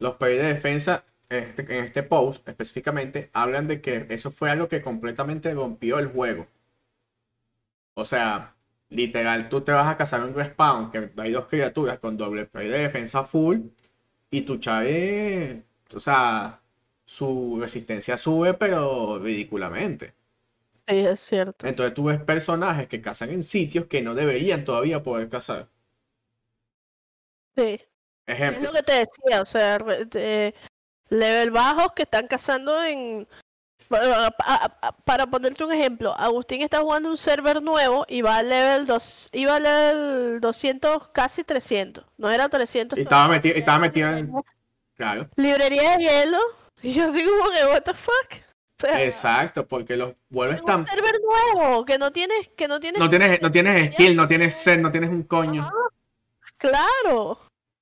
Los 0.00 0.14
PI 0.16 0.36
de 0.36 0.42
defensa 0.54 1.04
este- 1.28 1.62
en 1.78 1.84
este 1.84 2.02
post 2.02 2.48
específicamente 2.48 3.30
hablan 3.32 3.68
de 3.68 3.80
que 3.80 4.06
eso 4.10 4.32
fue 4.32 4.50
algo 4.50 4.66
que 4.68 4.82
completamente 4.82 5.54
rompió 5.54 6.00
el 6.00 6.08
juego. 6.08 6.48
O 7.94 8.04
sea, 8.04 8.56
literal, 8.88 9.48
tú 9.48 9.60
te 9.60 9.70
vas 9.72 9.86
a 9.88 9.96
cazar 9.96 10.22
un 10.24 10.34
respawn 10.34 10.90
que 10.90 11.12
hay 11.18 11.30
dos 11.30 11.46
criaturas 11.46 11.98
con 12.00 12.16
doble 12.16 12.46
PI 12.46 12.64
de 12.66 12.78
defensa 12.78 13.22
full 13.22 13.58
y 14.38 14.42
tu 14.42 14.58
chave, 14.58 15.62
o 15.94 16.00
sea, 16.00 16.60
su 17.04 17.58
resistencia 17.60 18.18
sube 18.18 18.54
pero 18.54 19.18
ridículamente. 19.18 20.14
sí, 20.88 20.96
es 21.06 21.20
cierto. 21.20 21.66
Entonces 21.66 21.92
tú 21.94 22.04
ves 22.04 22.18
personajes 22.22 22.88
que 22.88 23.02
cazan 23.02 23.28
en 23.28 23.42
sitios 23.42 23.84
que 23.88 24.00
no 24.00 24.14
deberían 24.14 24.64
todavía 24.64 25.02
poder 25.02 25.28
cazar. 25.28 25.68
Sí. 27.56 27.80
Es 28.26 28.34
Ejemplo, 28.34 28.60
lo 28.60 28.72
que 28.72 28.82
te 28.82 28.92
decía, 28.92 29.42
o 29.42 29.44
sea, 29.44 29.78
te- 30.10 30.54
level 31.10 31.50
bajos 31.52 31.92
que 31.94 32.04
están 32.04 32.26
cazando 32.28 32.82
en... 32.84 33.28
Para, 33.88 35.26
ponerte 35.26 35.64
un 35.64 35.72
ejemplo, 35.72 36.14
Agustín 36.18 36.62
está 36.62 36.80
jugando 36.80 37.08
un 37.10 37.16
server 37.16 37.62
nuevo 37.62 38.04
y 38.08 38.22
va 38.22 38.38
al 38.38 38.48
level 38.48 38.86
2, 38.86 39.30
iba 39.32 39.56
al 39.56 39.62
level 39.62 40.40
200, 40.40 41.08
casi 41.08 41.44
300. 41.44 42.04
No 42.18 42.30
era 42.30 42.48
300. 42.48 42.98
Y 42.98 43.02
estaba 43.02 43.28
metido, 43.28 43.54
y 43.56 43.58
estaba 43.58 43.78
metido 43.78 44.10
en. 44.10 44.32
Claro. 44.96 45.28
Librería 45.36 45.96
de 45.96 46.04
hielo. 46.04 46.38
Y 46.82 46.94
yo 46.94 47.04
así 47.04 47.24
como 47.24 47.50
que, 47.50 47.64
what 47.66 47.82
the 47.82 47.94
fuck. 47.94 48.46
O 48.78 48.78
sea, 48.78 49.02
Exacto, 49.02 49.66
porque 49.66 49.96
los 49.96 50.14
vuelves 50.28 50.56
es 50.56 50.60
un 50.62 50.66
tan. 50.66 50.86
server 50.86 51.14
nuevo, 51.54 51.84
que 51.84 51.98
no 51.98 52.12
tienes, 52.12 52.50
que 52.56 52.68
no 52.68 52.78
tienes... 52.78 53.00
No 53.00 53.08
tienes, 53.08 53.40
no 53.40 53.50
tienes 53.50 53.94
skill, 53.94 54.14
no 54.14 54.26
tienes 54.26 54.54
set, 54.54 54.80
no 54.80 54.90
tienes 54.90 55.08
un 55.08 55.22
coño. 55.22 55.70
Claro. 56.58 57.40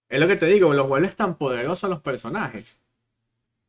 Es 0.09 0.20
lo 0.20 0.28
que 0.28 0.36
te 0.36 0.46
digo, 0.46 0.72
los 0.72 0.86
vuelves 0.86 1.16
tan 1.16 1.34
poderosos 1.34 1.84
a 1.84 1.88
los 1.88 2.00
personajes 2.00 2.78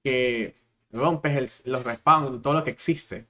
que 0.04 0.54
rompes 0.96 1.38
el- 1.66 1.72
los 1.74 1.84
respawn, 1.84 2.42
todo 2.42 2.54
lo 2.56 2.64
que 2.64 2.72
existe. 2.72 3.28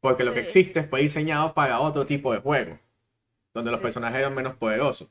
Porque 0.00 0.24
lo 0.24 0.34
que 0.34 0.40
existe 0.40 0.84
fue 0.84 1.02
diseñado 1.02 1.54
para 1.54 1.80
otro 1.80 2.06
tipo 2.06 2.32
de 2.32 2.40
juego, 2.40 2.78
donde 3.54 3.70
los 3.72 3.80
personajes 3.80 4.20
eran 4.20 4.34
menos 4.34 4.56
poderosos. 4.56 5.08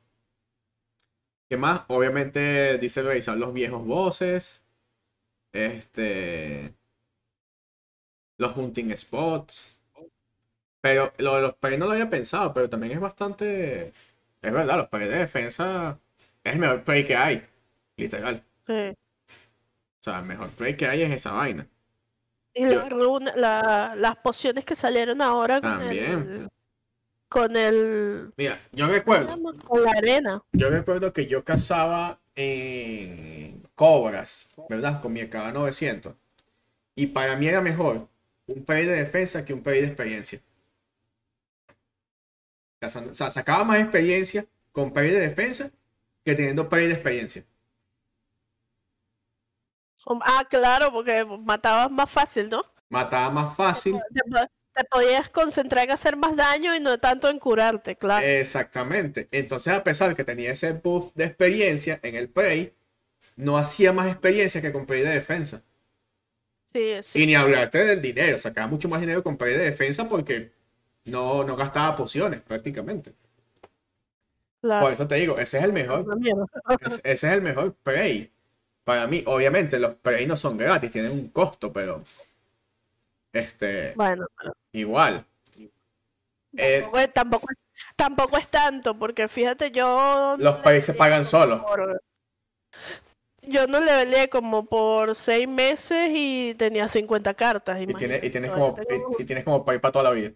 ¿Qué 1.49 1.57
más? 1.57 1.81
Obviamente 1.87 2.77
dice 2.79 3.03
revisar 3.03 3.37
los 3.37 3.53
viejos 3.53 3.85
bosses, 3.85 4.63
este, 5.53 6.73
los 8.37 8.55
hunting 8.55 8.95
spots. 8.95 9.75
Pero 10.81 11.11
lo 11.17 11.35
de 11.35 11.41
los 11.41 11.55
Prey 11.55 11.77
no 11.77 11.85
lo 11.85 11.93
había 11.93 12.09
pensado, 12.09 12.53
pero 12.53 12.69
también 12.69 12.93
es 12.93 12.99
bastante, 12.99 13.87
es 13.87 14.53
verdad, 14.53 14.77
los 14.77 14.87
Prey 14.87 15.07
de 15.07 15.17
defensa 15.17 15.99
es 16.43 16.53
el 16.53 16.59
mejor 16.59 16.83
Prey 16.83 17.05
que 17.05 17.15
hay, 17.15 17.43
literal. 17.97 18.43
Sí. 18.67 18.73
O 19.99 20.03
sea, 20.05 20.19
el 20.19 20.25
mejor 20.25 20.49
Prey 20.51 20.77
que 20.77 20.87
hay 20.87 21.01
es 21.01 21.11
esa 21.11 21.31
vaina. 21.33 21.67
Y 22.58 22.66
la 22.66 22.88
runa- 22.89 23.36
la- 23.36 23.93
las 23.95 24.16
pociones 24.18 24.64
que 24.66 24.76
salieron 24.76 25.22
ahora 25.22 25.62
con 25.62 25.80
También. 25.80 26.12
el... 26.12 26.49
Con 27.28 27.56
el... 27.58 28.32
Mira, 28.38 28.58
yo 28.72 28.86
¿cómo 28.86 28.91
se 28.93 28.99
recuerdo? 28.99 29.53
Con 29.68 29.84
la 29.84 29.91
arena. 29.91 30.43
yo 30.53 30.70
recuerdo 30.70 31.12
que 31.12 31.26
yo 31.28 31.43
cazaba 31.43 32.20
en 32.36 33.62
cobras, 33.76 34.47
¿verdad? 34.70 35.01
Con 35.01 35.12
mi 35.14 35.20
AK-900. 35.22 36.16
Y 36.95 37.08
para 37.08 37.36
mí 37.36 37.47
era 37.47 37.62
mejor 37.62 38.08
un 38.47 38.64
Prey 38.64 38.86
de 38.86 38.93
defensa 38.95 39.43
que 39.43 39.53
un 39.53 39.62
Prey 39.64 39.82
de 39.82 39.88
experiencia. 39.88 40.39
Cazando- 42.80 43.12
o 43.12 43.16
sea, 43.16 43.32
sacaba 43.32 43.64
más 43.64 43.80
experiencia 43.80 44.45
con 44.72 44.93
Prey 44.93 45.10
de 45.12 45.20
defensa 45.20 45.72
que 46.24 46.36
teniendo 46.36 46.70
Prey 46.70 46.88
de 46.88 46.93
experiencia. 46.93 47.43
Ah, 50.08 50.45
claro, 50.49 50.91
porque 50.91 51.26
matabas 51.26 51.91
más 51.91 52.10
fácil, 52.10 52.49
¿no? 52.49 52.64
Mataba 52.89 53.30
más 53.30 53.56
fácil. 53.56 54.03
Te, 54.14 54.22
po- 54.30 54.47
te 54.74 54.84
podías 54.86 55.30
concentrar 55.30 55.86
en 55.86 55.91
hacer 55.91 56.16
más 56.18 56.36
daño 56.36 56.76
y 56.76 56.80
no 56.80 56.97
tanto 56.99 57.30
en 57.30 57.39
curarte, 57.39 57.95
claro. 57.95 58.32
Exactamente. 58.39 59.28
Entonces, 59.32 59.74
a 59.74 59.84
pesar 59.84 60.16
que 60.16 60.24
tenía 60.24 60.51
ese 60.51 60.74
buff 60.74 61.14
de 61.16 61.26
experiencia 61.26 61.99
en 62.03 62.16
el 62.16 62.30
Prey, 62.30 62.74
no 63.38 63.58
hacía 63.58 63.93
más 63.93 64.08
experiencia 64.12 64.62
que 64.62 64.72
con 64.74 64.86
Prey 64.88 65.01
de 65.03 65.10
defensa. 65.12 65.64
Sí, 66.72 67.01
sí. 67.03 67.20
Y 67.22 67.26
ni 67.26 67.34
hablarte 67.36 67.84
del 67.84 67.99
dinero, 68.01 68.38
sacaba 68.38 68.68
mucho 68.68 68.88
más 68.89 69.01
dinero 69.01 69.24
con 69.24 69.38
Prey 69.38 69.53
de 69.56 69.64
defensa 69.64 70.08
porque 70.08 70.51
no, 71.06 71.43
no 71.43 71.56
gastaba 71.56 71.95
pociones 71.95 72.41
prácticamente. 72.41 73.16
claro. 74.62 74.86
Por 74.86 74.91
eso 74.91 75.08
te 75.08 75.16
digo, 75.16 75.38
ese 75.39 75.58
es 75.60 75.64
el 75.64 75.74
mejor, 75.74 76.06
ese, 76.80 76.95
ese 77.03 77.28
es 77.28 77.34
el 77.34 77.41
mejor 77.41 77.76
Prey. 77.84 78.32
Para 78.86 79.07
mí, 79.07 79.21
obviamente, 79.25 79.79
los 79.79 79.95
Prey 79.95 80.25
no 80.27 80.38
son 80.38 80.57
gratis, 80.57 80.91
tienen 80.91 81.11
un 81.11 81.29
costo, 81.29 81.73
pero 81.73 82.03
este, 83.33 83.93
Bueno, 83.95 84.27
pero 84.38 84.53
igual. 84.71 85.25
Eh, 86.57 86.79
tampoco, 86.81 86.99
es- 86.99 87.13
tampoco, 87.13 87.47
tampoco 87.97 88.38
es 88.38 88.47
tanto, 88.47 88.97
porque 88.97 89.27
fíjate, 89.27 89.71
yo... 89.71 90.36
los 90.39 90.55
no 90.57 90.61
Prey 90.61 90.79
se 90.79 90.93
leveleé 90.93 90.97
pagan 90.99 91.25
solos. 91.25 91.61
por- 91.61 92.01
Yo 93.41 93.67
no 93.67 93.79
leveleé 93.79 94.29
como 94.29 94.65
por 94.65 95.15
seis 95.15 95.47
meses 95.47 96.11
y 96.13 96.55
tenía 96.55 96.88
50 96.88 97.33
cartas, 97.33 97.81
Y, 97.81 97.88
tiene- 97.88 98.19
y 98.23 98.29
tienes 98.29 98.51
como, 98.51 98.73
tengo- 98.75 99.15
y, 99.19 99.23
y 99.23 99.25
tienes 99.25 99.43
como 99.43 99.65
Prey 99.65 99.79
para 99.79 99.91
toda 99.91 100.03
la 100.05 100.11
vida. 100.11 100.31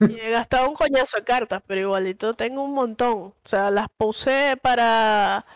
Y 0.00 0.18
he 0.20 0.30
gastado 0.30 0.68
un 0.68 0.74
coñazo 0.74 1.16
de 1.16 1.24
cartas, 1.24 1.62
pero 1.66 1.80
igualito 1.80 2.34
tengo 2.34 2.62
un 2.62 2.74
montón. 2.74 3.18
O 3.18 3.34
sea, 3.44 3.70
las 3.70 3.86
puse 3.96 4.56
para 4.60 5.46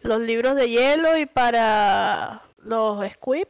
los 0.00 0.20
libros 0.20 0.56
de 0.56 0.68
hielo 0.68 1.16
y 1.16 1.26
para 1.26 2.42
los 2.58 3.10
squib. 3.12 3.48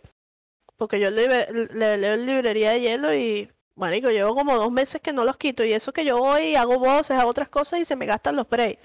Porque 0.77 1.01
yo 1.01 1.11
le, 1.11 1.29
le 1.53 1.99
leo 1.99 2.15
en 2.15 2.27
librería 2.27 2.71
de 2.71 2.81
hielo 2.81 3.15
y, 3.15 3.51
marico, 3.75 4.11
llevo 4.11 4.35
como 4.35 4.57
dos 4.57 4.71
meses 4.71 5.01
que 5.01 5.13
no 5.13 5.25
los 5.25 5.37
quito. 5.37 5.65
Y 5.65 5.73
eso 5.73 5.93
que 5.93 6.05
yo 6.05 6.19
voy 6.19 6.43
y 6.43 6.57
hago 6.57 6.79
voces, 6.79 7.19
hago 7.19 7.31
otras 7.31 7.49
cosas 7.49 7.81
y 7.81 7.85
se 7.85 7.97
me 7.97 8.07
gastan 8.07 8.37
los 8.37 8.47
prey. 8.47 8.79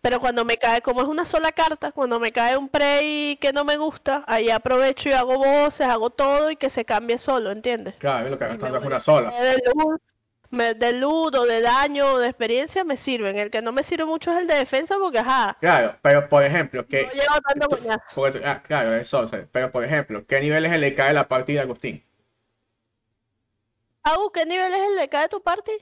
Pero 0.00 0.20
cuando 0.20 0.44
me 0.44 0.56
cae, 0.56 0.82
como 0.82 1.02
es 1.02 1.08
una 1.08 1.24
sola 1.24 1.52
carta, 1.52 1.92
cuando 1.92 2.18
me 2.18 2.32
cae 2.32 2.56
un 2.56 2.68
prey 2.68 3.36
que 3.36 3.52
no 3.52 3.64
me 3.64 3.76
gusta, 3.76 4.24
ahí 4.26 4.50
aprovecho 4.50 5.08
y 5.08 5.12
hago 5.12 5.38
voces, 5.38 5.86
hago 5.86 6.10
todo 6.10 6.50
y 6.50 6.56
que 6.56 6.70
se 6.70 6.84
cambie 6.84 7.18
solo, 7.18 7.50
¿entiendes? 7.50 7.94
Claro, 7.98 8.28
lo 8.28 8.38
que 8.38 8.46
gastando 8.46 8.78
es 8.78 8.84
una 8.84 9.00
sola. 9.00 9.30
de 9.30 9.62
luz, 9.74 10.00
me- 10.50 10.74
de 10.74 10.92
luz 10.92 11.34
o 11.34 11.44
de 11.46 11.60
daño 11.62 12.14
o 12.14 12.18
de 12.18 12.28
experiencia 12.28 12.84
me 12.84 12.96
sirven. 12.96 13.38
El 13.38 13.50
que 13.50 13.62
no 13.62 13.72
me 13.72 13.82
sirve 13.82 14.04
mucho 14.04 14.32
es 14.32 14.40
el 14.42 14.46
de 14.46 14.54
defensa 14.54 14.96
porque, 14.98 15.18
ajá, 15.20 15.56
Claro, 15.60 15.96
pero 16.02 16.28
por 16.28 16.42
ejemplo, 16.42 16.86
que. 16.86 17.06
no 17.06 17.12
llevo 17.12 17.40
tanto 17.46 17.68
tú- 17.76 17.88
porque 18.14 18.42
ah, 18.44 18.62
claro, 18.62 18.92
eso, 18.94 19.20
o 19.20 19.28
sea, 19.28 19.46
pero 19.50 19.70
por 19.70 19.84
ejemplo, 19.84 20.26
¿qué 20.26 20.40
nivel 20.40 20.66
es 20.66 20.72
el 20.72 20.80
de 20.82 20.94
cae 20.94 21.12
la 21.14 21.28
partida, 21.28 21.62
Agustín? 21.62 22.04
Agu, 24.02 24.30
¿qué 24.32 24.46
nivel 24.46 24.72
es 24.72 24.80
el 24.90 24.96
de 24.96 25.08
cada 25.08 25.28
tu 25.28 25.42
party? 25.42 25.72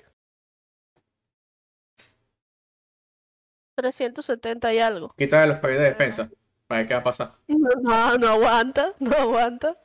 370 3.77 4.75
y 4.75 4.81
algo. 4.81 5.15
Quítale 5.17 5.47
los 5.47 5.59
Prey 5.59 5.77
de 5.77 5.85
defensa. 5.85 6.29
Para 6.67 6.81
ver 6.81 6.89
qué 6.89 6.95
va 6.95 7.01
a 7.01 7.05
pasar. 7.05 7.33
No, 7.47 8.19
no 8.19 8.29
aguanta, 8.29 8.93
no 8.99 9.17
aguanta. 9.17 9.77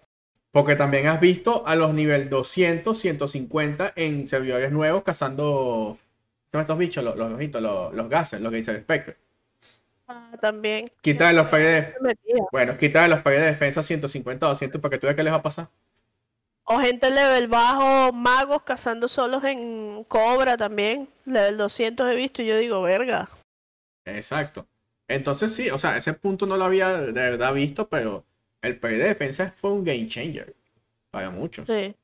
Porque 0.53 0.75
también 0.75 1.07
has 1.07 1.19
visto 1.19 1.63
a 1.65 1.75
los 1.75 1.95
nivel 1.95 2.29
200, 2.29 2.95
150 2.95 3.93
en 3.95 4.27
servidores 4.27 4.71
nuevos 4.71 5.01
cazando. 5.01 5.97
¿qué 6.45 6.51
son 6.51 6.61
estos 6.61 6.77
bichos? 6.77 7.03
Los, 7.03 7.15
los 7.17 7.31
los, 7.31 7.93
los 7.93 8.07
gases, 8.07 8.39
lo 8.39 8.51
que 8.51 8.57
dice 8.57 8.69
el 8.69 8.81
Spectre. 8.81 9.17
Ah, 10.07 10.29
también. 10.39 10.91
Los 11.33 11.47
Prey 11.47 11.63
de. 11.63 11.85
Se 11.85 11.99
metía. 12.01 12.35
Bueno, 12.51 12.77
quítale 12.77 13.07
los 13.07 13.21
Prey 13.21 13.39
de 13.39 13.45
defensa 13.47 13.81
150, 13.81 14.45
200 14.45 14.79
para 14.79 14.91
que 14.91 14.99
tú 14.99 15.07
veas 15.07 15.15
qué 15.15 15.23
les 15.23 15.33
va 15.33 15.37
a 15.37 15.41
pasar. 15.41 15.69
O 16.65 16.77
gente 16.77 17.09
level 17.09 17.47
bajo, 17.47 18.13
magos 18.13 18.61
cazando 18.61 19.07
solos 19.07 19.43
en 19.45 20.03
cobra 20.03 20.55
también. 20.55 21.09
Level 21.25 21.57
200 21.57 22.11
he 22.11 22.15
visto 22.15 22.43
y 22.43 22.45
yo 22.45 22.57
digo, 22.59 22.79
verga. 22.83 23.27
Exacto. 24.05 24.67
Entonces 25.07 25.51
sí, 25.51 25.71
o 25.71 25.79
sea, 25.79 25.97
ese 25.97 26.13
punto 26.13 26.45
no 26.45 26.57
lo 26.57 26.65
había 26.65 26.89
de 26.91 27.11
verdad 27.11 27.55
visto, 27.55 27.89
pero 27.89 28.23
el 28.63 28.79
Prey 28.79 28.97
de 28.97 29.03
defensa 29.09 29.51
fue 29.55 29.71
un 29.73 29.83
game 29.83 30.07
changer 30.07 30.55
para 31.11 31.29
muchos. 31.29 31.67
Sí. 31.67 31.95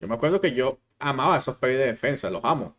Yo 0.00 0.08
me 0.08 0.14
acuerdo 0.16 0.40
que 0.40 0.52
yo 0.52 0.80
amaba 0.98 1.36
esos 1.36 1.56
Prey 1.58 1.76
de 1.76 1.86
defensa, 1.86 2.28
los 2.30 2.44
amo. 2.44 2.74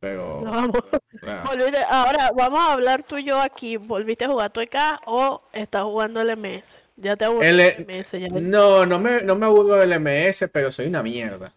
Pero, 0.00 0.42
No, 0.42 0.50
vamos. 0.50 0.82
o 0.82 1.18
sea, 1.24 1.44
Volviste- 1.46 1.86
ahora 1.88 2.32
vamos 2.36 2.58
a 2.60 2.72
hablar 2.72 3.04
tú 3.04 3.16
y 3.18 3.24
yo 3.24 3.40
aquí. 3.40 3.76
¿Volviste 3.76 4.24
a 4.24 4.28
jugar 4.28 4.52
tu 4.52 4.60
EK 4.60 4.76
o 5.06 5.42
estás 5.52 5.84
jugando 5.84 6.20
el 6.20 6.36
MS? 6.36 6.82
Ya 6.96 7.16
te 7.16 7.24
aburrió 7.24 7.48
El- 7.48 7.60
el 7.60 7.86
MS. 7.86 8.18
Ya 8.20 8.28
me- 8.28 8.40
no, 8.40 8.84
no 8.84 8.98
me, 8.98 9.22
no 9.22 9.36
me 9.36 9.46
aburro 9.46 9.76
del 9.76 9.92
MS, 10.00 10.48
pero 10.48 10.70
soy 10.72 10.86
una 10.88 11.02
mierda. 11.04 11.54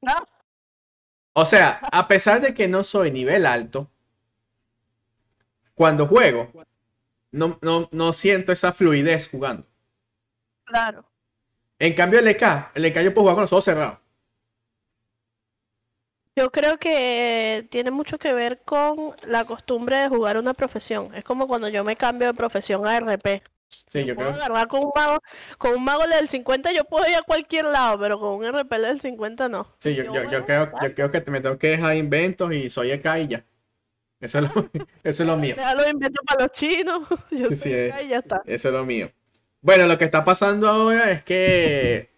No, 0.00 0.14
O 1.34 1.44
sea, 1.44 1.80
a 1.92 2.06
pesar 2.08 2.40
de 2.40 2.54
que 2.54 2.68
no 2.68 2.84
soy 2.84 3.10
nivel 3.10 3.44
alto, 3.46 3.90
cuando 5.74 6.06
juego, 6.06 6.50
no, 7.32 7.58
no, 7.62 7.88
no 7.92 8.12
siento 8.12 8.52
esa 8.52 8.72
fluidez 8.72 9.28
jugando. 9.28 9.66
claro. 10.64 11.04
En 11.80 11.94
cambio, 11.94 12.20
el 12.20 12.28
EK, 12.28 12.70
el 12.76 12.84
EK 12.84 13.00
yo 13.02 13.12
puedo 13.12 13.22
jugar 13.24 13.34
con 13.34 13.42
los 13.42 13.52
ojos 13.52 13.64
cerrados. 13.64 13.98
Yo 16.36 16.50
creo 16.52 16.78
que 16.78 17.66
tiene 17.70 17.90
mucho 17.90 18.18
que 18.18 18.32
ver 18.32 18.62
con 18.64 19.14
la 19.24 19.44
costumbre 19.44 19.96
de 19.96 20.08
jugar 20.08 20.38
una 20.38 20.54
profesión. 20.54 21.14
Es 21.14 21.24
como 21.24 21.46
cuando 21.48 21.68
yo 21.68 21.84
me 21.84 21.96
cambio 21.96 22.28
de 22.28 22.34
profesión 22.34 22.86
a 22.86 22.96
RP. 22.96 23.42
Sí, 23.86 24.04
yo 24.04 24.14
Puedo 24.14 24.30
creo. 24.30 24.34
agarrar 24.34 24.68
con 24.68 24.82
un 24.84 24.92
mago, 24.94 25.20
con 25.58 25.74
un 25.76 25.84
mago 25.84 26.06
del 26.08 26.28
50 26.28 26.72
yo 26.72 26.84
puedo 26.84 27.08
ir 27.08 27.16
a 27.16 27.22
cualquier 27.22 27.66
lado, 27.66 27.98
pero 28.00 28.20
con 28.20 28.34
un 28.36 28.44
RP 28.46 28.78
del 28.78 29.00
50 29.00 29.48
no. 29.48 29.68
Sí, 29.78 29.94
yo, 29.96 30.04
Yo 30.04 30.22
yo, 30.30 30.44
creo, 30.44 30.72
yo 30.78 30.94
creo 30.94 31.10
que 31.10 31.30
me 31.30 31.40
tengo 31.40 31.58
que 31.58 31.68
dejar 31.68 31.96
inventos 31.96 32.52
y 32.54 32.68
soy 32.70 32.90
EK 32.92 33.06
y 33.18 33.28
ya. 33.28 33.46
Eso 34.20 34.38
es 34.38 34.44
lo, 34.44 34.50
eso 35.02 35.22
es 35.22 35.26
lo 35.26 35.36
mío. 35.36 35.56
Déjalo 35.56 35.88
invento 35.88 36.22
para 36.26 36.44
los 36.44 36.52
chinos. 36.52 37.08
Yo 37.30 37.50
Sí, 37.50 37.56
soy 37.56 37.74
acá 37.74 38.02
y 38.02 38.08
ya 38.08 38.18
está. 38.18 38.42
Eso 38.44 38.68
es 38.68 38.74
lo 38.74 38.84
mío. 38.84 39.10
Bueno, 39.62 39.86
lo 39.86 39.98
que 39.98 40.04
está 40.04 40.24
pasando 40.24 40.68
ahora 40.68 41.10
es 41.10 41.22
que 41.22 42.10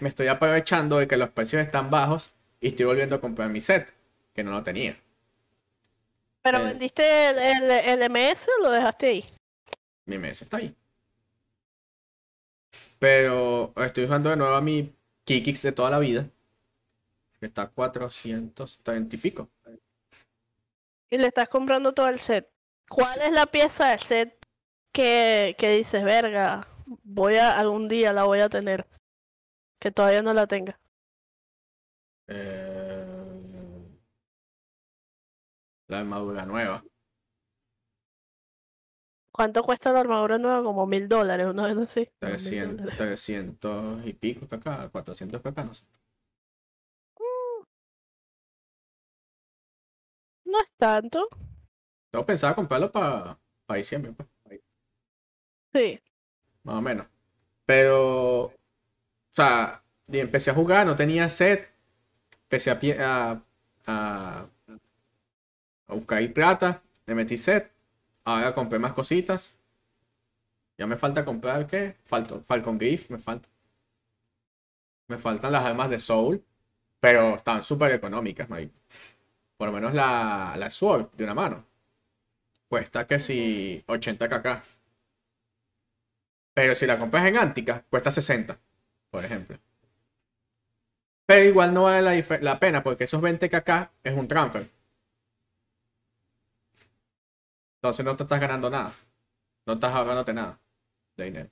me 0.00 0.08
estoy 0.08 0.28
aprovechando 0.28 0.98
de 0.98 1.06
que 1.08 1.16
los 1.16 1.30
precios 1.30 1.62
están 1.62 1.90
bajos 1.90 2.32
y 2.60 2.68
estoy 2.68 2.86
volviendo 2.86 3.16
a 3.16 3.20
comprar 3.20 3.50
mi 3.50 3.60
set, 3.60 3.92
que 4.34 4.44
no 4.44 4.50
lo 4.52 4.62
tenía. 4.62 4.96
Pero 6.42 6.58
Eh. 6.58 6.64
vendiste 6.64 7.28
el, 7.30 7.38
el, 7.38 7.70
el 8.00 8.10
MS 8.10 8.48
o 8.58 8.62
lo 8.62 8.70
dejaste 8.70 9.06
ahí. 9.06 9.24
Mi 10.06 10.18
mes 10.18 10.42
está 10.42 10.58
ahí. 10.58 10.74
Pero 12.98 13.72
estoy 13.76 14.04
usando 14.04 14.30
de 14.30 14.36
nuevo 14.36 14.54
a 14.54 14.60
mi 14.60 14.94
Kikix 15.24 15.62
de 15.62 15.72
toda 15.72 15.90
la 15.90 15.98
vida. 15.98 16.28
Que 17.40 17.46
está 17.46 17.62
a 17.62 17.70
430 17.70 19.16
y 19.16 19.18
pico. 19.18 19.48
Y 21.10 21.18
le 21.18 21.26
estás 21.26 21.48
comprando 21.48 21.92
todo 21.92 22.08
el 22.08 22.20
set. 22.20 22.48
¿Cuál 22.88 23.20
es 23.22 23.32
la 23.32 23.46
pieza 23.46 23.88
del 23.88 23.98
set 23.98 24.46
que, 24.92 25.56
que 25.58 25.70
dices, 25.70 26.04
verga, 26.04 26.66
voy 27.02 27.36
a 27.36 27.58
algún 27.58 27.88
día 27.88 28.12
la 28.12 28.24
voy 28.24 28.40
a 28.40 28.48
tener? 28.48 28.88
Que 29.80 29.90
todavía 29.90 30.22
no 30.22 30.32
la 30.34 30.46
tenga. 30.46 30.80
Eh, 32.28 33.06
la 35.88 36.00
armadura 36.00 36.46
nueva. 36.46 36.84
¿Cuánto 39.32 39.62
cuesta 39.62 39.92
la 39.92 40.00
armadura 40.00 40.38
nueva? 40.38 40.62
Como 40.62 40.86
mil 40.86 41.08
dólares, 41.08 41.46
una 41.46 41.66
vez 41.66 41.78
así. 41.78 42.06
Como 42.20 42.32
mil 42.32 42.40
300, 42.40 42.76
dólares. 42.76 42.98
300 42.98 44.06
y 44.06 44.12
pico 44.12 44.46
acá, 44.54 44.88
400 44.90 45.44
acá, 45.44 45.64
no 45.64 45.74
sé. 45.74 45.84
No 50.50 50.58
es 50.60 50.70
tanto. 50.76 51.28
Yo 52.12 52.24
pensaba 52.26 52.54
comprarlo 52.54 52.90
para 52.92 53.38
diciembre, 53.74 54.12
pues, 54.12 54.28
Sí. 55.72 56.00
más 56.62 56.76
o 56.76 56.80
menos. 56.82 57.06
Pero, 57.66 58.42
o 58.46 58.54
sea, 59.32 59.82
y 60.08 60.18
empecé 60.20 60.50
a 60.50 60.54
jugar, 60.54 60.86
no 60.86 60.96
tenía 60.96 61.28
set. 61.28 61.70
Empecé 62.44 62.70
a, 62.72 62.78
a, 63.86 64.46
a, 65.88 65.94
buscar 65.94 66.18
ahí 66.18 66.28
plata, 66.28 66.82
le 67.06 67.14
metí 67.14 67.36
set. 67.36 67.70
Ahora 68.24 68.54
compré 68.54 68.78
más 68.78 68.92
cositas. 68.92 69.56
Ya 70.78 70.86
me 70.88 70.96
falta 70.96 71.24
comprar, 71.24 71.66
¿qué? 71.68 71.96
Falta, 72.04 72.40
Falcon 72.40 72.76
Griff, 72.78 73.08
me 73.10 73.18
falta. 73.18 73.48
Me 75.08 75.18
faltan 75.18 75.52
las 75.52 75.64
armas 75.64 75.90
de 75.90 75.98
Soul, 75.98 76.42
pero 77.00 77.36
están 77.36 77.64
súper 77.64 77.92
económicas, 77.92 78.48
marico. 78.48 78.74
Por 79.60 79.68
lo 79.68 79.74
menos 79.74 79.92
la, 79.92 80.54
la 80.56 80.70
Sword 80.70 81.10
de 81.12 81.24
una 81.24 81.34
mano. 81.34 81.66
Cuesta 82.66 83.06
que 83.06 83.18
si 83.20 83.84
80 83.86 84.26
kk. 84.26 84.62
Pero 86.54 86.74
si 86.74 86.86
la 86.86 86.98
compras 86.98 87.26
en 87.26 87.36
Antica, 87.36 87.84
cuesta 87.90 88.10
60, 88.10 88.58
por 89.10 89.22
ejemplo. 89.22 89.58
Pero 91.26 91.44
igual 91.44 91.74
no 91.74 91.82
vale 91.82 92.00
la, 92.00 92.38
la 92.40 92.58
pena 92.58 92.82
porque 92.82 93.04
esos 93.04 93.20
20 93.20 93.50
kk 93.50 93.90
es 94.02 94.14
un 94.14 94.28
transfer. 94.28 94.66
Entonces 97.76 98.02
no 98.06 98.16
te 98.16 98.22
estás 98.22 98.40
ganando 98.40 98.70
nada. 98.70 98.94
No 99.66 99.74
estás 99.74 99.92
ahorrándote 99.92 100.32
nada 100.32 100.58
de 101.18 101.24
dinero. 101.26 101.50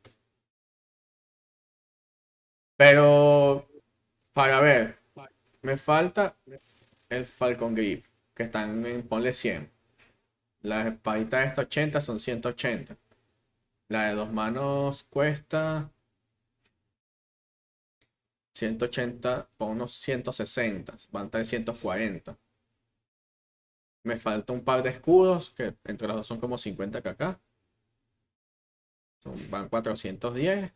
Pero, 2.78 3.66
para 4.32 4.60
ver, 4.60 4.98
me 5.62 5.76
falta 5.76 6.36
el 7.08 7.26
Falcon 7.26 7.74
Griff, 7.74 8.10
que 8.34 8.44
están 8.44 8.84
en, 8.86 9.06
ponle 9.06 9.32
100. 9.32 9.70
Las 10.62 10.86
espaditas 10.86 11.40
de 11.40 11.46
esta 11.46 11.62
80 11.62 12.00
son 12.00 12.20
180. 12.20 12.96
La 13.88 14.08
de 14.08 14.14
dos 14.14 14.32
manos 14.32 15.04
cuesta 15.04 15.90
180 18.52 19.48
por 19.56 19.70
unos 19.70 19.94
160. 19.94 20.96
Van 21.10 21.30
340. 21.30 22.38
Me 24.04 24.18
falta 24.18 24.52
un 24.52 24.64
par 24.64 24.82
de 24.82 24.90
escudos, 24.90 25.50
que 25.50 25.76
entre 25.84 26.08
los 26.08 26.16
dos 26.18 26.26
son 26.26 26.40
como 26.40 26.58
50 26.58 27.02
kk. 27.02 27.40
Son, 29.22 29.50
van 29.50 29.68
410. 29.68 30.72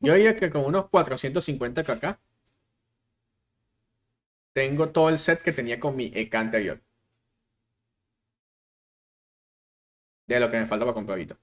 Yo 0.00 0.14
diría 0.14 0.36
que 0.36 0.50
con 0.50 0.64
unos 0.64 0.88
450 0.88 1.84
kk 1.84 2.18
tengo 4.54 4.90
todo 4.90 5.08
el 5.10 5.18
set 5.18 5.42
que 5.42 5.52
tenía 5.52 5.78
con 5.78 5.96
mi 5.96 6.10
EK 6.14 6.34
anterior. 6.38 6.80
De 10.26 10.40
lo 10.40 10.50
que 10.50 10.58
me 10.58 10.66
falta 10.66 10.84
para 10.86 10.94
comprar 10.94 11.16
ahorita. 11.18 11.36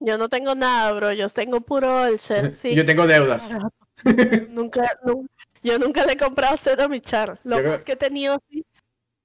Yo 0.00 0.18
no 0.18 0.28
tengo 0.28 0.54
nada, 0.54 0.92
bro. 0.92 1.12
Yo 1.12 1.28
tengo 1.28 1.60
puro 1.60 2.06
el 2.06 2.18
set. 2.18 2.54
Sí. 2.56 2.74
Yo 2.74 2.84
tengo 2.84 3.06
deudas. 3.06 3.50
Nunca, 4.50 4.98
nu- 5.04 5.26
yo 5.62 5.78
nunca 5.78 6.04
le 6.04 6.12
he 6.12 6.16
comprado 6.18 6.56
set 6.56 6.78
a 6.80 6.88
mi 6.88 7.00
char. 7.00 7.40
Lo 7.44 7.56
creo- 7.58 7.70
más 7.72 7.82
que 7.82 7.92
he 7.92 7.96
tenido 7.96 8.38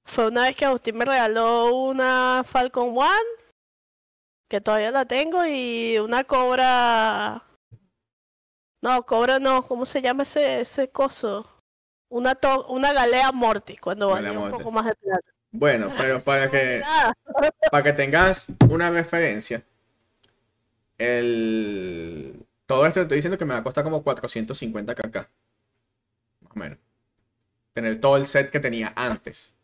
fue 0.04 0.28
una 0.28 0.42
vez 0.42 0.56
que 0.56 0.64
Agustín 0.64 0.96
me 0.96 1.04
regaló 1.04 1.74
una 1.74 2.42
Falcon 2.46 2.96
One, 2.96 3.28
que 4.48 4.60
todavía 4.60 4.90
la 4.90 5.04
tengo, 5.06 5.44
y 5.44 5.98
una 5.98 6.24
Cobra. 6.24 7.44
No, 8.82 9.06
Cobra 9.06 9.38
no, 9.38 9.66
¿cómo 9.66 9.86
se 9.86 10.02
llama 10.02 10.24
ese, 10.24 10.60
ese 10.60 10.90
coso? 10.90 11.48
Una, 12.08 12.34
to- 12.34 12.66
una 12.66 12.92
Galea 12.92 13.30
Mortis, 13.32 13.80
cuando 13.80 14.08
valía 14.08 14.32
un 14.32 14.50
poco 14.50 14.72
más 14.72 14.86
de 14.86 14.94
plata. 14.96 15.26
Bueno, 15.52 15.88
pero 15.96 16.20
para 16.24 16.50
que, 16.50 16.82
para 17.70 17.84
que 17.84 17.92
tengas 17.92 18.46
una 18.68 18.90
referencia, 18.90 19.64
el... 20.98 22.44
todo 22.66 22.86
esto 22.86 23.00
te 23.00 23.02
estoy 23.02 23.16
diciendo 23.18 23.38
que 23.38 23.44
me 23.44 23.54
va 23.54 23.60
a 23.60 23.64
costar 23.64 23.84
como 23.84 24.02
450 24.02 24.94
kk. 24.94 25.16
Más 26.40 26.52
o 26.54 26.58
menos. 26.58 26.78
Tener 27.72 28.00
todo 28.00 28.16
el 28.16 28.26
set 28.26 28.50
que 28.50 28.60
tenía 28.60 28.92
antes. 28.96 29.54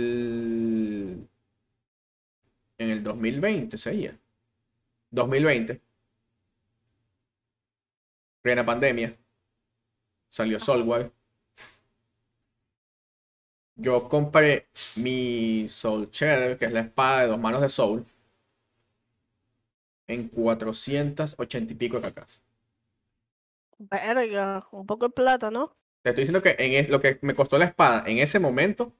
El... 0.00 1.28
En 2.78 2.90
el 2.90 3.02
2020 3.02 3.78
sería. 3.78 4.16
2020. 5.10 5.80
Plena 8.42 8.64
pandemia. 8.66 9.16
Salió 10.28 10.58
Soulware. 10.58 11.12
Yo 13.74 14.08
compré 14.08 14.68
mi 14.96 15.66
Soul 15.68 16.08
Shader, 16.12 16.56
que 16.56 16.66
es 16.66 16.72
la 16.72 16.80
espada 16.82 17.22
de 17.22 17.26
dos 17.28 17.38
manos 17.40 17.60
de 17.62 17.68
Soul, 17.68 18.06
en 20.08 20.28
480 20.28 21.72
y 21.72 21.76
pico 21.76 21.96
de 21.96 22.02
cacas. 22.12 22.42
Verga, 23.78 24.68
un 24.70 24.86
poco 24.86 25.06
de 25.08 25.12
plata, 25.12 25.50
¿no? 25.50 25.76
Te 26.02 26.10
estoy 26.10 26.24
diciendo 26.24 26.42
que 26.42 26.56
en 26.58 26.74
es- 26.74 26.90
lo 26.90 27.00
que 27.00 27.18
me 27.22 27.34
costó 27.34 27.56
la 27.56 27.64
espada 27.64 28.04
en 28.06 28.18
ese 28.18 28.38
momento, 28.38 28.92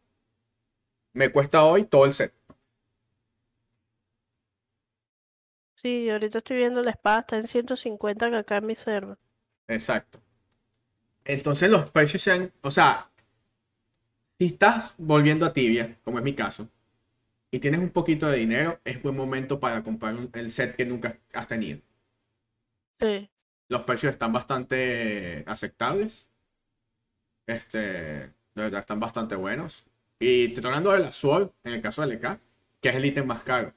me 1.15 1.31
cuesta 1.31 1.63
hoy 1.65 1.85
todo 1.85 2.05
el 2.05 2.15
set. 2.15 2.35
Sí, 5.75 6.09
ahorita 6.09 6.39
estoy 6.39 6.59
viendo 6.59 6.81
la 6.81 6.93
espada, 6.93 7.21
está 7.23 7.37
en 7.37 7.49
150 7.49 8.31
que 8.31 8.37
acá 8.37 8.59
en 8.59 8.67
mi 8.67 8.77
server. 8.77 9.19
Exacto. 9.71 10.21
Entonces 11.25 11.71
los 11.71 11.91
precios 11.91 12.21
sean, 12.23 12.53
o 12.61 12.71
sea, 12.71 13.11
si 14.41 14.47
estás 14.47 14.95
volviendo 14.99 15.47
a 15.47 15.53
tibia, 15.53 15.97
como 16.03 16.19
es 16.19 16.25
mi 16.25 16.35
caso, 16.35 16.69
y 17.51 17.61
tienes 17.61 17.81
un 17.81 17.91
poquito 17.91 18.29
de 18.29 18.39
dinero, 18.39 18.81
es 18.85 19.03
buen 19.03 19.17
momento 19.17 19.61
para 19.61 19.83
comprar 19.85 20.15
un- 20.17 20.31
el 20.35 20.51
set 20.53 20.77
que 20.77 20.87
nunca 20.87 21.19
has 21.35 21.49
tenido. 21.49 21.81
Sí. 23.01 23.31
Los 23.69 23.83
precios 23.85 24.13
están 24.13 24.33
bastante 24.35 25.45
aceptables. 25.47 26.29
Este, 27.47 27.79
de 27.79 28.33
verdad 28.55 28.81
están 28.81 29.01
bastante 29.01 29.35
buenos. 29.37 29.85
Y 30.19 30.49
te 30.49 30.55
estoy 30.55 30.67
hablando 30.67 30.93
de 30.93 31.01
la 31.01 31.13
Sword, 31.13 31.51
en 31.65 31.73
el 31.75 31.81
caso 31.83 32.03
del 32.03 32.13
EK, 32.13 32.39
que 32.81 32.89
es 32.91 32.95
el 32.95 33.05
ítem 33.05 33.27
más 33.27 33.43
caro. 33.43 33.75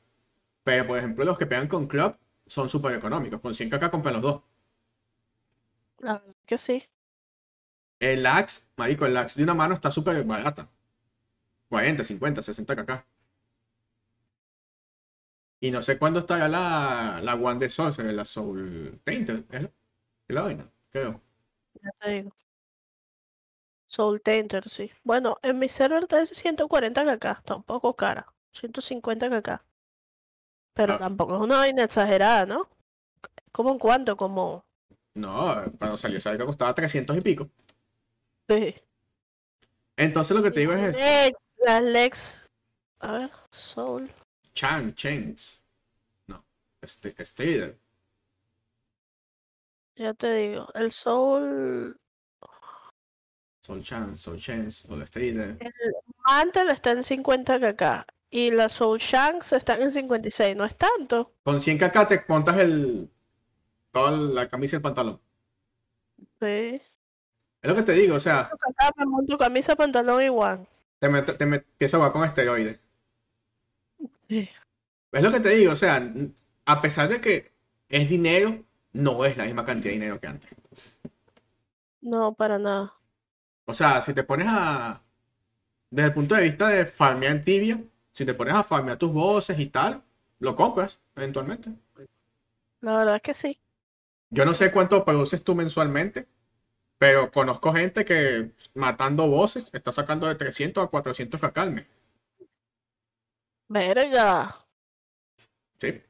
Pero, 0.64 0.88
por 0.88 0.98
ejemplo, 0.98 1.26
los 1.26 1.38
que 1.38 1.48
pegan 1.48 1.68
con 1.68 1.88
Club 1.88 2.18
son 2.48 2.70
súper 2.70 2.94
económicos. 2.94 3.41
Con 3.41 3.54
100 3.56 3.70
kk 3.70 3.91
compran 3.91 4.16
los 4.16 4.24
dos. 4.24 4.44
La 6.04 6.14
verdad 6.20 6.36
que 6.45 6.58
sí. 6.60 6.88
El 7.99 8.28
Axe, 8.28 8.70
marico, 8.78 9.08
el 9.08 9.18
Axe 9.18 9.39
de 9.39 9.43
una 9.45 9.56
mano 9.56 9.74
está 9.74 9.89
súper 9.89 10.24
barata. 10.26 10.70
40, 11.70 12.04
50, 12.04 12.41
60 12.43 12.76
kk. 12.76 13.06
Y 15.60 15.72
no 15.72 15.82
sé 15.82 15.97
cuándo 15.97 16.20
estará 16.20 16.47
la, 16.49 17.20
la 17.24 17.36
One 17.36 17.60
de 17.60 17.70
Sorcerer, 17.70 18.14
la 18.14 18.26
Soul 18.26 18.99
Tainted. 19.04 19.45
¿Es 19.49 19.62
la, 19.64 19.68
es 20.28 20.36
la 20.36 20.41
vaina? 20.43 20.72
Creo. 20.91 21.22
Ya 21.82 21.91
te 21.99 22.10
digo. 22.10 22.32
Soul 23.88 24.20
Tainter, 24.22 24.68
sí. 24.68 24.91
Bueno, 25.06 25.38
en 25.41 25.58
mi 25.58 25.70
server 25.70 26.04
está 26.04 26.20
en 26.20 26.26
140 26.28 27.06
kk, 27.18 27.26
está 27.39 27.56
un 27.56 27.64
poco 27.64 27.95
cara. 27.95 28.34
150 28.51 29.30
kk. 29.30 29.62
Pero 30.76 30.93
Ah. 30.93 30.99
tampoco 30.99 31.36
es 31.36 31.41
una 31.41 31.58
vaina 31.58 31.84
exagerada, 31.84 32.45
¿no? 32.45 32.70
¿Cómo 33.51 33.72
en 33.72 33.80
cuánto? 33.80 34.18
Como... 34.18 34.66
No, 35.16 35.64
cuando 35.78 35.97
salió 35.97 36.18
esa 36.18 36.38
que 36.38 36.45
costaba 36.45 36.74
300 36.74 37.18
y 37.18 37.22
pico. 37.22 37.49
Sí. 38.49 38.76
Entonces 39.95 40.36
lo 40.36 40.41
que 40.41 40.51
te 40.51 40.61
digo 40.61 40.74
es 40.74 40.95
eso. 40.95 41.38
Las 41.66 41.84
Lex... 41.84 42.49
A 42.99 43.11
ver, 43.14 43.32
Soul... 43.51 44.11
Chan, 44.53 44.93
Chains. 44.95 45.64
No, 46.28 46.43
este. 46.82 47.14
Ya 49.95 50.14
te 50.14 50.34
digo. 50.34 50.68
El 50.74 50.91
Soul... 50.91 51.99
Soul 53.61 53.84
Chan, 53.84 54.16
Soul 54.18 54.39
Chains, 54.39 54.76
Soul 54.76 55.07
Strider. 55.07 55.57
Mantle 56.26 56.72
está 56.72 56.91
en 56.91 57.03
50 57.03 57.59
kk. 57.59 58.05
y 58.30 58.49
la 58.49 58.68
Soul 58.68 58.97
Shanks 58.97 59.53
están 59.53 59.82
en 59.84 59.91
56, 59.91 60.55
no 60.55 60.66
es 60.66 60.76
tanto. 60.76 61.36
Con 61.43 61.61
100 61.61 61.78
kk 61.78 62.07
te 62.07 62.26
montas 62.28 62.57
el. 62.57 63.12
Toda 63.94 64.12
la 64.12 64.50
camisa 64.50 64.76
y 64.76 64.78
el 64.78 64.82
pantalón. 64.82 65.22
Sí. 66.41 66.82
Es 67.62 67.70
lo 67.70 67.76
que 67.76 67.84
te 67.84 67.94
digo, 67.94 68.16
o 68.16 68.20
sea, 68.20 68.50
me 68.98 69.06
monto 69.06 69.38
camisa, 69.38 69.76
pantalón 69.76 70.22
igual. 70.22 70.68
te, 71.00 71.08
te 71.10 71.46
met- 71.46 71.66
empiezas 71.72 71.94
a 71.96 71.98
jugar 71.98 72.12
con 72.12 72.26
esteroides. 72.26 72.80
Sí. 74.28 74.50
Es 75.12 75.24
lo 75.24 75.32
que 75.32 75.39
te 75.39 75.50
digo, 75.50 75.72
o 75.72 75.76
sea, 75.76 76.02
a 76.66 76.82
pesar 76.82 77.08
de 77.08 77.22
que 77.22 77.52
es 77.89 78.10
dinero, 78.10 78.66
no 78.94 79.24
es 79.26 79.38
la 79.38 79.46
misma 79.46 79.66
cantidad 79.66 79.91
de 79.91 80.00
dinero 80.00 80.20
que 80.20 80.28
antes. 80.28 80.52
No, 82.02 82.34
para 82.34 82.58
nada. 82.60 82.94
O 83.66 83.74
sea, 83.74 84.02
si 84.02 84.14
te 84.14 84.24
pones 84.24 84.48
a. 84.50 85.02
Desde 85.89 86.08
el 86.08 86.14
punto 86.14 86.36
de 86.36 86.44
vista 86.44 86.68
de 86.68 86.86
farmear 86.86 87.34
en 87.34 87.41
tibia, 87.41 87.80
si 88.12 88.26
te 88.26 88.34
pones 88.34 88.54
a 88.56 88.64
farmear 88.64 88.98
tus 88.98 89.14
voces 89.14 89.58
y 89.60 89.68
tal, 89.68 90.04
lo 90.39 90.56
compras 90.56 91.00
eventualmente. 91.16 91.70
La 92.82 92.98
verdad 92.98 93.16
es 93.18 93.22
que 93.22 93.34
sí. 93.34 93.60
Yo 94.34 94.46
no 94.46 94.56
sé 94.56 94.72
cuánto 94.72 95.06
produces 95.06 95.44
tú 95.44 95.54
mensualmente, 95.54 96.26
pero 96.98 97.32
conozco 97.32 97.72
gente 97.72 98.04
que 98.04 98.50
matando 98.74 99.28
voces 99.28 99.70
está 99.74 99.92
sacando 99.92 100.26
de 100.26 100.34
300 100.34 100.84
a 100.84 100.88
400 100.88 101.40
cacalme. 101.40 101.86
Verga. 103.68 104.58
Sí, 105.80 106.02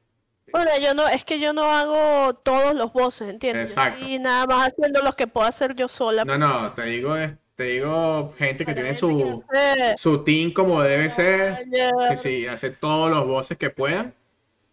Bueno, 0.50 0.70
yo 0.82 0.94
no, 0.94 1.06
es 1.06 1.22
que 1.24 1.38
yo 1.38 1.52
no 1.52 1.64
hago 1.64 2.34
todos 2.36 2.74
los 2.74 2.94
voces, 2.94 3.28
¿entiendes? 3.28 3.70
Exacto. 3.70 3.98
estoy 3.98 4.18
nada 4.20 4.46
más 4.46 4.68
haciendo 4.68 5.02
los 5.02 5.14
que 5.16 5.26
puedo 5.26 5.46
hacer 5.46 5.74
yo 5.74 5.86
sola. 5.88 6.24
no, 6.24 6.38
no, 6.38 6.72
te 6.72 6.84
digo, 6.84 7.14
te 7.54 7.64
digo 7.64 8.32
gente 8.38 8.64
que 8.64 8.72
Para 8.72 8.74
tiene 8.74 8.94
su, 8.94 9.44
que 9.52 9.94
su 9.98 10.24
team 10.24 10.50
como 10.50 10.82
debe 10.82 11.10
ser. 11.10 11.66
Vaya. 11.66 11.90
Sí, 12.08 12.16
sí, 12.16 12.46
hace 12.46 12.70
todos 12.70 13.10
los 13.10 13.26
voces 13.26 13.58
que 13.58 13.68
puedan. 13.68 14.14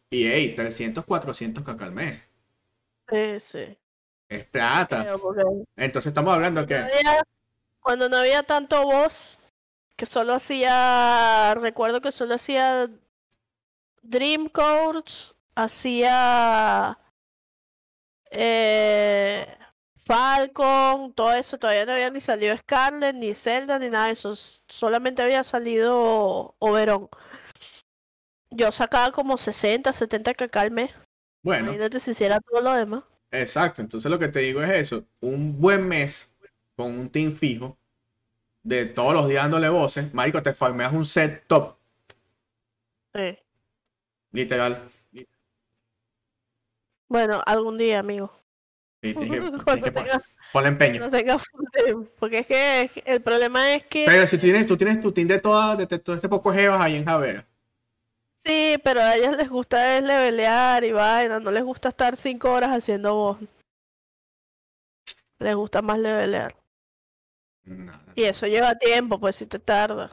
Y 0.10 0.28
hey, 0.28 0.54
300, 0.56 1.04
400 1.04 1.66
caca 1.66 1.84
al 1.84 1.92
mes. 1.92 2.31
Sí, 3.12 3.40
sí. 3.40 3.78
Es 4.30 4.46
plata. 4.46 5.04
Pero 5.04 5.20
porque 5.20 5.44
Entonces 5.76 6.08
estamos 6.10 6.34
hablando 6.34 6.66
que. 6.66 6.78
había- 6.78 7.24
cuando 7.82 8.08
no 8.10 8.18
había 8.18 8.44
tanto 8.44 8.84
voz, 8.86 9.40
que 9.96 10.06
solo 10.06 10.34
hacía, 10.34 11.54
recuerdo 11.56 12.00
que 12.02 12.12
solo 12.12 12.36
hacía 12.36 12.90
Dream 14.02 14.48
Codes, 14.50 15.34
hacía 15.56 16.98
eh, 18.32 19.46
Falcon, 19.96 21.14
todo 21.14 21.34
eso, 21.34 21.58
todavía 21.58 21.86
no 21.86 21.92
había 21.94 22.10
ni 22.10 22.22
salido 22.22 22.58
Scarlet, 22.58 23.16
ni 23.16 23.34
Zelda, 23.36 23.78
ni 23.78 23.90
nada 23.90 24.08
de 24.08 24.14
eso, 24.14 24.34
solamente 24.68 25.22
había 25.22 25.44
salido 25.44 26.56
Oberon. 26.60 27.10
Yo 28.50 28.72
sacaba 28.72 29.12
como 29.12 29.38
60, 29.38 29.94
70 29.94 30.34
kk 30.34 30.56
al 30.58 30.72
mes. 30.72 30.92
Bueno, 31.44 31.66
Imagínate 31.66 32.00
si 32.00 32.12
hiciera 32.12 32.40
todo 32.40 32.62
lo 32.62 32.74
demás. 32.74 33.04
exacto. 33.32 33.82
Entonces 33.82 34.10
lo 34.12 34.20
que 34.20 34.28
te 34.28 34.40
digo 34.40 34.62
es 34.62 34.70
eso. 34.72 35.06
Un 35.22 35.60
buen 35.60 35.88
mes 35.88 36.34
con 36.76 36.92
un 36.98 37.10
team 37.10 37.32
fijo 37.34 37.78
de 38.64 38.86
todos 38.86 39.14
los 39.14 39.28
días 39.28 39.44
dándole 39.44 39.70
voces. 39.70 40.14
Marico, 40.14 40.42
te 40.44 40.54
farmeas 40.54 40.94
un 40.94 41.06
set 41.06 41.46
top. 41.48 41.76
Sí. 43.14 43.38
Literal. 44.32 44.88
Bueno, 47.08 47.42
algún 47.46 47.78
día, 47.78 48.00
amigo. 48.00 48.32
Y 49.02 49.14
tienes 49.16 49.40
que, 49.40 49.42
tienes 49.42 49.64
Cuando 49.64 49.86
que 49.86 49.92
pon- 49.92 50.04
tenga- 50.06 50.22
ponle 50.54 50.70
empeño. 50.70 51.02
No 51.02 51.10
tenga 51.10 51.38
Porque 52.20 52.40
es 52.40 52.48
que 52.48 52.82
es 52.84 52.92
que 52.92 53.04
el 53.06 53.22
problema 53.22 53.74
es 53.74 53.84
que 53.86 54.06
Pero 54.08 54.28
si 54.28 54.38
tú 54.38 54.44
tienes, 54.44 54.66
tú 54.68 54.78
tienes 54.78 55.02
tu 55.02 55.12
team 55.12 55.28
de 55.28 55.40
toda, 55.40 55.76
de, 55.76 55.86
de 55.88 56.00
todo 56.00 56.16
este 56.16 56.30
poco 56.30 56.54
jevas 56.54 56.80
ahí 56.80 56.96
en 56.96 57.06
Javea. 57.06 57.46
Sí, 58.44 58.78
pero 58.84 59.02
a 59.02 59.16
ellas 59.16 59.38
les 59.38 59.50
gusta 59.50 59.98
es 59.98 60.04
levelear 60.04 60.84
y 60.84 60.92
vaina, 60.92 61.40
no 61.40 61.52
les 61.52 61.64
gusta 61.64 61.90
estar 61.90 62.16
cinco 62.16 62.52
horas 62.52 62.70
haciendo 62.72 63.16
voz. 63.16 63.38
Les 65.40 65.56
gusta 65.56 65.82
más 65.82 66.00
levelear. 66.00 66.56
No, 67.64 67.92
no. 67.92 68.14
Y 68.16 68.24
eso 68.24 68.48
lleva 68.48 68.76
tiempo, 68.76 69.20
pues 69.20 69.36
si 69.36 69.46
te 69.46 69.60
tarda. 69.60 70.10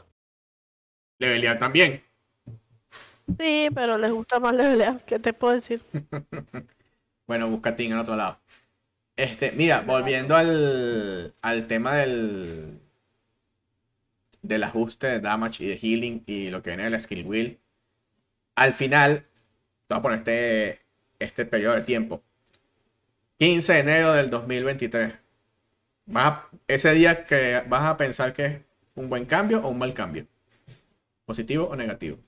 Levelear 1.18 1.58
también. 1.58 2.02
Sí, 3.38 3.68
pero 3.74 3.98
les 3.98 4.12
gusta 4.12 4.40
más 4.40 4.54
levelear, 4.54 5.02
¿qué 5.04 5.18
te 5.18 5.32
puedo 5.32 5.54
decir? 5.54 5.82
Bueno, 7.26 7.46
busca 7.50 7.76
team 7.76 7.92
en 7.92 7.98
otro 7.98 8.16
lado. 8.16 8.40
Este, 9.14 9.52
mira, 9.52 9.82
volviendo 9.82 10.34
al, 10.34 11.34
al 11.42 11.66
tema 11.66 11.96
del 11.96 12.80
del 14.40 14.64
ajuste 14.64 15.06
de 15.08 15.20
damage 15.20 15.64
y 15.64 15.68
de 15.68 15.76
healing 15.76 16.22
y 16.26 16.48
lo 16.48 16.62
que 16.62 16.70
viene 16.70 16.84
del 16.88 16.98
skill 16.98 17.26
wheel. 17.26 17.58
Al 18.58 18.74
final, 18.74 19.24
te 19.86 19.94
voy 19.94 19.98
a 19.98 20.02
poner 20.02 20.18
este, 20.18 20.80
este 21.20 21.46
periodo 21.46 21.76
de 21.76 21.82
tiempo. 21.82 22.22
15 23.38 23.72
de 23.74 23.78
enero 23.80 24.12
del 24.12 24.30
2023. 24.30 25.14
Vas 26.06 26.24
a- 26.26 26.50
ese 26.68 26.92
día 26.94 27.24
que 27.26 27.62
vas 27.68 27.84
a 27.84 27.96
pensar 27.96 28.32
que 28.32 28.44
es 28.46 28.60
un 28.96 29.08
buen 29.08 29.26
cambio 29.26 29.60
o 29.62 29.68
un 29.70 29.78
mal 29.78 29.94
cambio. 29.94 30.26
Positivo 31.26 31.66
o 31.68 31.76
negativo. 31.76 32.18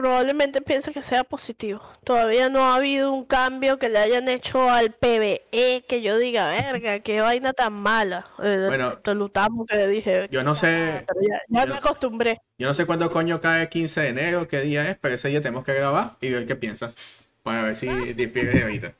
Probablemente 0.00 0.62
piense 0.62 0.92
que 0.92 1.02
sea 1.02 1.24
positivo. 1.24 1.82
Todavía 2.04 2.48
no 2.48 2.64
ha 2.64 2.76
habido 2.76 3.12
un 3.12 3.26
cambio 3.26 3.78
que 3.78 3.90
le 3.90 3.98
hayan 3.98 4.30
hecho 4.30 4.70
al 4.70 4.92
PvE 4.92 5.84
que 5.86 6.00
yo 6.00 6.16
diga, 6.16 6.48
verga, 6.48 7.00
qué 7.00 7.20
vaina 7.20 7.52
tan 7.52 7.74
mala. 7.74 8.26
Eh, 8.42 8.64
Bueno, 8.66 8.86
excepto 8.86 9.10
el 9.10 9.20
Utamo 9.20 9.66
que 9.66 9.76
le 9.76 9.86
dije, 9.88 10.28
Yo 10.30 10.42
no 10.42 10.54
sé, 10.54 11.04
ya, 11.50 11.66
me 11.66 11.74
acostumbré. 11.74 12.40
yo 12.56 12.68
no 12.68 12.72
sé 12.72 12.86
cuándo 12.86 13.10
coño 13.10 13.42
cae 13.42 13.68
15 13.68 14.00
de 14.00 14.08
enero, 14.08 14.48
qué 14.48 14.62
día 14.62 14.88
es, 14.90 14.96
pero 14.98 15.16
ese 15.16 15.28
día 15.28 15.42
tenemos 15.42 15.64
que 15.64 15.74
grabar 15.74 16.12
y 16.22 16.30
ver 16.30 16.46
qué 16.46 16.56
piensas. 16.56 16.96
Para 17.42 17.62
ver 17.62 17.76
si 17.76 17.86
difieres 18.14 18.54
de 18.54 18.62
ahorita. 18.62 18.94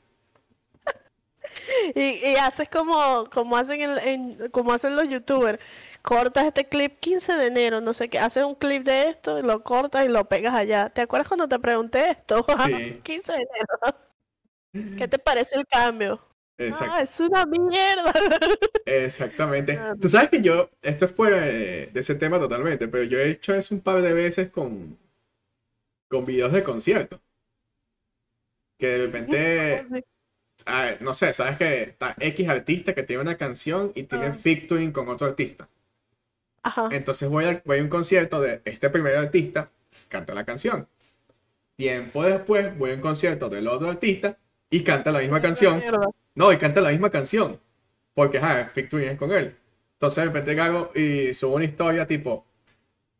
Y, 1.95 2.01
y 2.31 2.35
haces 2.35 2.69
como, 2.69 3.25
como 3.31 3.57
hacen 3.57 3.81
en, 3.81 3.97
en- 4.07 4.49
como 4.51 4.71
hacen 4.73 4.95
los 4.95 5.07
youtubers. 5.09 5.59
Cortas 6.01 6.45
este 6.45 6.67
clip 6.67 6.99
15 6.99 7.33
de 7.33 7.47
enero, 7.47 7.79
no 7.81 7.93
sé 7.93 8.09
qué, 8.09 8.17
haces 8.19 8.43
un 8.43 8.55
clip 8.55 8.83
de 8.83 9.09
esto, 9.09 9.37
y 9.37 9.41
lo 9.43 9.63
cortas 9.63 10.05
y 10.05 10.09
lo 10.09 10.25
pegas 10.27 10.53
allá. 10.55 10.89
¿Te 10.89 11.01
acuerdas 11.01 11.27
cuando 11.27 11.47
te 11.47 11.59
pregunté 11.59 12.09
esto? 12.11 12.45
Sí. 12.65 12.99
15 13.03 13.31
de 13.33 13.37
enero. 13.39 14.97
¿Qué 14.97 15.07
te 15.07 15.19
parece 15.19 15.55
el 15.57 15.67
cambio? 15.67 16.21
Exacto. 16.57 16.93
Ah, 16.95 17.01
es 17.01 17.19
una 17.19 17.45
mierda. 17.45 18.13
Exactamente. 18.85 19.77
Ah, 19.77 19.95
Tú 19.99 20.09
sabes 20.09 20.29
que 20.29 20.41
yo, 20.41 20.69
esto 20.81 21.05
es 21.05 21.11
fuera 21.11 21.39
de, 21.41 21.91
ese 21.93 22.15
tema 22.15 22.39
totalmente, 22.39 22.87
pero 22.87 23.03
yo 23.03 23.19
he 23.19 23.29
hecho 23.31 23.53
eso 23.53 23.75
un 23.75 23.81
par 23.81 24.01
de 24.01 24.13
veces 24.13 24.49
con, 24.49 24.97
con 26.09 26.25
videos 26.25 26.51
de 26.53 26.63
conciertos. 26.63 27.19
Que 28.77 28.87
de 28.87 29.05
repente, 29.05 29.87
ah, 30.65 30.91
no 31.01 31.13
sé, 31.13 31.33
sabes 31.33 31.57
que 31.57 31.83
está 31.83 32.15
X 32.19 32.49
artista 32.49 32.93
que 32.95 33.03
tiene 33.03 33.21
una 33.21 33.37
canción 33.37 33.91
y 33.95 34.03
tiene 34.03 34.27
Ah. 34.27 34.33
featuring 34.33 34.91
con 34.91 35.07
otro 35.09 35.27
artista. 35.27 35.69
Ajá. 36.63 36.89
Entonces 36.91 37.29
voy 37.29 37.45
a, 37.45 37.61
voy 37.65 37.79
a 37.79 37.81
un 37.81 37.89
concierto 37.89 38.39
de 38.39 38.61
este 38.65 38.89
primer 38.89 39.15
artista, 39.17 39.71
canta 40.09 40.33
la 40.33 40.45
canción. 40.45 40.87
Tiempo 41.75 42.23
después 42.23 42.77
voy 42.77 42.91
a 42.91 42.93
un 42.95 43.01
concierto 43.01 43.49
del 43.49 43.67
otro 43.67 43.89
artista 43.89 44.37
y 44.69 44.83
canta 44.83 45.11
la 45.11 45.19
misma 45.19 45.41
canción. 45.41 45.81
No, 46.35 46.51
y 46.51 46.57
canta 46.57 46.81
la 46.81 46.89
misma 46.89 47.09
canción. 47.09 47.59
Porque, 48.13 48.37
ajá, 48.37 48.71
es 48.75 49.17
con 49.17 49.31
él. 49.31 49.55
Entonces 49.93 50.23
de 50.23 50.25
repente 50.25 50.59
hago 50.59 50.91
y 50.95 51.33
subo 51.33 51.55
una 51.55 51.65
historia 51.65 52.07
tipo, 52.07 52.45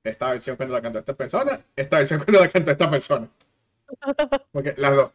esta 0.03 0.31
versión 0.31 0.55
cuando 0.55 0.73
la 0.73 0.81
cantó 0.81 0.99
esta 0.99 1.13
persona, 1.13 1.63
esta 1.75 1.99
versión 1.99 2.19
cuando 2.23 2.41
la 2.41 2.49
cantó 2.49 2.71
esta 2.71 2.89
persona. 2.89 3.29
Porque 4.51 4.73
las 4.77 4.95
dos. 4.95 5.11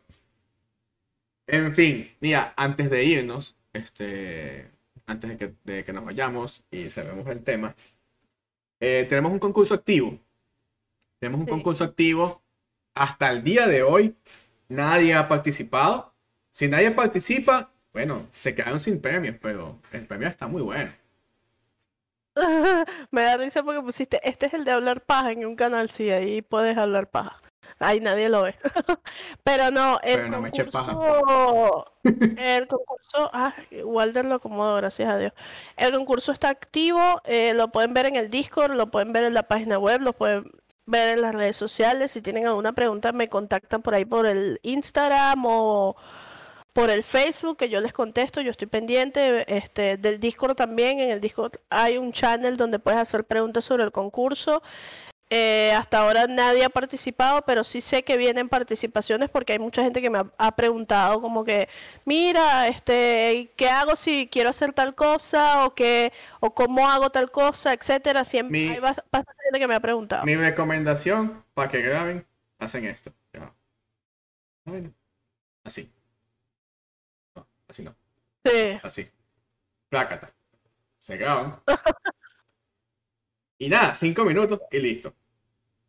En 1.48 1.74
fin, 1.74 2.10
mira, 2.20 2.54
antes 2.56 2.90
de 2.90 3.04
irnos, 3.04 3.56
este, 3.72 4.70
antes 5.06 5.30
de 5.30 5.36
que, 5.36 5.54
de 5.64 5.84
que 5.84 5.92
nos 5.92 6.04
vayamos 6.04 6.62
y 6.70 6.88
cerremos 6.88 7.26
el 7.28 7.42
tema, 7.42 7.74
eh, 8.80 9.06
tenemos 9.08 9.32
un 9.32 9.38
concurso 9.38 9.74
activo. 9.74 10.18
Tenemos 11.18 11.40
un 11.40 11.46
Sí. 11.46 11.50
concurso 11.50 11.84
activo. 11.84 12.42
Hasta 12.94 13.30
el 13.30 13.42
día 13.44 13.66
de 13.68 13.82
hoy, 13.82 14.16
nadie 14.68 15.14
ha 15.14 15.28
participado. 15.28 16.14
Si 16.50 16.68
nadie 16.68 16.90
participa, 16.90 17.70
bueno, 17.92 18.26
se 18.34 18.54
quedaron 18.54 18.80
sin 18.80 19.00
premios, 19.00 19.36
pero 19.40 19.78
el 19.92 20.06
premio 20.06 20.28
está 20.28 20.46
muy 20.46 20.62
bueno. 20.62 20.90
Me 23.10 23.22
da 23.22 23.36
risa 23.38 23.62
porque 23.62 23.80
pusiste, 23.80 24.20
este 24.28 24.46
es 24.46 24.54
el 24.54 24.64
de 24.64 24.70
hablar 24.72 25.00
paja 25.02 25.32
en 25.32 25.46
un 25.46 25.56
canal, 25.56 25.88
sí, 25.90 26.10
ahí 26.10 26.42
puedes 26.42 26.76
hablar 26.76 27.10
paja. 27.10 27.40
Ahí 27.78 28.00
nadie 28.00 28.28
lo 28.28 28.42
ve. 28.42 28.54
Pero 29.44 29.70
no, 29.70 30.00
el 30.02 30.16
Pero 30.16 30.28
no 30.28 30.40
me 30.40 30.50
concurso, 30.50 31.92
el 32.04 32.66
concurso, 32.66 33.30
ah, 33.32 33.54
Walter 33.84 34.24
lo 34.24 34.36
acomodó, 34.36 34.76
gracias 34.76 35.08
a 35.08 35.18
Dios. 35.18 35.32
El 35.76 35.92
concurso 35.92 36.32
está 36.32 36.48
activo, 36.48 37.20
eh, 37.24 37.52
lo 37.54 37.70
pueden 37.70 37.92
ver 37.92 38.06
en 38.06 38.16
el 38.16 38.30
Discord, 38.30 38.74
lo 38.74 38.90
pueden 38.90 39.12
ver 39.12 39.24
en 39.24 39.34
la 39.34 39.42
página 39.42 39.78
web, 39.78 40.00
lo 40.00 40.14
pueden 40.14 40.50
ver 40.86 41.18
en 41.18 41.22
las 41.22 41.34
redes 41.34 41.56
sociales. 41.56 42.12
Si 42.12 42.22
tienen 42.22 42.46
alguna 42.46 42.72
pregunta, 42.72 43.12
me 43.12 43.28
contactan 43.28 43.82
por 43.82 43.94
ahí 43.94 44.04
por 44.04 44.26
el 44.26 44.58
Instagram 44.62 45.44
o 45.46 45.96
por 46.72 46.90
el 46.90 47.02
Facebook, 47.02 47.56
que 47.56 47.70
yo 47.70 47.80
les 47.80 47.92
contesto, 47.92 48.42
yo 48.42 48.50
estoy 48.50 48.68
pendiente, 48.68 49.44
este, 49.54 49.96
del 49.96 50.20
Discord 50.20 50.56
también, 50.56 51.00
en 51.00 51.10
el 51.10 51.22
Discord 51.22 51.52
hay 51.70 51.96
un 51.96 52.12
channel 52.12 52.58
donde 52.58 52.78
puedes 52.78 53.00
hacer 53.00 53.24
preguntas 53.24 53.64
sobre 53.64 53.84
el 53.84 53.92
concurso 53.92 54.62
Eh, 55.28 55.72
hasta 55.72 55.98
ahora 55.98 56.28
nadie 56.28 56.64
ha 56.64 56.68
participado, 56.68 57.42
pero 57.42 57.64
sí 57.64 57.80
sé 57.80 58.04
que 58.04 58.16
vienen 58.16 58.48
participaciones 58.48 59.28
porque 59.28 59.54
hay 59.54 59.58
mucha 59.58 59.82
gente 59.82 60.00
que 60.00 60.08
me 60.08 60.18
ha, 60.18 60.32
ha 60.38 60.54
preguntado 60.54 61.20
como 61.20 61.42
que, 61.44 61.68
mira, 62.04 62.68
este, 62.68 63.50
¿qué 63.56 63.68
hago 63.68 63.96
si 63.96 64.28
quiero 64.30 64.50
hacer 64.50 64.72
tal 64.72 64.94
cosa 64.94 65.64
o 65.66 65.74
qué 65.74 66.12
o 66.38 66.54
cómo 66.54 66.88
hago 66.88 67.10
tal 67.10 67.32
cosa, 67.32 67.72
etcétera? 67.72 68.22
Siempre 68.24 68.60
Mi- 68.60 68.68
hay 68.68 68.76
bas- 68.80 69.02
bastante 69.10 69.42
gente 69.44 69.58
que 69.58 69.66
me 69.66 69.74
ha 69.74 69.80
preguntado. 69.80 70.24
Mi 70.24 70.36
recomendación 70.36 71.44
para 71.54 71.70
que 71.70 71.82
graben, 71.82 72.24
hacen 72.60 72.84
esto. 72.84 73.12
Ya. 73.32 73.52
Así. 75.64 75.90
No, 77.34 77.46
así 77.68 77.82
no. 77.82 77.96
Sí. 78.44 78.78
Así. 78.82 79.10
Plácata. 79.88 80.32
Se 81.00 81.16
graban. 81.16 81.60
Y 83.58 83.68
nada, 83.68 83.94
cinco 83.94 84.24
minutos 84.24 84.60
y 84.70 84.78
listo. 84.78 85.14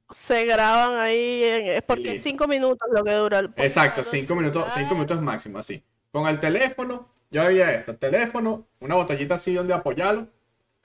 Se 0.09 0.45
graban 0.45 0.99
ahí, 0.99 1.43
en- 1.43 1.67
es 1.67 1.83
porque 1.83 2.11
listo. 2.13 2.29
cinco 2.29 2.47
minutos 2.47 2.87
lo 2.91 3.03
que 3.03 3.11
dura 3.13 3.39
el 3.39 3.51
Exacto, 3.57 4.03
cinco 4.03 4.35
minutos, 4.35 4.63
cinco 4.65 4.73
celular. 4.75 4.93
minutos 4.95 5.21
máximo, 5.21 5.57
así. 5.59 5.83
Con 6.11 6.27
el 6.27 6.39
teléfono, 6.39 7.09
yo 7.29 7.41
haría 7.41 7.73
esto, 7.73 7.91
el 7.91 7.97
teléfono, 7.97 8.65
una 8.79 8.95
botellita 8.95 9.35
así 9.35 9.53
donde 9.53 9.73
apoyarlo, 9.73 10.27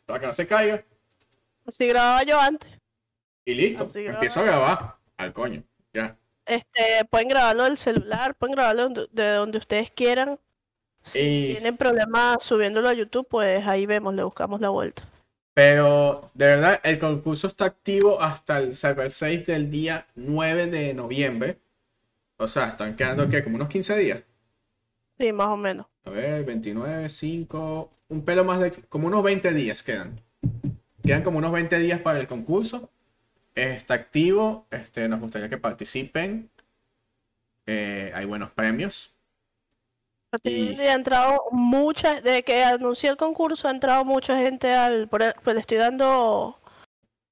para 0.07 0.19
que 0.21 0.27
no 0.27 0.35
se 0.35 0.47
caiga, 0.47 0.85
Así 1.65 1.87
grababa 1.87 2.25
yo 2.25 2.41
antes. 2.41 2.69
y 3.45 3.55
listo. 3.55 3.85
Así 3.85 4.05
Empiezo 4.07 4.41
a 4.41 4.45
grabar. 4.45 4.97
Al 5.17 5.33
coño, 5.33 5.63
ya. 5.93 6.17
Este, 6.45 7.05
pueden 7.09 7.29
grabarlo 7.29 7.63
del 7.65 7.79
celular, 7.79 8.35
pueden 8.35 8.57
grabarlo 8.57 8.89
de 9.13 9.29
donde 9.35 9.59
ustedes 9.59 9.93
quieran. 9.93 10.41
Si 11.03 11.21
Y- 11.21 11.53
tienen 11.53 11.77
problemas 11.77 12.43
subiéndolo 12.43 12.89
a 12.89 12.93
YouTube, 12.95 13.27
pues 13.29 13.65
ahí 13.67 13.87
vemos, 13.87 14.15
le 14.15 14.25
buscamos 14.25 14.61
la 14.61 14.71
vuelta. 14.71 15.09
Pero 15.55 16.31
de 16.35 16.47
verdad, 16.47 16.81
el 16.83 16.99
concurso 16.99 17.47
está 17.47 17.67
activo 17.67 18.23
hasta 18.23 18.59
el 18.59 18.75
Cyber 18.75 19.11
6 19.11 19.47
del 19.47 19.71
día 19.71 20.07
9 20.15 20.67
de 20.69 20.95
noviembre. 20.95 21.59
O 22.39 22.49
sea, 22.49 22.69
están 22.69 22.97
quedando 22.97 23.29
que 23.29 23.45
como 23.45 23.57
unos 23.57 23.69
15 23.69 23.97
días. 23.99 24.23
Sí, 25.19 25.31
más 25.33 25.49
o 25.49 25.57
menos. 25.57 25.87
A 26.05 26.11
ver, 26.11 26.45
29, 26.45 27.09
5, 27.09 27.91
un 28.09 28.25
pelo 28.25 28.45
más 28.45 28.61
de... 28.61 28.73
como 28.89 29.07
unos 29.07 29.23
20 29.23 29.53
días 29.53 29.83
quedan. 29.83 30.21
Quedan 31.05 31.23
como 31.23 31.39
unos 31.39 31.53
20 31.53 31.79
días 31.79 32.01
para 32.01 32.19
el 32.19 32.27
concurso. 32.27 32.91
Está 33.55 33.95
activo, 33.95 34.67
este, 34.71 35.09
nos 35.09 35.21
gustaría 35.21 35.49
que 35.51 35.59
participen. 35.59 36.51
Eh, 37.67 38.11
hay 38.15 38.25
buenos 38.25 38.51
premios. 38.51 39.12
Y- 40.43 40.73
Y 40.73 40.81
ha 40.81 40.95
entrado 40.95 41.43
mucha, 41.51 42.21
desde 42.21 42.43
que 42.43 42.65
anuncié 42.65 43.11
el 43.11 43.17
concurso, 43.17 43.69
ha 43.69 43.71
entrado 43.71 44.05
mucha 44.05 44.39
gente 44.39 44.73
al, 44.73 45.09
pues 45.09 45.35
le 45.45 45.61
estoy 45.61 45.79
dando, 45.79 46.59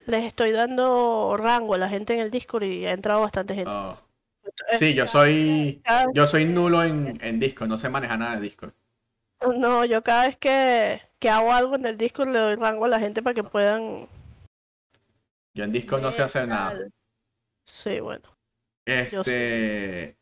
les 0.07 0.25
estoy 0.25 0.53
dando 0.53 1.37
rango 1.39 1.75
a 1.75 1.79
la 1.79 1.89
gente 1.89 2.13
en 2.15 2.21
el 2.21 2.31
Discord 2.31 2.65
y 2.65 2.87
ha 2.87 2.93
entrado 2.93 3.23
bastante 3.23 3.55
gente. 3.55 3.71
Oh, 3.73 3.97
sí, 4.79 4.95
yo 4.95 5.07
soy... 5.07 5.83
Yo 6.15 6.27
soy 6.27 6.45
nulo 6.45 6.83
en, 6.85 7.19
en 7.23 7.41
Discord, 7.41 7.69
no 7.69 7.79
sé 7.79 7.89
manejar 7.89 8.19
nada 8.19 8.37
de 8.37 8.43
Discord. 8.43 8.73
No, 9.57 9.87
yo 9.87 10.03
cada 10.03 10.27
vez 10.27 10.37
que, 10.37 11.01
que 11.19 11.31
hago 11.31 11.53
algo 11.53 11.77
en 11.77 11.87
el 11.87 11.97
Discord 11.97 12.29
le 12.29 12.39
doy 12.39 12.57
rango 12.57 12.85
a 12.85 12.89
la 12.89 13.01
gente 13.01 13.23
para 13.23 13.33
que 13.33 13.43
puedan 13.43 14.07
Yo 15.55 15.65
en 15.65 15.73
Discord 15.73 16.03
no 16.03 16.13
sé 16.13 16.23
hacer 16.23 16.47
nada. 16.47 16.79
Sí, 17.67 18.01
bueno. 18.01 18.29
Este. 18.85 20.17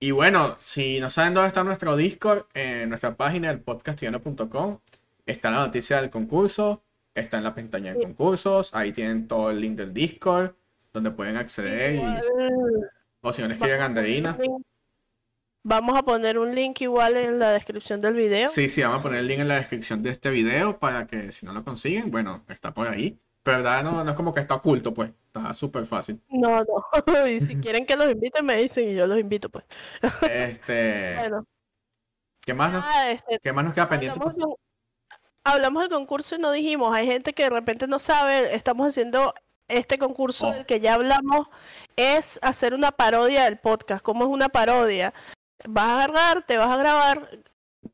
Y 0.00 0.12
bueno, 0.12 0.56
si 0.60 1.00
no 1.00 1.10
saben 1.10 1.34
dónde 1.34 1.48
está 1.48 1.64
nuestro 1.64 1.96
Discord, 1.96 2.44
en 2.54 2.88
nuestra 2.88 3.16
página, 3.16 3.50
el 3.50 3.60
podcastillano.com, 3.60 4.78
está 5.26 5.50
la 5.50 5.58
noticia 5.58 6.00
del 6.00 6.08
concurso, 6.08 6.84
está 7.16 7.38
en 7.38 7.44
la 7.44 7.54
pestaña 7.56 7.94
de 7.94 8.04
concursos, 8.04 8.72
ahí 8.74 8.92
tienen 8.92 9.26
todo 9.26 9.50
el 9.50 9.60
link 9.60 9.76
del 9.76 9.92
Discord, 9.92 10.52
donde 10.92 11.10
pueden 11.10 11.36
acceder, 11.36 11.96
y, 11.96 12.02
o 13.22 13.32
si 13.32 13.42
no 13.42 13.48
le 13.48 13.54
escriben 13.54 13.80
a 13.80 13.86
Anderina. 13.86 14.38
Vamos 15.64 15.98
a 15.98 16.04
poner 16.04 16.38
un 16.38 16.54
link 16.54 16.80
igual 16.80 17.16
en 17.16 17.40
la 17.40 17.50
descripción 17.50 18.00
del 18.00 18.14
video. 18.14 18.48
Sí, 18.50 18.68
sí, 18.68 18.82
vamos 18.82 19.00
a 19.00 19.02
poner 19.02 19.18
el 19.18 19.26
link 19.26 19.40
en 19.40 19.48
la 19.48 19.56
descripción 19.56 20.04
de 20.04 20.10
este 20.10 20.30
video 20.30 20.78
para 20.78 21.08
que 21.08 21.32
si 21.32 21.44
no 21.44 21.52
lo 21.52 21.64
consiguen, 21.64 22.12
bueno, 22.12 22.44
está 22.48 22.72
por 22.72 22.86
ahí. 22.86 23.18
Pero 23.42 23.58
verdad, 23.58 23.82
no, 23.82 24.04
no 24.04 24.10
es 24.10 24.16
como 24.16 24.32
que 24.32 24.40
está 24.40 24.54
oculto, 24.54 24.94
pues, 24.94 25.10
está 25.38 25.54
súper 25.54 25.86
fácil. 25.86 26.20
No, 26.28 26.62
no. 26.64 26.84
Y 27.28 27.40
si 27.40 27.56
quieren 27.56 27.86
que 27.86 27.96
los 27.96 28.10
inviten, 28.10 28.44
me 28.44 28.56
dicen 28.56 28.88
y 28.88 28.94
yo 28.94 29.06
los 29.06 29.18
invito, 29.18 29.48
pues. 29.48 29.64
Este, 30.22 31.16
Bueno, 31.20 31.44
¿qué 32.44 32.54
más 32.54 32.72
nos, 32.72 32.84
este, 33.08 33.38
qué 33.40 33.52
más 33.52 33.64
nos 33.64 33.74
queda 33.74 33.88
pendiente? 33.88 34.18
hablamos, 34.22 34.56
hablamos 35.44 35.82
del 35.82 35.90
concurso 35.92 36.36
y 36.36 36.38
no 36.38 36.52
dijimos, 36.52 36.94
hay 36.94 37.06
gente 37.06 37.32
que 37.32 37.44
de 37.44 37.50
repente 37.50 37.86
no 37.86 37.98
sabe, 37.98 38.54
estamos 38.54 38.88
haciendo 38.88 39.34
este 39.68 39.98
concurso 39.98 40.48
Oh. 40.48 40.52
del 40.52 40.64
que 40.66 40.80
ya 40.80 40.94
hablamos, 40.94 41.48
es 41.96 42.38
hacer 42.42 42.72
una 42.74 42.90
parodia 42.92 43.44
del 43.44 43.58
podcast. 43.58 44.02
¿Cómo 44.02 44.24
es 44.24 44.30
una 44.30 44.48
parodia? 44.48 45.12
Vas 45.68 45.84
a 45.84 46.04
agarrar, 46.04 46.46
te 46.46 46.56
vas 46.56 46.70
a 46.70 46.76
grabar 46.76 47.28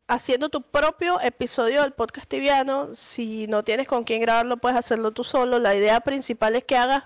haciendo 0.08 0.48
tu 0.48 0.62
propio 0.62 1.20
episodio 1.20 1.82
del 1.82 1.92
podcast 1.92 2.28
tibiano. 2.28 2.94
Si 2.94 3.46
no 3.46 3.62
tienes 3.64 3.86
con 3.86 4.04
quién 4.04 4.20
grabarlo, 4.20 4.56
puedes 4.56 4.78
hacerlo 4.78 5.12
tú 5.12 5.24
solo. 5.24 5.58
La 5.58 5.74
idea 5.74 6.00
principal 6.00 6.56
es 6.56 6.64
que 6.64 6.76
hagas 6.76 7.04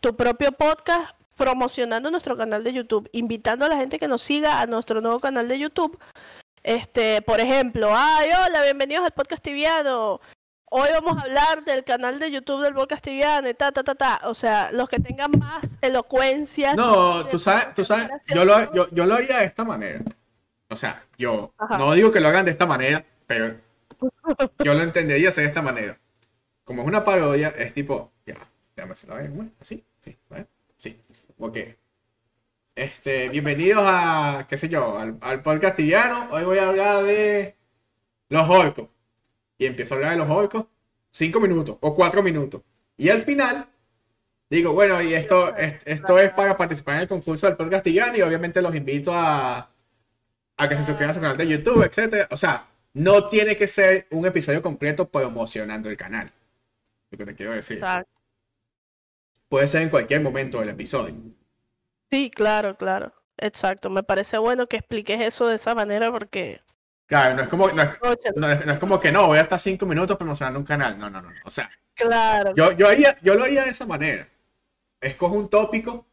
tu 0.00 0.16
propio 0.16 0.52
podcast 0.52 1.10
promocionando 1.36 2.10
nuestro 2.10 2.36
canal 2.36 2.64
de 2.64 2.72
YouTube, 2.72 3.08
invitando 3.12 3.64
a 3.64 3.68
la 3.68 3.76
gente 3.76 3.98
que 3.98 4.08
nos 4.08 4.22
siga 4.22 4.60
a 4.60 4.66
nuestro 4.66 5.00
nuevo 5.00 5.20
canal 5.20 5.48
de 5.48 5.58
YouTube. 5.58 5.98
Este, 6.62 7.22
por 7.22 7.40
ejemplo, 7.40 7.90
ay, 7.92 8.30
hola, 8.30 8.62
bienvenidos 8.62 9.04
al 9.04 9.12
podcast 9.12 9.42
tibiano. 9.42 10.20
Hoy 10.74 10.88
vamos 10.92 11.18
a 11.18 11.26
hablar 11.26 11.64
del 11.64 11.84
canal 11.84 12.18
de 12.18 12.30
YouTube 12.30 12.62
del 12.62 12.72
podcast 12.72 13.04
tibiano 13.04 13.48
y 13.48 13.54
ta, 13.54 13.72
ta, 13.72 13.82
ta, 13.82 13.94
ta. 13.94 14.20
O 14.24 14.34
sea, 14.34 14.72
los 14.72 14.88
que 14.88 14.98
tengan 14.98 15.32
más 15.38 15.64
elocuencia. 15.80 16.74
No, 16.74 17.26
tú 17.26 17.38
sabes, 17.38 17.74
tú 17.74 17.84
sabes, 17.84 18.08
yo 18.34 18.44
lo, 18.44 18.72
yo, 18.72 18.88
yo 18.90 19.04
lo 19.04 19.14
haría 19.14 19.38
de 19.38 19.44
esta 19.44 19.64
manera. 19.64 20.02
O 20.72 20.76
sea, 20.76 21.02
yo 21.18 21.52
Ajá. 21.58 21.78
no 21.78 21.92
digo 21.92 22.10
que 22.10 22.20
lo 22.20 22.28
hagan 22.28 22.44
de 22.44 22.50
esta 22.50 22.66
manera, 22.66 23.04
pero 23.26 23.54
yo 24.64 24.74
lo 24.74 24.82
entendería 24.82 25.28
hacer 25.28 25.44
de 25.44 25.48
esta 25.48 25.62
manera. 25.62 25.98
Como 26.64 26.82
es 26.82 26.88
una 26.88 27.04
parodia, 27.04 27.48
es 27.48 27.72
tipo, 27.74 28.12
ya, 28.26 28.36
déjame 28.76 28.92
hacerlo, 28.94 29.16
a 29.16 29.18
ver, 29.18 29.30
¿cómo 29.30 29.42
es? 29.42 29.48
así, 29.60 29.84
sí, 30.00 30.16
ver, 30.30 30.46
sí, 30.76 30.98
ok. 31.38 31.58
Este, 32.74 33.28
bienvenidos 33.28 33.84
a, 33.86 34.46
qué 34.48 34.56
sé 34.56 34.68
yo, 34.68 34.98
al, 34.98 35.18
al 35.20 35.42
podcast 35.42 35.76
tibiano. 35.76 36.28
Hoy 36.30 36.44
voy 36.44 36.58
a 36.58 36.68
hablar 36.68 37.02
de 37.04 37.54
los 38.30 38.48
orcos. 38.48 38.88
Y 39.58 39.66
empiezo 39.66 39.94
a 39.94 39.96
hablar 39.98 40.12
de 40.12 40.18
los 40.18 40.30
orcos 40.30 40.64
cinco 41.10 41.38
minutos 41.40 41.76
o 41.80 41.94
cuatro 41.94 42.22
minutos. 42.22 42.62
Y 42.96 43.08
al 43.10 43.22
final 43.22 43.68
Digo, 44.48 44.74
bueno, 44.74 45.00
y 45.00 45.14
esto, 45.14 45.56
es- 45.56 45.80
esto 45.86 46.18
es 46.18 46.30
para 46.34 46.58
participar 46.58 46.96
en 46.96 47.00
el 47.02 47.08
concurso 47.08 47.46
del 47.46 47.56
podcast 47.56 47.84
Tibiano 47.84 48.14
y 48.18 48.20
obviamente 48.20 48.60
los 48.60 48.74
invito 48.74 49.10
a, 49.14 49.71
a 50.62 50.68
que 50.68 50.76
se 50.76 50.84
suscriban 50.84 51.10
a 51.10 51.14
su 51.14 51.20
canal 51.20 51.36
de 51.36 51.48
YouTube, 51.48 51.82
etcétera. 51.84 52.28
O 52.30 52.36
sea, 52.36 52.66
no 52.94 53.26
tiene 53.28 53.56
que 53.56 53.66
ser 53.66 54.06
un 54.10 54.26
episodio 54.26 54.62
completo 54.62 55.08
promocionando 55.08 55.88
el 55.88 55.96
canal. 55.96 56.30
Lo 57.10 57.18
que 57.18 57.24
te 57.26 57.34
quiero 57.34 57.52
decir. 57.52 57.78
Exacto. 57.78 58.10
Puede 59.48 59.68
ser 59.68 59.82
en 59.82 59.90
cualquier 59.90 60.20
momento 60.22 60.60
del 60.60 60.70
episodio. 60.70 61.14
Sí, 62.10 62.30
claro, 62.30 62.76
claro. 62.76 63.12
Exacto. 63.38 63.90
Me 63.90 64.02
parece 64.02 64.38
bueno 64.38 64.66
que 64.66 64.76
expliques 64.78 65.20
eso 65.20 65.46
de 65.46 65.56
esa 65.56 65.74
manera 65.74 66.10
porque. 66.10 66.60
Claro, 67.06 67.34
no 67.34 67.42
es 67.42 67.48
como, 67.48 67.68
no 67.68 67.82
es, 67.82 67.90
Oye, 68.00 68.30
no 68.36 68.48
es- 68.50 68.64
no 68.64 68.72
es 68.72 68.78
como 68.78 68.98
que 69.00 69.12
no, 69.12 69.26
voy 69.26 69.38
a 69.38 69.42
estar 69.42 69.58
cinco 69.58 69.84
minutos 69.84 70.16
promocionando 70.16 70.58
un 70.58 70.64
canal. 70.64 70.98
No, 70.98 71.10
no, 71.10 71.20
no. 71.20 71.30
O 71.44 71.50
sea, 71.50 71.70
Claro. 71.94 72.54
Yo, 72.56 72.72
yo, 72.72 72.88
haría, 72.88 73.16
yo 73.20 73.34
lo 73.34 73.44
haría 73.44 73.64
de 73.64 73.70
esa 73.70 73.84
manera. 73.84 74.26
Escojo 75.00 75.34
un 75.34 75.50
tópico, 75.50 76.06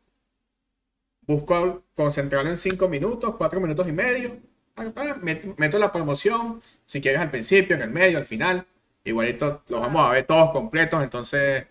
busco 1.33 1.83
concentrarlo 1.95 2.49
en 2.49 2.57
5 2.57 2.89
minutos, 2.89 3.35
4 3.37 3.61
minutos 3.61 3.87
y 3.87 3.91
medio. 3.91 4.37
ah, 4.75 4.85
ah, 4.95 5.15
met- 5.21 5.55
Meto 5.57 5.77
la 5.77 5.91
promoción, 5.91 6.59
si 6.87 7.01
quieres 7.01 7.21
al 7.21 7.29
principio, 7.29 7.75
en 7.75 7.83
el 7.83 7.91
medio, 7.91 8.17
al 8.17 8.25
final. 8.25 8.65
Igualito 9.03 9.61
los 9.69 9.79
vamos 9.81 10.05
a 10.07 10.09
ver 10.11 10.25
todos 10.25 10.49
completos, 10.51 11.03
entonces... 11.03 11.67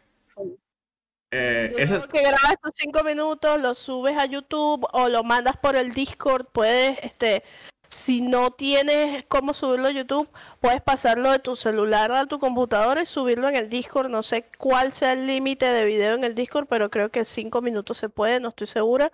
eh, 1.32 1.74
esa- 1.76 2.06
que 2.06 2.20
grabas 2.22 2.56
tus 2.62 2.72
cinco 2.76 3.02
minutos, 3.02 3.61
lo 3.61 3.74
subes 3.74 4.16
a 4.16 4.26
YouTube 4.26 4.86
o 4.92 5.09
lo 5.09 5.24
mandas 5.24 5.56
por 5.56 5.74
el 5.74 5.92
Discord. 5.92 6.46
Puedes, 6.52 6.96
este, 7.02 7.42
si 7.88 8.20
no 8.22 8.52
tienes 8.52 9.24
cómo 9.26 9.54
subirlo 9.54 9.88
a 9.88 9.90
YouTube, 9.90 10.28
puedes 10.61 10.80
pasarlo 10.82 11.32
de 11.32 11.40
tu 11.40 11.56
celular 11.56 12.12
a 12.12 12.26
tu 12.26 12.38
computadora 12.38 13.02
y 13.02 13.06
subirlo 13.06 13.48
en 13.48 13.56
el 13.56 13.68
Discord. 13.68 14.09
No 14.09 14.22
sé 14.22 14.46
cuál 14.56 14.92
sea 14.92 15.14
el 15.14 15.26
límite 15.26 15.66
de 15.66 15.84
video 15.84 16.14
en 16.14 16.22
el 16.22 16.34
Discord, 16.36 16.66
pero 16.68 16.90
creo 16.90 17.11
que 17.11 17.24
cinco 17.24 17.61
minutos 17.61 17.98
se 17.98 18.09
puede, 18.09 18.38
no 18.38 18.50
estoy 18.50 18.68
segura. 18.68 19.11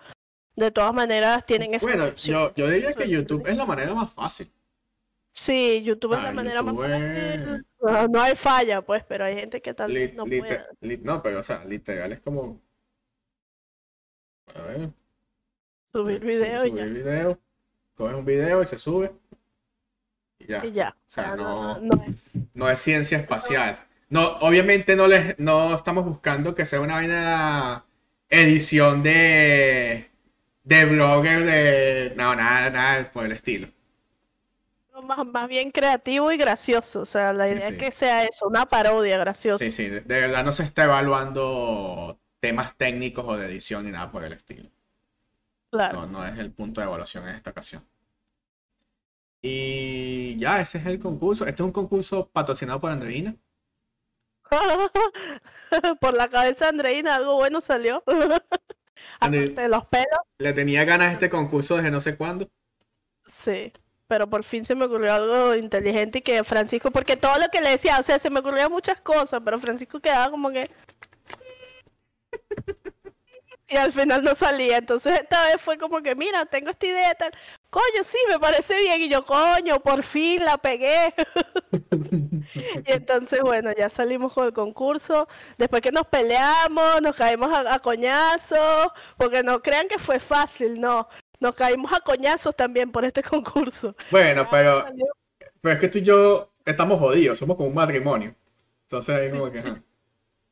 De 0.55 0.71
todas 0.71 0.93
maneras, 0.93 1.43
tienen 1.45 1.73
esa 1.73 1.85
bueno, 1.85 2.15
yo, 2.15 2.53
yo 2.55 2.69
diría 2.69 2.93
que 2.93 3.09
YouTube 3.09 3.45
es 3.47 3.57
la 3.57 3.65
manera 3.65 3.93
más 3.93 4.11
fácil. 4.13 4.49
Sí, 5.33 5.83
YouTube 5.83 6.13
es 6.13 6.19
Ah, 6.19 6.23
la 6.23 6.31
manera 6.31 6.61
más 6.63 6.75
es- 6.75 7.45
fácil. 7.45 7.65
No, 7.81 8.07
no 8.07 8.21
hay 8.21 8.35
falla, 8.35 8.81
pues, 8.81 9.03
pero 9.03 9.25
hay 9.25 9.35
gente 9.37 9.61
que 9.61 9.73
tal 9.73 9.91
vez 9.93 10.13
no 10.15 10.25
lit- 10.25 11.01
no, 11.01 11.21
pero 11.21 11.39
o 11.39 11.43
sea, 11.43 11.63
literal 11.65 12.13
es 12.13 12.19
como... 12.21 12.61
A 14.55 14.61
ver. 14.61 14.89
subir 15.91 16.19
video 16.23 16.65
y 16.65 16.69
subir 16.69 16.83
ya. 16.85 16.93
video, 16.93 17.39
coges 17.95 18.15
un 18.15 18.25
video 18.25 18.63
y 18.63 18.67
se 18.67 18.77
sube. 18.79 19.11
Y 20.39 20.45
ya. 20.47 20.65
Y 20.65 20.71
ya. 20.71 20.95
O 20.97 21.03
sea, 21.09 21.35
no, 21.35 21.79
no 21.79 22.03
es- 22.03 22.45
no 22.53 22.69
es 22.69 22.79
ciencia 22.79 23.17
espacial. 23.17 23.77
No, 24.09 24.37
obviamente 24.41 24.95
no 24.95 25.07
les, 25.07 25.37
no 25.39 25.75
estamos 25.75 26.05
buscando 26.05 26.55
que 26.55 26.65
sea 26.65 26.79
una 26.79 26.95
vaina 26.95 27.85
edición 28.29 29.03
de 29.03 30.09
de 30.65 30.85
blogger 30.85 31.45
de 31.45 32.13
no 32.17 32.35
nada 32.35 32.69
nada 32.69 33.11
por 33.11 33.25
el 33.25 33.31
estilo. 33.31 33.69
Más, 35.03 35.25
más 35.25 35.47
bien 35.47 35.71
creativo 35.71 36.31
y 36.31 36.37
gracioso, 36.37 37.01
o 37.01 37.05
sea, 37.05 37.33
la 37.33 37.47
idea 37.49 37.67
sí. 37.67 37.75
es 37.75 37.79
que 37.79 37.91
sea 37.91 38.23
eso, 38.23 38.47
una 38.47 38.65
parodia 38.65 39.17
graciosa. 39.17 39.63
Sí, 39.63 39.71
sí, 39.71 39.89
de, 39.89 40.01
de 40.01 40.21
verdad 40.21 40.43
no 40.43 40.51
se 40.51 40.63
está 40.63 40.85
evaluando 40.85 42.19
temas 42.39 42.75
técnicos 42.75 43.25
o 43.27 43.37
de 43.37 43.45
edición 43.45 43.85
ni 43.85 43.91
nada 43.91 44.11
por 44.11 44.23
el 44.23 44.33
estilo. 44.33 44.69
Claro. 45.69 46.05
No, 46.05 46.07
no 46.07 46.25
es 46.25 46.39
el 46.39 46.51
punto 46.51 46.81
de 46.81 46.87
evaluación 46.87 47.27
en 47.27 47.35
esta 47.35 47.51
ocasión. 47.51 47.85
Y 49.41 50.37
ya, 50.39 50.59
ese 50.59 50.79
es 50.79 50.85
el 50.87 50.97
concurso. 50.99 51.45
Este 51.45 51.61
es 51.61 51.65
un 51.65 51.71
concurso 51.71 52.29
patrocinado 52.29 52.81
por 52.81 52.89
Andreina. 52.91 53.35
Por 55.99 56.13
la 56.13 56.29
cabeza 56.29 56.65
de 56.65 56.69
Andreina 56.69 57.15
algo 57.15 57.35
bueno 57.35 57.61
salió. 57.61 58.03
Aparte 59.19 59.67
los 59.67 59.85
pelos, 59.87 60.19
Le 60.39 60.53
tenía 60.53 60.83
ganas 60.85 61.07
a 61.07 61.11
este 61.13 61.29
concurso 61.29 61.75
desde 61.75 61.91
no 61.91 62.01
sé 62.01 62.17
cuándo. 62.17 62.47
sí. 63.25 63.71
Pero 64.07 64.29
por 64.29 64.43
fin 64.43 64.63
se 64.65 64.75
me 64.75 64.85
ocurrió 64.85 65.13
algo 65.13 65.55
inteligente 65.55 66.19
y 66.19 66.21
que 66.21 66.43
Francisco, 66.43 66.91
porque 66.91 67.17
todo 67.17 67.39
lo 67.39 67.49
que 67.49 67.61
le 67.61 67.71
decía, 67.71 67.99
o 67.99 68.03
sea, 68.03 68.19
se 68.19 68.29
me 68.29 68.39
ocurrían 68.39 68.71
muchas 68.71 69.01
cosas, 69.01 69.41
pero 69.43 69.59
Francisco 69.59 69.99
quedaba 69.99 70.29
como 70.31 70.51
que... 70.51 70.69
Y 73.67 73.77
al 73.77 73.91
final 73.93 74.23
no 74.23 74.35
salía, 74.35 74.77
entonces 74.77 75.19
esta 75.21 75.43
vez 75.45 75.59
fue 75.59 75.77
como 75.79 76.01
que, 76.03 76.13
mira, 76.15 76.45
tengo 76.45 76.69
esta 76.69 76.85
idea 76.85 77.11
y 77.11 77.15
tal. 77.15 77.31
Coño, 77.75 78.05
sí, 78.05 78.17
me 78.29 78.39
parece 78.39 78.79
bien. 78.79 79.01
Y 79.01 79.09
yo, 79.09 79.25
coño, 79.25 79.81
por 79.81 80.01
fin 80.01 80.45
la 80.45 80.57
pegué. 80.57 81.13
Y 82.87 82.91
entonces, 82.91 83.41
bueno, 83.41 83.71
ya 83.75 83.89
salimos 83.89 84.31
con 84.31 84.45
el 84.45 84.53
concurso. 84.53 85.27
Después 85.57 85.81
que 85.81 85.91
nos 85.91 86.07
peleamos, 86.07 87.01
nos 87.01 87.15
caímos 87.15 87.51
a, 87.51 87.73
a 87.73 87.79
coñazos, 87.79 88.87
porque 89.17 89.43
no 89.43 89.61
crean 89.61 89.89
que 89.89 89.99
fue 89.99 90.19
fácil, 90.21 90.79
no. 90.79 91.09
Nos 91.39 91.53
caímos 91.55 91.91
a 91.91 91.99
coñazos 91.99 92.55
también 92.55 92.91
por 92.93 93.03
este 93.03 93.21
concurso. 93.33 93.93
Bueno, 94.09 94.47
pero, 94.49 94.85
pero 95.59 95.73
es 95.73 95.81
que 95.81 95.89
tú 95.89 95.97
y 95.97 96.03
yo 96.03 96.51
estamos 96.63 96.97
jodidos, 96.97 97.39
somos 97.39 97.57
como 97.57 97.67
un 97.69 97.75
matrimonio. 97.75 98.35
Entonces 98.83 99.19
ahí 99.19 99.31
como 99.31 99.51
que, 99.51 99.63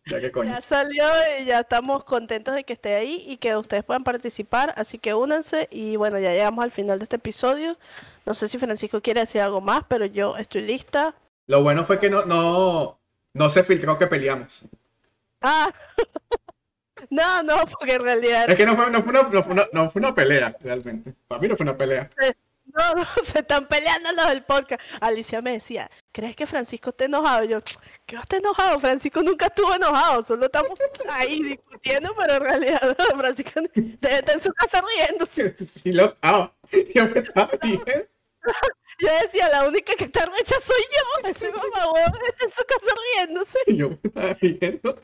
ya 0.06 0.20
que 0.20 0.32
coño. 0.32 0.50
Ya 0.52 0.62
salió 0.62 1.06
y 1.40 1.46
ya 1.46 1.62
estamos 1.62 2.04
contentos 2.04 2.54
de 2.56 2.64
que 2.64 2.74
esté 2.74 2.96
ahí 2.96 3.24
y 3.28 3.38
que 3.38 3.56
ustedes 3.56 3.84
puedan 3.84 4.04
participar, 4.04 4.74
así 4.78 4.98
que 5.00 5.14
únanse 5.14 5.68
y 5.72 5.96
bueno, 5.96 6.20
ya 6.20 6.32
llegamos 6.32 6.64
al 6.64 6.72
final 6.72 7.00
de 7.00 7.04
este 7.04 7.16
episodio. 7.16 7.78
No 8.26 8.34
sé 8.34 8.48
si 8.48 8.58
Francisco 8.58 9.02
quiere 9.02 9.22
decir 9.22 9.42
algo 9.42 9.62
más, 9.62 9.84
pero 9.88 10.06
yo 10.06 10.38
estoy 10.38 10.62
lista. 10.62 11.16
Lo 11.48 11.62
bueno 11.62 11.86
fue 11.86 12.00
que 12.00 12.10
no, 12.10 12.26
no, 12.26 13.00
no 13.34 13.50
se 13.50 13.64
filtró 13.64 13.98
que 13.98 14.08
peleamos. 14.08 14.64
Ah, 15.42 15.72
no, 17.10 17.44
no, 17.44 17.56
porque 17.80 17.96
en 17.96 18.02
realidad 18.04 18.50
Es 18.50 18.56
que 18.56 18.66
no 18.66 18.76
fue, 18.76 18.90
no 18.90 19.02
fue, 19.04 19.10
una, 19.12 19.24
no 19.24 19.44
fue 19.44 19.54
una- 19.54 19.68
no 19.74 19.90
fue 19.90 20.00
una 20.00 20.16
pelea, 20.16 20.56
realmente. 20.62 21.14
Para 21.28 21.42
mí 21.42 21.48
no 21.48 21.56
fue 21.58 21.64
una 21.66 21.78
pelea. 21.78 22.10
no, 22.74 22.96
no, 22.96 23.06
se 23.26 23.40
están 23.40 23.68
peleando 23.68 24.12
los 24.14 24.28
del 24.28 24.44
podcast. 24.44 24.82
Alicia 25.02 25.42
me 25.42 25.54
decía, 25.54 25.90
¿crees 26.12 26.36
que 26.36 26.48
Francisco 26.48 26.92
está 26.92 27.06
enojado? 27.06 27.44
Y 27.44 27.50
yo, 27.50 27.60
¿qué 28.06 28.16
va 28.16 28.22
a 28.22 28.24
estar 28.24 28.40
enojado? 28.40 28.80
Francisco 28.80 29.22
nunca 29.22 29.48
estuvo 29.48 29.74
enojado, 29.74 30.26
solo 30.26 30.46
estamos 30.46 30.78
ahí 31.10 31.44
discutiendo, 31.44 32.16
pero 32.18 32.36
en 32.36 32.42
realidad 32.42 32.98
no, 32.98 33.18
Francisco 33.20 33.62
debe 33.74 34.16
estar 34.16 34.36
en 34.36 34.42
su 34.42 34.54
casa 34.54 34.82
riéndose. 34.82 35.56
Sí 35.84 35.92
lo 35.92 36.06
estaba. 36.06 36.54
Yo 36.94 37.08
me 37.08 37.20
estaba 37.20 37.50
riendo. 37.62 37.86
Yo 39.00 39.10
decía, 39.24 39.50
la 39.50 39.68
única 39.68 39.96
que 39.96 40.06
está 40.06 40.26
recha 40.26 40.56
soy 40.62 40.82
yo. 40.82 41.30
Ese 41.30 41.50
mamá 41.50 41.94
está 42.28 42.46
en 42.46 42.52
su 42.52 42.64
casa 42.66 42.96
riéndose. 43.16 43.60
Yo 43.68 43.90
me 43.90 44.00
estaba 44.04 44.34
riendo. 44.36 45.00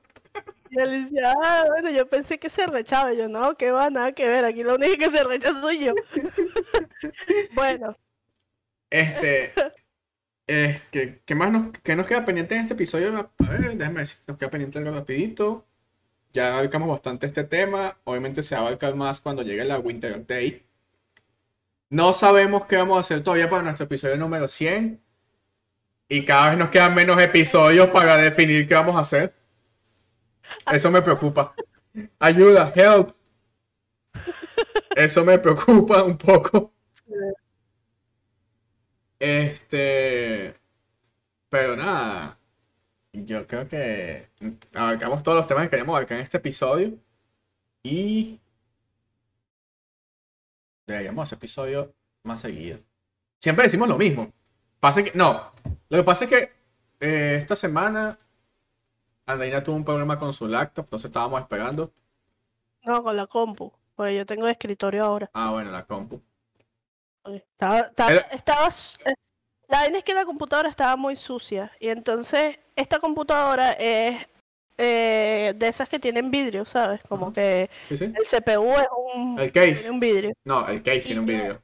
Y 0.69 0.79
Alicia, 0.79 1.33
ah, 1.43 1.65
bueno, 1.67 1.89
yo 1.89 2.07
pensé 2.07 2.37
que 2.39 2.49
se 2.49 2.67
rechaba. 2.67 3.13
Yo, 3.13 3.27
no, 3.27 3.55
que 3.57 3.71
va, 3.71 3.89
nada 3.89 4.11
que 4.11 4.27
ver. 4.27 4.45
Aquí 4.45 4.63
la 4.63 4.75
única 4.75 4.97
que 4.97 5.17
se 5.17 5.23
recha 5.23 5.51
soy 5.61 5.85
yo. 5.85 5.93
bueno, 7.53 7.95
Este. 8.89 9.53
Es 10.47 10.81
que, 10.85 11.21
¿qué 11.25 11.35
más 11.35 11.51
nos, 11.51 11.71
qué 11.83 11.95
nos 11.95 12.07
queda 12.07 12.25
pendiente 12.25 12.55
en 12.55 12.61
este 12.61 12.73
episodio? 12.73 13.31
A 13.47 13.51
ver, 13.51 13.77
déjame 13.77 14.05
si 14.05 14.17
nos 14.27 14.37
queda 14.37 14.49
pendiente 14.49 14.79
algo 14.79 14.91
rapidito. 14.91 15.67
Ya 16.33 16.49
abarcamos 16.49 16.89
bastante 16.89 17.27
este 17.27 17.43
tema. 17.43 17.97
Obviamente 18.03 18.43
se 18.43 18.55
va 18.55 18.61
a 18.61 18.67
abarcar 18.67 18.95
más 18.95 19.19
cuando 19.21 19.43
llegue 19.43 19.65
la 19.65 19.79
Winter 19.79 20.17
Update. 20.17 20.65
No 21.89 22.13
sabemos 22.13 22.65
qué 22.65 22.77
vamos 22.77 22.97
a 22.97 23.01
hacer 23.01 23.23
todavía 23.23 23.49
para 23.49 23.63
nuestro 23.63 23.85
episodio 23.85 24.17
número 24.17 24.47
100. 24.47 25.01
Y 26.09 26.25
cada 26.25 26.49
vez 26.49 26.57
nos 26.57 26.69
quedan 26.69 26.95
menos 26.95 27.21
episodios 27.21 27.89
para 27.89 28.17
definir 28.17 28.67
qué 28.67 28.73
vamos 28.73 28.95
a 28.95 29.01
hacer. 29.01 29.33
Eso 30.71 30.91
me 30.91 31.01
preocupa. 31.01 31.53
Ayuda, 32.19 32.71
help. 32.75 33.11
Eso 34.95 35.23
me 35.23 35.39
preocupa 35.39 36.03
un 36.03 36.17
poco. 36.17 36.73
Este. 39.19 40.55
Pero 41.49 41.75
nada. 41.75 42.37
Yo 43.11 43.47
creo 43.47 43.67
que 43.67 44.29
abarcamos 44.73 45.23
todos 45.23 45.37
los 45.37 45.47
temas 45.47 45.63
que 45.63 45.71
queríamos 45.71 45.93
abarcar 45.95 46.17
en 46.17 46.23
este 46.23 46.37
episodio. 46.37 46.97
Y. 47.83 48.39
Deberíamos 50.87 51.23
hacer 51.23 51.37
episodios 51.37 51.89
más 52.23 52.41
seguidos. 52.41 52.81
Siempre 53.39 53.65
decimos 53.65 53.87
lo 53.87 53.97
mismo. 53.97 54.31
Pasa 54.79 55.03
que. 55.03 55.11
No. 55.15 55.51
Lo 55.89 55.97
que 55.97 56.03
pasa 56.03 56.25
es 56.25 56.29
que 56.29 56.51
eh, 56.99 57.35
esta 57.37 57.55
semana. 57.55 58.17
Andreina 59.29 59.63
tuvo 59.63 59.75
un 59.75 59.85
problema 59.85 60.17
con 60.19 60.33
su 60.33 60.47
laptop. 60.47 60.85
Entonces 60.85 61.09
estábamos 61.09 61.41
esperando. 61.41 61.91
no, 62.83 63.03
con 63.03 63.15
la 63.15 63.27
compu. 63.27 63.71
Porque 63.95 64.15
yo 64.15 64.25
tengo 64.25 64.47
escritorio 64.47 65.03
ahora. 65.05 65.29
Ah, 65.33 65.51
bueno, 65.51 65.71
la 65.71 65.85
compu. 65.85 66.21
Estaba, 67.25 67.79
estaba, 67.81 68.11
estaba 68.11 68.67
eh, 69.05 69.13
la 69.67 69.79
vaina 69.81 69.97
es 69.99 70.03
que 70.03 70.13
la 70.13 70.25
computadora 70.25 70.69
estaba 70.69 70.95
muy 70.95 71.15
sucia. 71.15 71.71
Y 71.79 71.89
entonces, 71.89 72.57
esta 72.75 72.97
computadora 72.99 73.73
es 73.73 74.25
eh, 74.77 75.53
de 75.55 75.67
esas 75.67 75.89
que 75.89 75.99
tienen 75.99 76.31
vidrio, 76.31 76.65
¿sabes? 76.65 77.01
Como 77.07 77.27
Ajá. 77.27 77.33
que 77.35 77.69
¿Sí, 77.89 77.97
sí? 77.97 78.05
el 78.05 78.13
CPU 78.25 78.71
es 78.71 78.87
un, 79.13 79.37
El 79.39 79.51
case. 79.51 79.73
tiene 79.75 79.89
un 79.91 79.99
vidrio. 79.99 80.33
No, 80.45 80.67
el 80.67 80.81
case 80.81 81.01
tiene 81.01 81.19
un 81.19 81.25
video. 81.27 81.61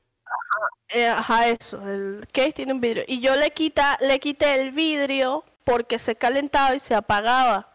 Eh, 0.89 1.07
ajá, 1.07 1.47
eso, 1.47 1.82
el 1.89 2.28
case 2.32 2.51
tiene 2.51 2.74
un 2.74 2.82
vidrio. 2.82 3.05
Y 3.07 3.22
yo 3.22 3.36
le 3.38 3.49
quita, 3.51 3.97
le 4.01 4.20
quité 4.20 4.61
el 4.61 4.72
vidrio 4.72 5.43
porque 5.66 5.99
se 5.99 6.16
calentaba 6.16 6.76
y 6.76 6.80
se 6.80 6.95
apagaba. 6.95 7.74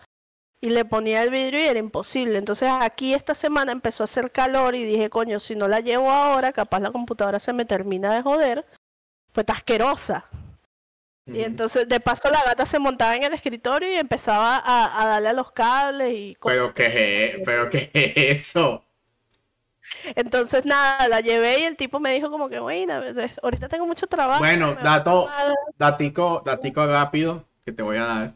Y 0.62 0.70
le 0.70 0.84
ponía 0.84 1.22
el 1.22 1.30
vidrio 1.30 1.58
y 1.58 1.64
era 1.64 1.78
imposible. 1.78 2.38
Entonces 2.38 2.70
aquí 2.80 3.14
esta 3.14 3.34
semana 3.34 3.72
empezó 3.72 4.02
a 4.02 4.04
hacer 4.04 4.30
calor 4.30 4.74
y 4.74 4.84
dije, 4.84 5.10
coño, 5.10 5.40
si 5.40 5.56
no 5.56 5.68
la 5.68 5.80
llevo 5.80 6.10
ahora, 6.10 6.52
capaz 6.52 6.80
la 6.80 6.90
computadora 6.90 7.40
se 7.40 7.52
me 7.52 7.64
termina 7.64 8.14
de 8.14 8.22
joder. 8.22 8.66
Pues 9.32 9.42
está 9.42 9.54
asquerosa. 9.54 10.26
Y 11.26 11.42
entonces, 11.44 11.88
de 11.88 12.00
paso, 12.00 12.28
la 12.28 12.42
gata 12.44 12.66
se 12.66 12.80
montaba 12.80 13.14
en 13.14 13.22
el 13.22 13.32
escritorio 13.32 13.88
y 13.88 13.94
empezaba 13.94 14.56
a, 14.56 15.00
a 15.00 15.06
darle 15.06 15.28
a 15.28 15.32
los 15.32 15.52
cables 15.52 16.12
y. 16.12 16.36
Pero 16.42 16.74
qué 16.74 17.26
es, 17.26 17.42
pero 17.44 17.70
qué 17.70 17.90
es 17.94 18.40
eso. 18.40 18.84
Entonces, 20.16 20.66
nada, 20.66 21.06
la 21.08 21.20
llevé 21.20 21.60
y 21.60 21.64
el 21.64 21.76
tipo 21.76 22.00
me 22.00 22.12
dijo 22.12 22.30
como 22.30 22.48
que, 22.48 22.58
bueno, 22.58 23.00
ahorita 23.42 23.68
tengo 23.68 23.86
mucho 23.86 24.08
trabajo. 24.08 24.40
Bueno, 24.40 24.74
dato, 24.74 25.22
tomar". 25.22 25.54
datico, 25.78 26.42
datico 26.44 26.84
rápido 26.86 27.49
que 27.70 27.76
te 27.76 27.82
voy 27.82 27.98
a 27.98 28.04
dar. 28.04 28.34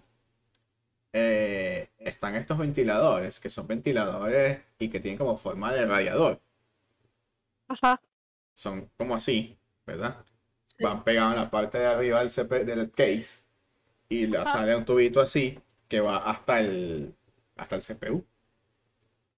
Eh, 1.12 1.88
están 1.98 2.34
estos 2.36 2.58
ventiladores, 2.58 3.40
que 3.40 3.50
son 3.50 3.66
ventiladores 3.66 4.60
y 4.78 4.88
que 4.88 5.00
tienen 5.00 5.18
como 5.18 5.36
forma 5.36 5.72
de 5.72 5.86
radiador. 5.86 6.40
Ajá. 7.68 8.00
Son 8.52 8.88
como 8.96 9.14
así, 9.14 9.56
¿verdad? 9.86 10.24
Sí. 10.66 10.76
Van 10.82 11.02
pegados 11.02 11.34
en 11.34 11.40
la 11.40 11.50
parte 11.50 11.78
de 11.78 11.86
arriba 11.86 12.20
del, 12.20 12.30
CP 12.30 12.64
del 12.64 12.90
case 12.90 13.42
y 14.08 14.26
le 14.26 14.38
Ajá. 14.38 14.52
sale 14.52 14.76
un 14.76 14.84
tubito 14.84 15.20
así 15.20 15.58
que 15.88 16.00
va 16.00 16.18
hasta 16.18 16.60
el, 16.60 17.14
hasta 17.56 17.76
el 17.76 17.82
CPU. 17.82 18.24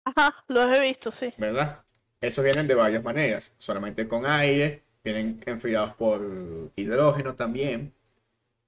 Ajá, 0.04 0.44
los 0.48 0.74
he 0.74 0.80
visto, 0.80 1.10
sí. 1.10 1.32
¿verdad? 1.38 1.84
Esos 2.20 2.44
vienen 2.44 2.66
de 2.66 2.74
varias 2.74 3.02
maneras, 3.02 3.52
solamente 3.58 4.06
con 4.08 4.26
aire, 4.26 4.82
vienen 5.02 5.42
enfriados 5.46 5.94
por 5.94 6.70
hidrógeno 6.76 7.34
también. 7.34 7.92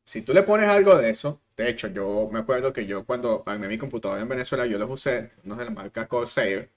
Si 0.09 0.22
tú 0.22 0.32
le 0.32 0.42
pones 0.42 0.66
algo 0.68 0.96
de 0.96 1.11
eso, 1.11 1.42
de 1.54 1.68
hecho, 1.68 1.88
yo 1.88 2.30
me 2.32 2.38
acuerdo 2.38 2.72
que 2.72 2.86
yo 2.86 3.04
cuando 3.04 3.42
armé 3.44 3.68
mi 3.68 3.76
computadora 3.76 4.22
en 4.22 4.28
Venezuela, 4.30 4.64
yo 4.64 4.78
los 4.78 4.88
usé, 4.88 5.32
unos 5.44 5.59
de 5.59 5.66
la 5.66 5.70
marca 5.70 6.09
Corsair. 6.09 6.70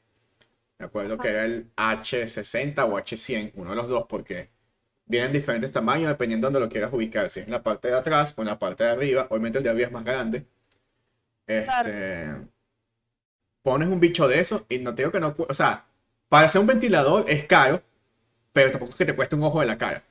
Me 0.78 0.88
acuerdo 0.88 1.18
que 1.18 1.30
era 1.30 1.46
el 1.46 1.74
H60 1.78 2.84
o 2.84 3.00
H100, 3.00 3.54
uno 3.56 3.70
de 3.70 3.76
los 3.78 3.88
dos, 3.88 4.06
porque 4.10 4.50
vienen 5.06 5.32
diferentes 5.32 5.72
tamaños 5.72 6.10
dependiendo 6.10 6.48
de 6.48 6.52
donde 6.52 6.66
lo 6.66 6.70
quieras 6.70 6.92
ubicar, 6.92 7.30
si 7.30 7.40
es 7.40 7.46
en 7.46 7.54
la 7.54 7.64
parte 7.64 7.88
de 7.88 7.96
atrás 7.96 8.34
o 8.36 8.42
en 8.42 8.50
la 8.50 8.60
parte 8.60 8.84
de 8.84 8.90
arriba. 8.90 9.28
Obviamente 9.30 9.60
el 9.60 9.64
de 9.64 9.70
arriba 9.70 9.88
es 9.88 9.94
más 9.94 10.04
grande. 10.04 10.46
Este, 11.48 12.36
pones 13.62 13.88
un 13.88 14.02
bicho 14.02 14.28
de 14.28 14.42
eso 14.42 14.66
y 14.68 14.80
no 14.80 14.94
te 14.94 15.04
digo 15.04 15.12
que 15.14 15.22
no, 15.22 15.34
o 15.38 15.54
sea, 15.54 15.86
para 16.28 16.48
hacer 16.48 16.60
un 16.60 16.68
ventilador 16.68 17.30
es 17.30 17.46
caro, 17.46 17.82
pero 18.52 18.72
tampoco 18.72 18.92
es 18.92 18.98
que 18.98 19.06
te 19.06 19.16
cueste 19.16 19.38
un 19.38 19.44
ojo 19.44 19.62
de 19.62 19.68
la 19.68 19.78
cara. 19.78 20.04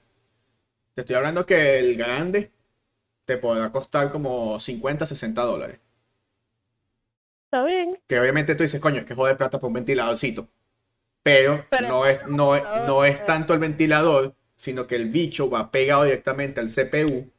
Te 0.94 1.02
estoy 1.02 1.16
hablando 1.16 1.44
que 1.44 1.78
el 1.78 1.96
grande 1.98 2.50
te 3.30 3.36
podrá 3.36 3.70
costar 3.70 4.10
como 4.10 4.58
50, 4.58 5.06
60 5.06 5.42
dólares. 5.42 5.78
Está 7.44 7.64
bien. 7.64 7.96
Que 8.08 8.18
obviamente 8.18 8.56
tú 8.56 8.64
dices, 8.64 8.80
coño, 8.80 8.98
es 8.98 9.04
que 9.04 9.14
joder 9.14 9.36
plata 9.36 9.60
por 9.60 9.68
un 9.68 9.74
ventiladorcito. 9.74 10.48
Pero, 11.22 11.64
Pero 11.70 11.86
no, 11.86 12.06
es, 12.06 12.26
no, 12.26 12.56
es, 12.56 12.64
no 12.88 13.04
es 13.04 13.24
tanto 13.24 13.54
el 13.54 13.60
ventilador, 13.60 14.34
sino 14.56 14.88
que 14.88 14.96
el 14.96 15.10
bicho 15.10 15.48
va 15.48 15.70
pegado 15.70 16.02
directamente 16.02 16.58
al 16.58 16.70
CPU 16.70 17.30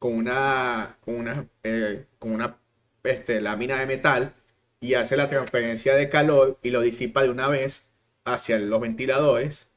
con 0.00 0.14
una, 0.14 0.98
con 1.02 1.14
una, 1.14 1.46
eh, 1.62 2.06
con 2.18 2.32
una 2.32 2.58
este, 3.04 3.40
lámina 3.40 3.78
de 3.78 3.86
metal 3.86 4.34
y 4.80 4.94
hace 4.94 5.16
la 5.16 5.28
transferencia 5.28 5.94
de 5.94 6.08
calor 6.08 6.58
y 6.64 6.70
lo 6.70 6.80
disipa 6.80 7.22
de 7.22 7.30
una 7.30 7.46
vez 7.46 7.90
hacia 8.24 8.58
los 8.58 8.80
ventiladores. 8.80 9.68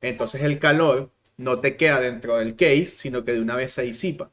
Entonces 0.00 0.40
el 0.40 0.58
calor 0.58 1.10
no 1.36 1.60
te 1.60 1.76
queda 1.76 2.00
dentro 2.00 2.38
del 2.38 2.56
case, 2.56 2.86
sino 2.86 3.24
que 3.24 3.34
de 3.34 3.42
una 3.42 3.56
vez 3.56 3.72
se 3.74 3.82
disipa. 3.82 4.30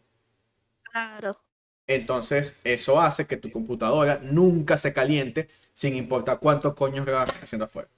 Claro. 0.91 1.39
Entonces, 1.87 2.57
eso 2.63 3.01
hace 3.01 3.27
que 3.27 3.35
tu 3.35 3.51
computadora 3.51 4.19
nunca 4.23 4.77
se 4.77 4.93
caliente 4.93 5.49
sin 5.73 5.95
importar 5.95 6.39
cuántos 6.39 6.73
coños 6.73 7.05
le 7.05 7.11
vas 7.13 7.29
haciendo 7.43 7.65
afuera. 7.65 7.89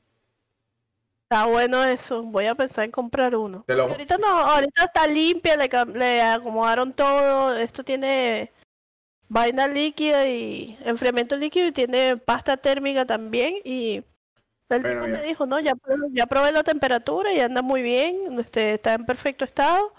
Está 1.30 1.46
bueno 1.46 1.84
eso. 1.84 2.24
Voy 2.24 2.46
a 2.48 2.56
pensar 2.56 2.86
en 2.86 2.92
comprar 2.92 3.36
uno. 3.36 3.64
Lo- 3.68 3.84
Ahorita 3.84 4.18
no, 4.18 4.28
ahorita 4.28 4.86
está 4.86 5.08
limpia, 5.08 5.56
le, 5.56 5.70
le 5.98 6.22
acomodaron 6.22 6.94
todo. 6.94 7.56
Esto 7.56 7.84
tiene 7.84 8.52
vaina 9.30 9.68
líquida 9.68 10.28
y 10.30 10.78
enfriamiento 10.84 11.38
líquido 11.38 11.68
y 11.68 11.74
tiene 11.74 12.18
pasta 12.18 12.58
térmica 12.58 13.06
también. 13.06 13.56
Y 13.66 14.04
el 14.70 14.82
Bueno, 14.82 15.04
tipo 15.04 15.08
me 15.08 15.24
dijo, 15.24 15.46
no, 15.48 15.60
ya, 15.60 15.74
probé- 15.76 16.10
ya 16.14 16.26
probé 16.28 16.52
la 16.54 16.64
temperatura 16.64 17.34
y 17.34 17.40
anda 17.42 17.62
muy 17.62 17.82
bien, 17.84 18.40
este, 18.40 18.76
está 18.76 18.94
en 18.96 19.06
perfecto 19.06 19.46
estado. 19.46 19.94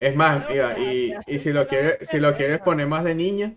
Es 0.00 0.16
más, 0.16 0.44
y, 0.50 1.38
si 1.38 1.52
lo 1.52 1.66
quieres, 1.68 2.08
si 2.08 2.18
lo 2.20 2.34
quieres 2.36 2.58
poner 2.60 2.86
más 2.88 3.04
de 3.04 3.14
niña, 3.14 3.54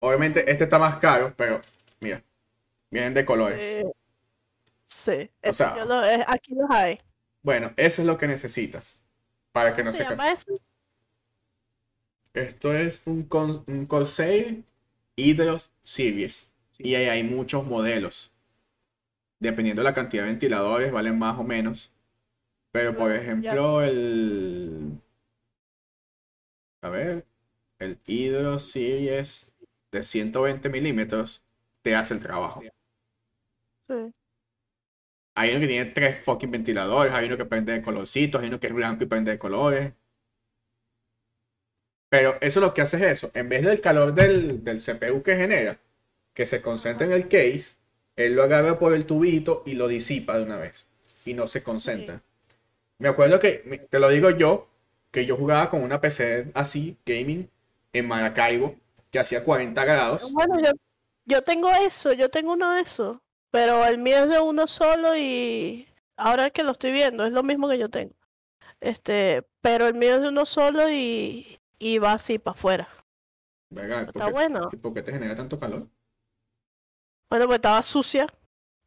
obviamente 0.00 0.50
este 0.50 0.64
está 0.64 0.78
más 0.78 0.96
caro, 0.98 1.34
pero 1.36 1.60
mira, 2.00 2.22
vienen 2.90 3.14
de 3.14 3.24
colores. 3.26 3.80
Sí, 4.84 5.30
O 5.42 5.48
este, 5.48 5.54
sea- 5.54 5.76
yo 5.76 5.84
lo- 5.86 6.02
aquí 6.26 6.54
los 6.54 6.70
hay. 6.70 6.98
Bueno, 7.42 7.72
eso 7.76 8.02
es 8.02 8.06
lo 8.06 8.18
que 8.18 8.26
necesitas 8.26 9.02
para 9.52 9.74
que 9.74 9.82
no 9.84 9.90
¿Cómo 9.90 9.98
se 9.98 9.98
se 9.98 10.04
ca- 10.04 10.10
llama 10.10 10.32
eso? 10.32 10.52
Esto 12.34 12.72
es 12.74 13.02
un, 13.04 13.22
con, 13.22 13.62
un 13.68 13.86
Corsair 13.86 14.64
Hydros 15.14 15.70
Series 15.84 16.50
y 16.76 16.96
ahí 16.96 17.06
hay 17.08 17.22
muchos 17.22 17.64
modelos. 17.64 18.32
Dependiendo 19.40 19.82
de 19.82 19.88
la 19.88 19.92
cantidad 19.94 20.22
de 20.22 20.28
ventiladores, 20.30 20.92
valen 20.92 21.18
más 21.18 21.36
o 21.36 21.42
menos. 21.42 21.90
Pero 22.72 22.96
por 22.96 23.10
Ya. 23.10 23.16
ejemplo, 23.22 23.82
el. 23.82 25.00
A 26.82 26.90
ver, 26.90 27.24
el 27.78 27.98
Hydros 28.06 28.70
Series 28.70 29.50
de 29.92 30.02
120 30.02 30.68
milímetros 30.68 31.42
te 31.82 31.94
hace 31.96 32.12
el 32.14 32.20
trabajo. 32.20 32.62
Sí. 33.88 34.12
Hay 35.34 35.50
uno 35.50 35.58
que 35.60 35.66
tiene 35.66 35.90
tres 35.90 36.20
fucking 36.22 36.52
ventiladores, 36.52 37.12
hay 37.12 37.26
uno 37.26 37.36
que 37.36 37.44
prende 37.44 37.72
de 37.72 37.82
colorcitos, 37.82 38.40
hay 38.40 38.46
uno 38.46 38.60
que 38.60 38.68
es 38.68 38.72
blanco 38.72 39.02
y 39.02 39.06
prende 39.08 39.32
de 39.32 39.38
colores. 39.40 39.92
Pero 42.08 42.34
eso 42.40 42.60
lo 42.60 42.74
que 42.74 42.82
hace 42.82 42.96
es 42.96 43.02
eso. 43.04 43.30
En 43.34 43.48
vez 43.48 43.62
del 43.64 43.80
calor 43.80 44.14
del, 44.14 44.64
del 44.64 44.80
CPU 44.80 45.22
que 45.22 45.36
genera, 45.36 45.78
que 46.34 46.46
se 46.46 46.60
concentra 46.62 47.06
en 47.06 47.12
el 47.12 47.28
case, 47.28 47.74
él 48.16 48.34
lo 48.34 48.42
agarra 48.42 48.78
por 48.78 48.92
el 48.94 49.06
tubito 49.06 49.62
y 49.66 49.74
lo 49.74 49.88
disipa 49.88 50.36
de 50.38 50.44
una 50.44 50.56
vez. 50.56 50.86
Y 51.24 51.34
no 51.34 51.46
se 51.46 51.62
concentra. 51.62 52.22
Me 53.00 53.08
acuerdo 53.08 53.40
que, 53.40 53.86
te 53.88 53.98
lo 53.98 54.10
digo 54.10 54.28
yo, 54.28 54.68
que 55.10 55.24
yo 55.24 55.34
jugaba 55.34 55.70
con 55.70 55.82
una 55.82 56.02
PC 56.02 56.52
así, 56.54 56.98
gaming, 57.06 57.50
en 57.94 58.06
Maracaibo, 58.06 58.76
que 59.10 59.18
hacía 59.18 59.42
40 59.42 59.82
grados. 59.86 60.30
Bueno, 60.32 60.60
yo, 60.60 60.70
yo 61.24 61.42
tengo 61.42 61.70
eso, 61.70 62.12
yo 62.12 62.28
tengo 62.28 62.52
uno 62.52 62.72
de 62.72 62.82
esos, 62.82 63.16
pero 63.50 63.86
el 63.86 63.96
mío 63.96 64.24
es 64.24 64.28
de 64.28 64.38
uno 64.38 64.66
solo 64.66 65.16
y 65.16 65.88
ahora 66.14 66.50
que 66.50 66.62
lo 66.62 66.72
estoy 66.72 66.92
viendo 66.92 67.24
es 67.24 67.32
lo 67.32 67.42
mismo 67.42 67.70
que 67.70 67.78
yo 67.78 67.88
tengo. 67.88 68.14
Este, 68.80 69.46
pero 69.62 69.86
el 69.86 69.94
mío 69.94 70.16
es 70.16 70.20
de 70.20 70.28
uno 70.28 70.44
solo 70.44 70.90
y, 70.90 71.58
y 71.78 71.98
va 71.98 72.12
así 72.12 72.38
para 72.38 72.54
afuera. 72.54 72.88
Verga, 73.70 74.00
¿por 74.00 74.08
Está 74.08 74.30
bueno. 74.30 74.68
¿y 74.70 74.76
por 74.76 74.92
qué 74.92 75.02
te 75.02 75.12
genera 75.12 75.34
tanto 75.34 75.58
calor? 75.58 75.88
Bueno, 77.30 77.46
pues 77.46 77.56
estaba 77.56 77.80
sucia. 77.80 78.26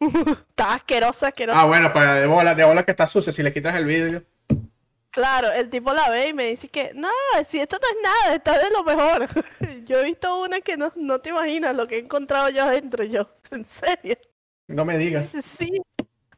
Estaba 0.49 0.73
asquerosa, 0.75 1.27
asquerosa. 1.27 1.61
Ah, 1.61 1.65
bueno, 1.65 1.91
para 1.93 2.15
de 2.15 2.27
bola, 2.27 2.55
de 2.55 2.63
bola 2.63 2.83
que 2.83 2.91
está 2.91 3.07
sucia, 3.07 3.31
si 3.33 3.43
le 3.43 3.53
quitas 3.53 3.75
el 3.75 3.85
vidrio. 3.85 4.23
Claro, 5.11 5.51
el 5.51 5.69
tipo 5.69 5.93
la 5.93 6.09
ve 6.09 6.29
y 6.29 6.33
me 6.33 6.45
dice 6.45 6.69
que, 6.69 6.91
no, 6.95 7.07
si 7.47 7.59
esto 7.59 7.77
no 7.79 7.87
es 7.87 8.03
nada, 8.03 8.35
está 8.35 8.57
de 8.57 8.71
lo 8.71 8.83
mejor. 8.83 9.27
Yo 9.85 9.99
he 9.99 10.05
visto 10.05 10.41
una 10.41 10.59
que 10.61 10.75
no, 10.75 10.91
no 10.95 11.19
te 11.21 11.29
imaginas 11.29 11.75
lo 11.75 11.87
que 11.87 11.97
he 11.97 11.99
encontrado 11.99 12.49
yo 12.49 12.63
adentro, 12.63 13.03
yo, 13.03 13.29
en 13.51 13.63
serio. 13.65 14.17
No 14.67 14.85
me 14.85 14.97
digas. 14.97 15.27
Sí, 15.29 15.41
sí. 15.41 15.81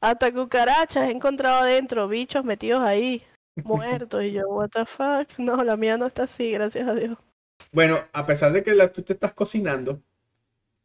Hasta 0.01 0.31
cucarachas 0.33 1.07
he 1.07 1.11
encontrado 1.11 1.61
adentro, 1.61 2.07
bichos 2.09 2.43
metidos 2.43 2.81
ahí, 2.81 3.23
muertos. 3.63 4.23
Y 4.23 4.33
yo, 4.33 4.41
what 4.49 4.69
the 4.71 4.85
fuck. 4.85 5.37
No, 5.37 5.63
la 5.63 5.77
mía 5.77 5.95
no 5.97 6.05
está 6.07 6.23
así, 6.23 6.51
gracias 6.51 6.87
a 6.87 6.93
Dios. 6.93 7.17
Bueno, 7.71 7.99
a 8.11 8.25
pesar 8.25 8.51
de 8.51 8.61
que 8.61 8.75
la- 8.75 8.91
tú 8.91 9.01
te 9.03 9.13
estás 9.13 9.33
cocinando, 9.33 10.01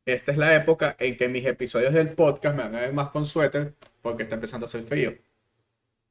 esta 0.04 0.32
es 0.32 0.38
la 0.38 0.54
época 0.54 0.96
en 0.98 1.16
que 1.16 1.28
mis 1.28 1.46
episodios 1.46 1.94
del 1.94 2.14
podcast 2.14 2.56
me 2.56 2.64
van 2.64 2.74
a 2.76 2.80
ver 2.80 2.92
más 2.92 3.10
con 3.10 3.26
suéter 3.26 3.74
porque 4.02 4.24
está 4.24 4.34
empezando 4.36 4.66
a 4.66 4.68
hacer 4.68 4.82
frío. 4.84 5.12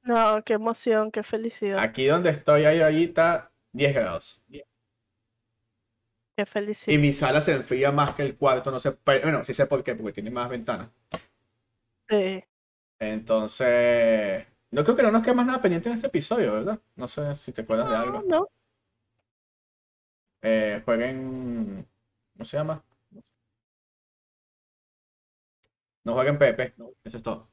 No, 0.03 0.43
qué 0.43 0.53
emoción, 0.55 1.09
qué 1.11 1.23
felicidad, 1.23 1.85
Aquí 1.85 2.05
donde 2.05 2.29
estoy 2.29 2.65
ahí 2.65 2.79
ahorita 2.81 3.51
10 3.71 3.95
grados. 3.95 4.41
qué 6.35 6.45
Y 6.87 6.97
felicidad. 6.97 6.97
mi 6.97 7.13
sala 7.13 7.39
se 7.41 7.53
enfría 7.53 7.91
más 7.93 8.15
que 8.15 8.23
el 8.23 8.35
cuarto, 8.35 8.69
no 8.71 8.79
sé, 8.81 8.91
pe- 8.91 9.21
bueno, 9.21 9.43
sí 9.45 9.53
sé 9.53 9.65
por 9.67 9.81
qué, 9.83 9.95
porque 9.95 10.11
tiene 10.13 10.29
más 10.31 10.49
ventanas. 10.49 10.89
Sí. 12.09 12.43
Entonces, 12.99 14.45
no 14.71 14.83
creo 14.83 14.95
que 14.95 15.03
no 15.03 15.11
nos 15.11 15.23
quede 15.23 15.33
más 15.35 15.45
nada 15.45 15.61
pendiente 15.61 15.89
en 15.89 15.95
este 15.95 16.07
episodio, 16.07 16.53
¿verdad? 16.53 16.79
No 16.95 17.07
sé 17.07 17.35
si 17.35 17.51
te 17.53 17.61
acuerdas 17.61 17.89
de 17.89 17.95
algo. 17.95 18.27
no. 18.27 18.47
Eh, 20.41 20.81
jueguen, 20.85 21.87
¿cómo 22.33 22.45
se 22.45 22.57
llama? 22.57 22.83
No 26.10 26.16
jueguen 26.16 26.38
Pepe, 26.38 26.74
eso 27.03 27.18
es 27.18 27.24
todo. 27.24 27.47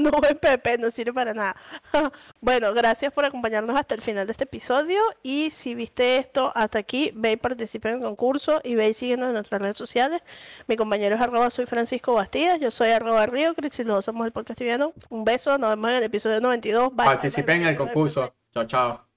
no 0.00 0.10
buen 0.10 0.38
Pepe, 0.38 0.78
no 0.78 0.90
sirve 0.90 1.12
para 1.12 1.34
nada. 1.34 1.56
Bueno, 2.40 2.74
gracias 2.74 3.12
por 3.12 3.24
acompañarnos 3.24 3.76
hasta 3.76 3.94
el 3.94 4.02
final 4.02 4.26
de 4.26 4.32
este 4.32 4.44
episodio. 4.44 5.00
Y 5.22 5.50
si 5.50 5.74
viste 5.74 6.16
esto 6.16 6.52
hasta 6.54 6.78
aquí, 6.78 7.12
ve 7.14 7.32
y 7.32 7.36
participa 7.36 7.88
en 7.88 7.96
el 7.96 8.02
concurso 8.02 8.60
y 8.64 8.74
ve 8.74 8.90
y 8.90 8.94
síguenos 8.94 9.28
en 9.28 9.34
nuestras 9.34 9.62
redes 9.62 9.76
sociales. 9.76 10.22
Mi 10.66 10.76
compañero 10.76 11.14
es 11.14 11.20
arroba 11.20 11.50
soy 11.50 11.66
Francisco 11.66 12.14
Bastidas, 12.14 12.60
yo 12.60 12.70
soy 12.70 12.90
arroba 12.90 13.26
Río 13.26 13.54
Cris 13.54 13.78
y 13.78 13.84
los 13.84 13.96
dos 13.96 14.04
somos 14.04 14.26
el 14.26 14.32
podcast 14.32 14.58
tibiano. 14.58 14.92
Un 15.08 15.24
beso, 15.24 15.56
nos 15.58 15.70
vemos 15.70 15.90
en 15.90 15.96
el 15.96 16.02
episodio 16.02 16.40
92. 16.40 16.94
Bye, 16.94 17.06
Participen 17.06 17.58
bye, 17.58 17.66
en 17.68 17.68
el 17.72 17.76
concurso. 17.76 18.34
Chao, 18.52 18.64
chao. 18.64 19.11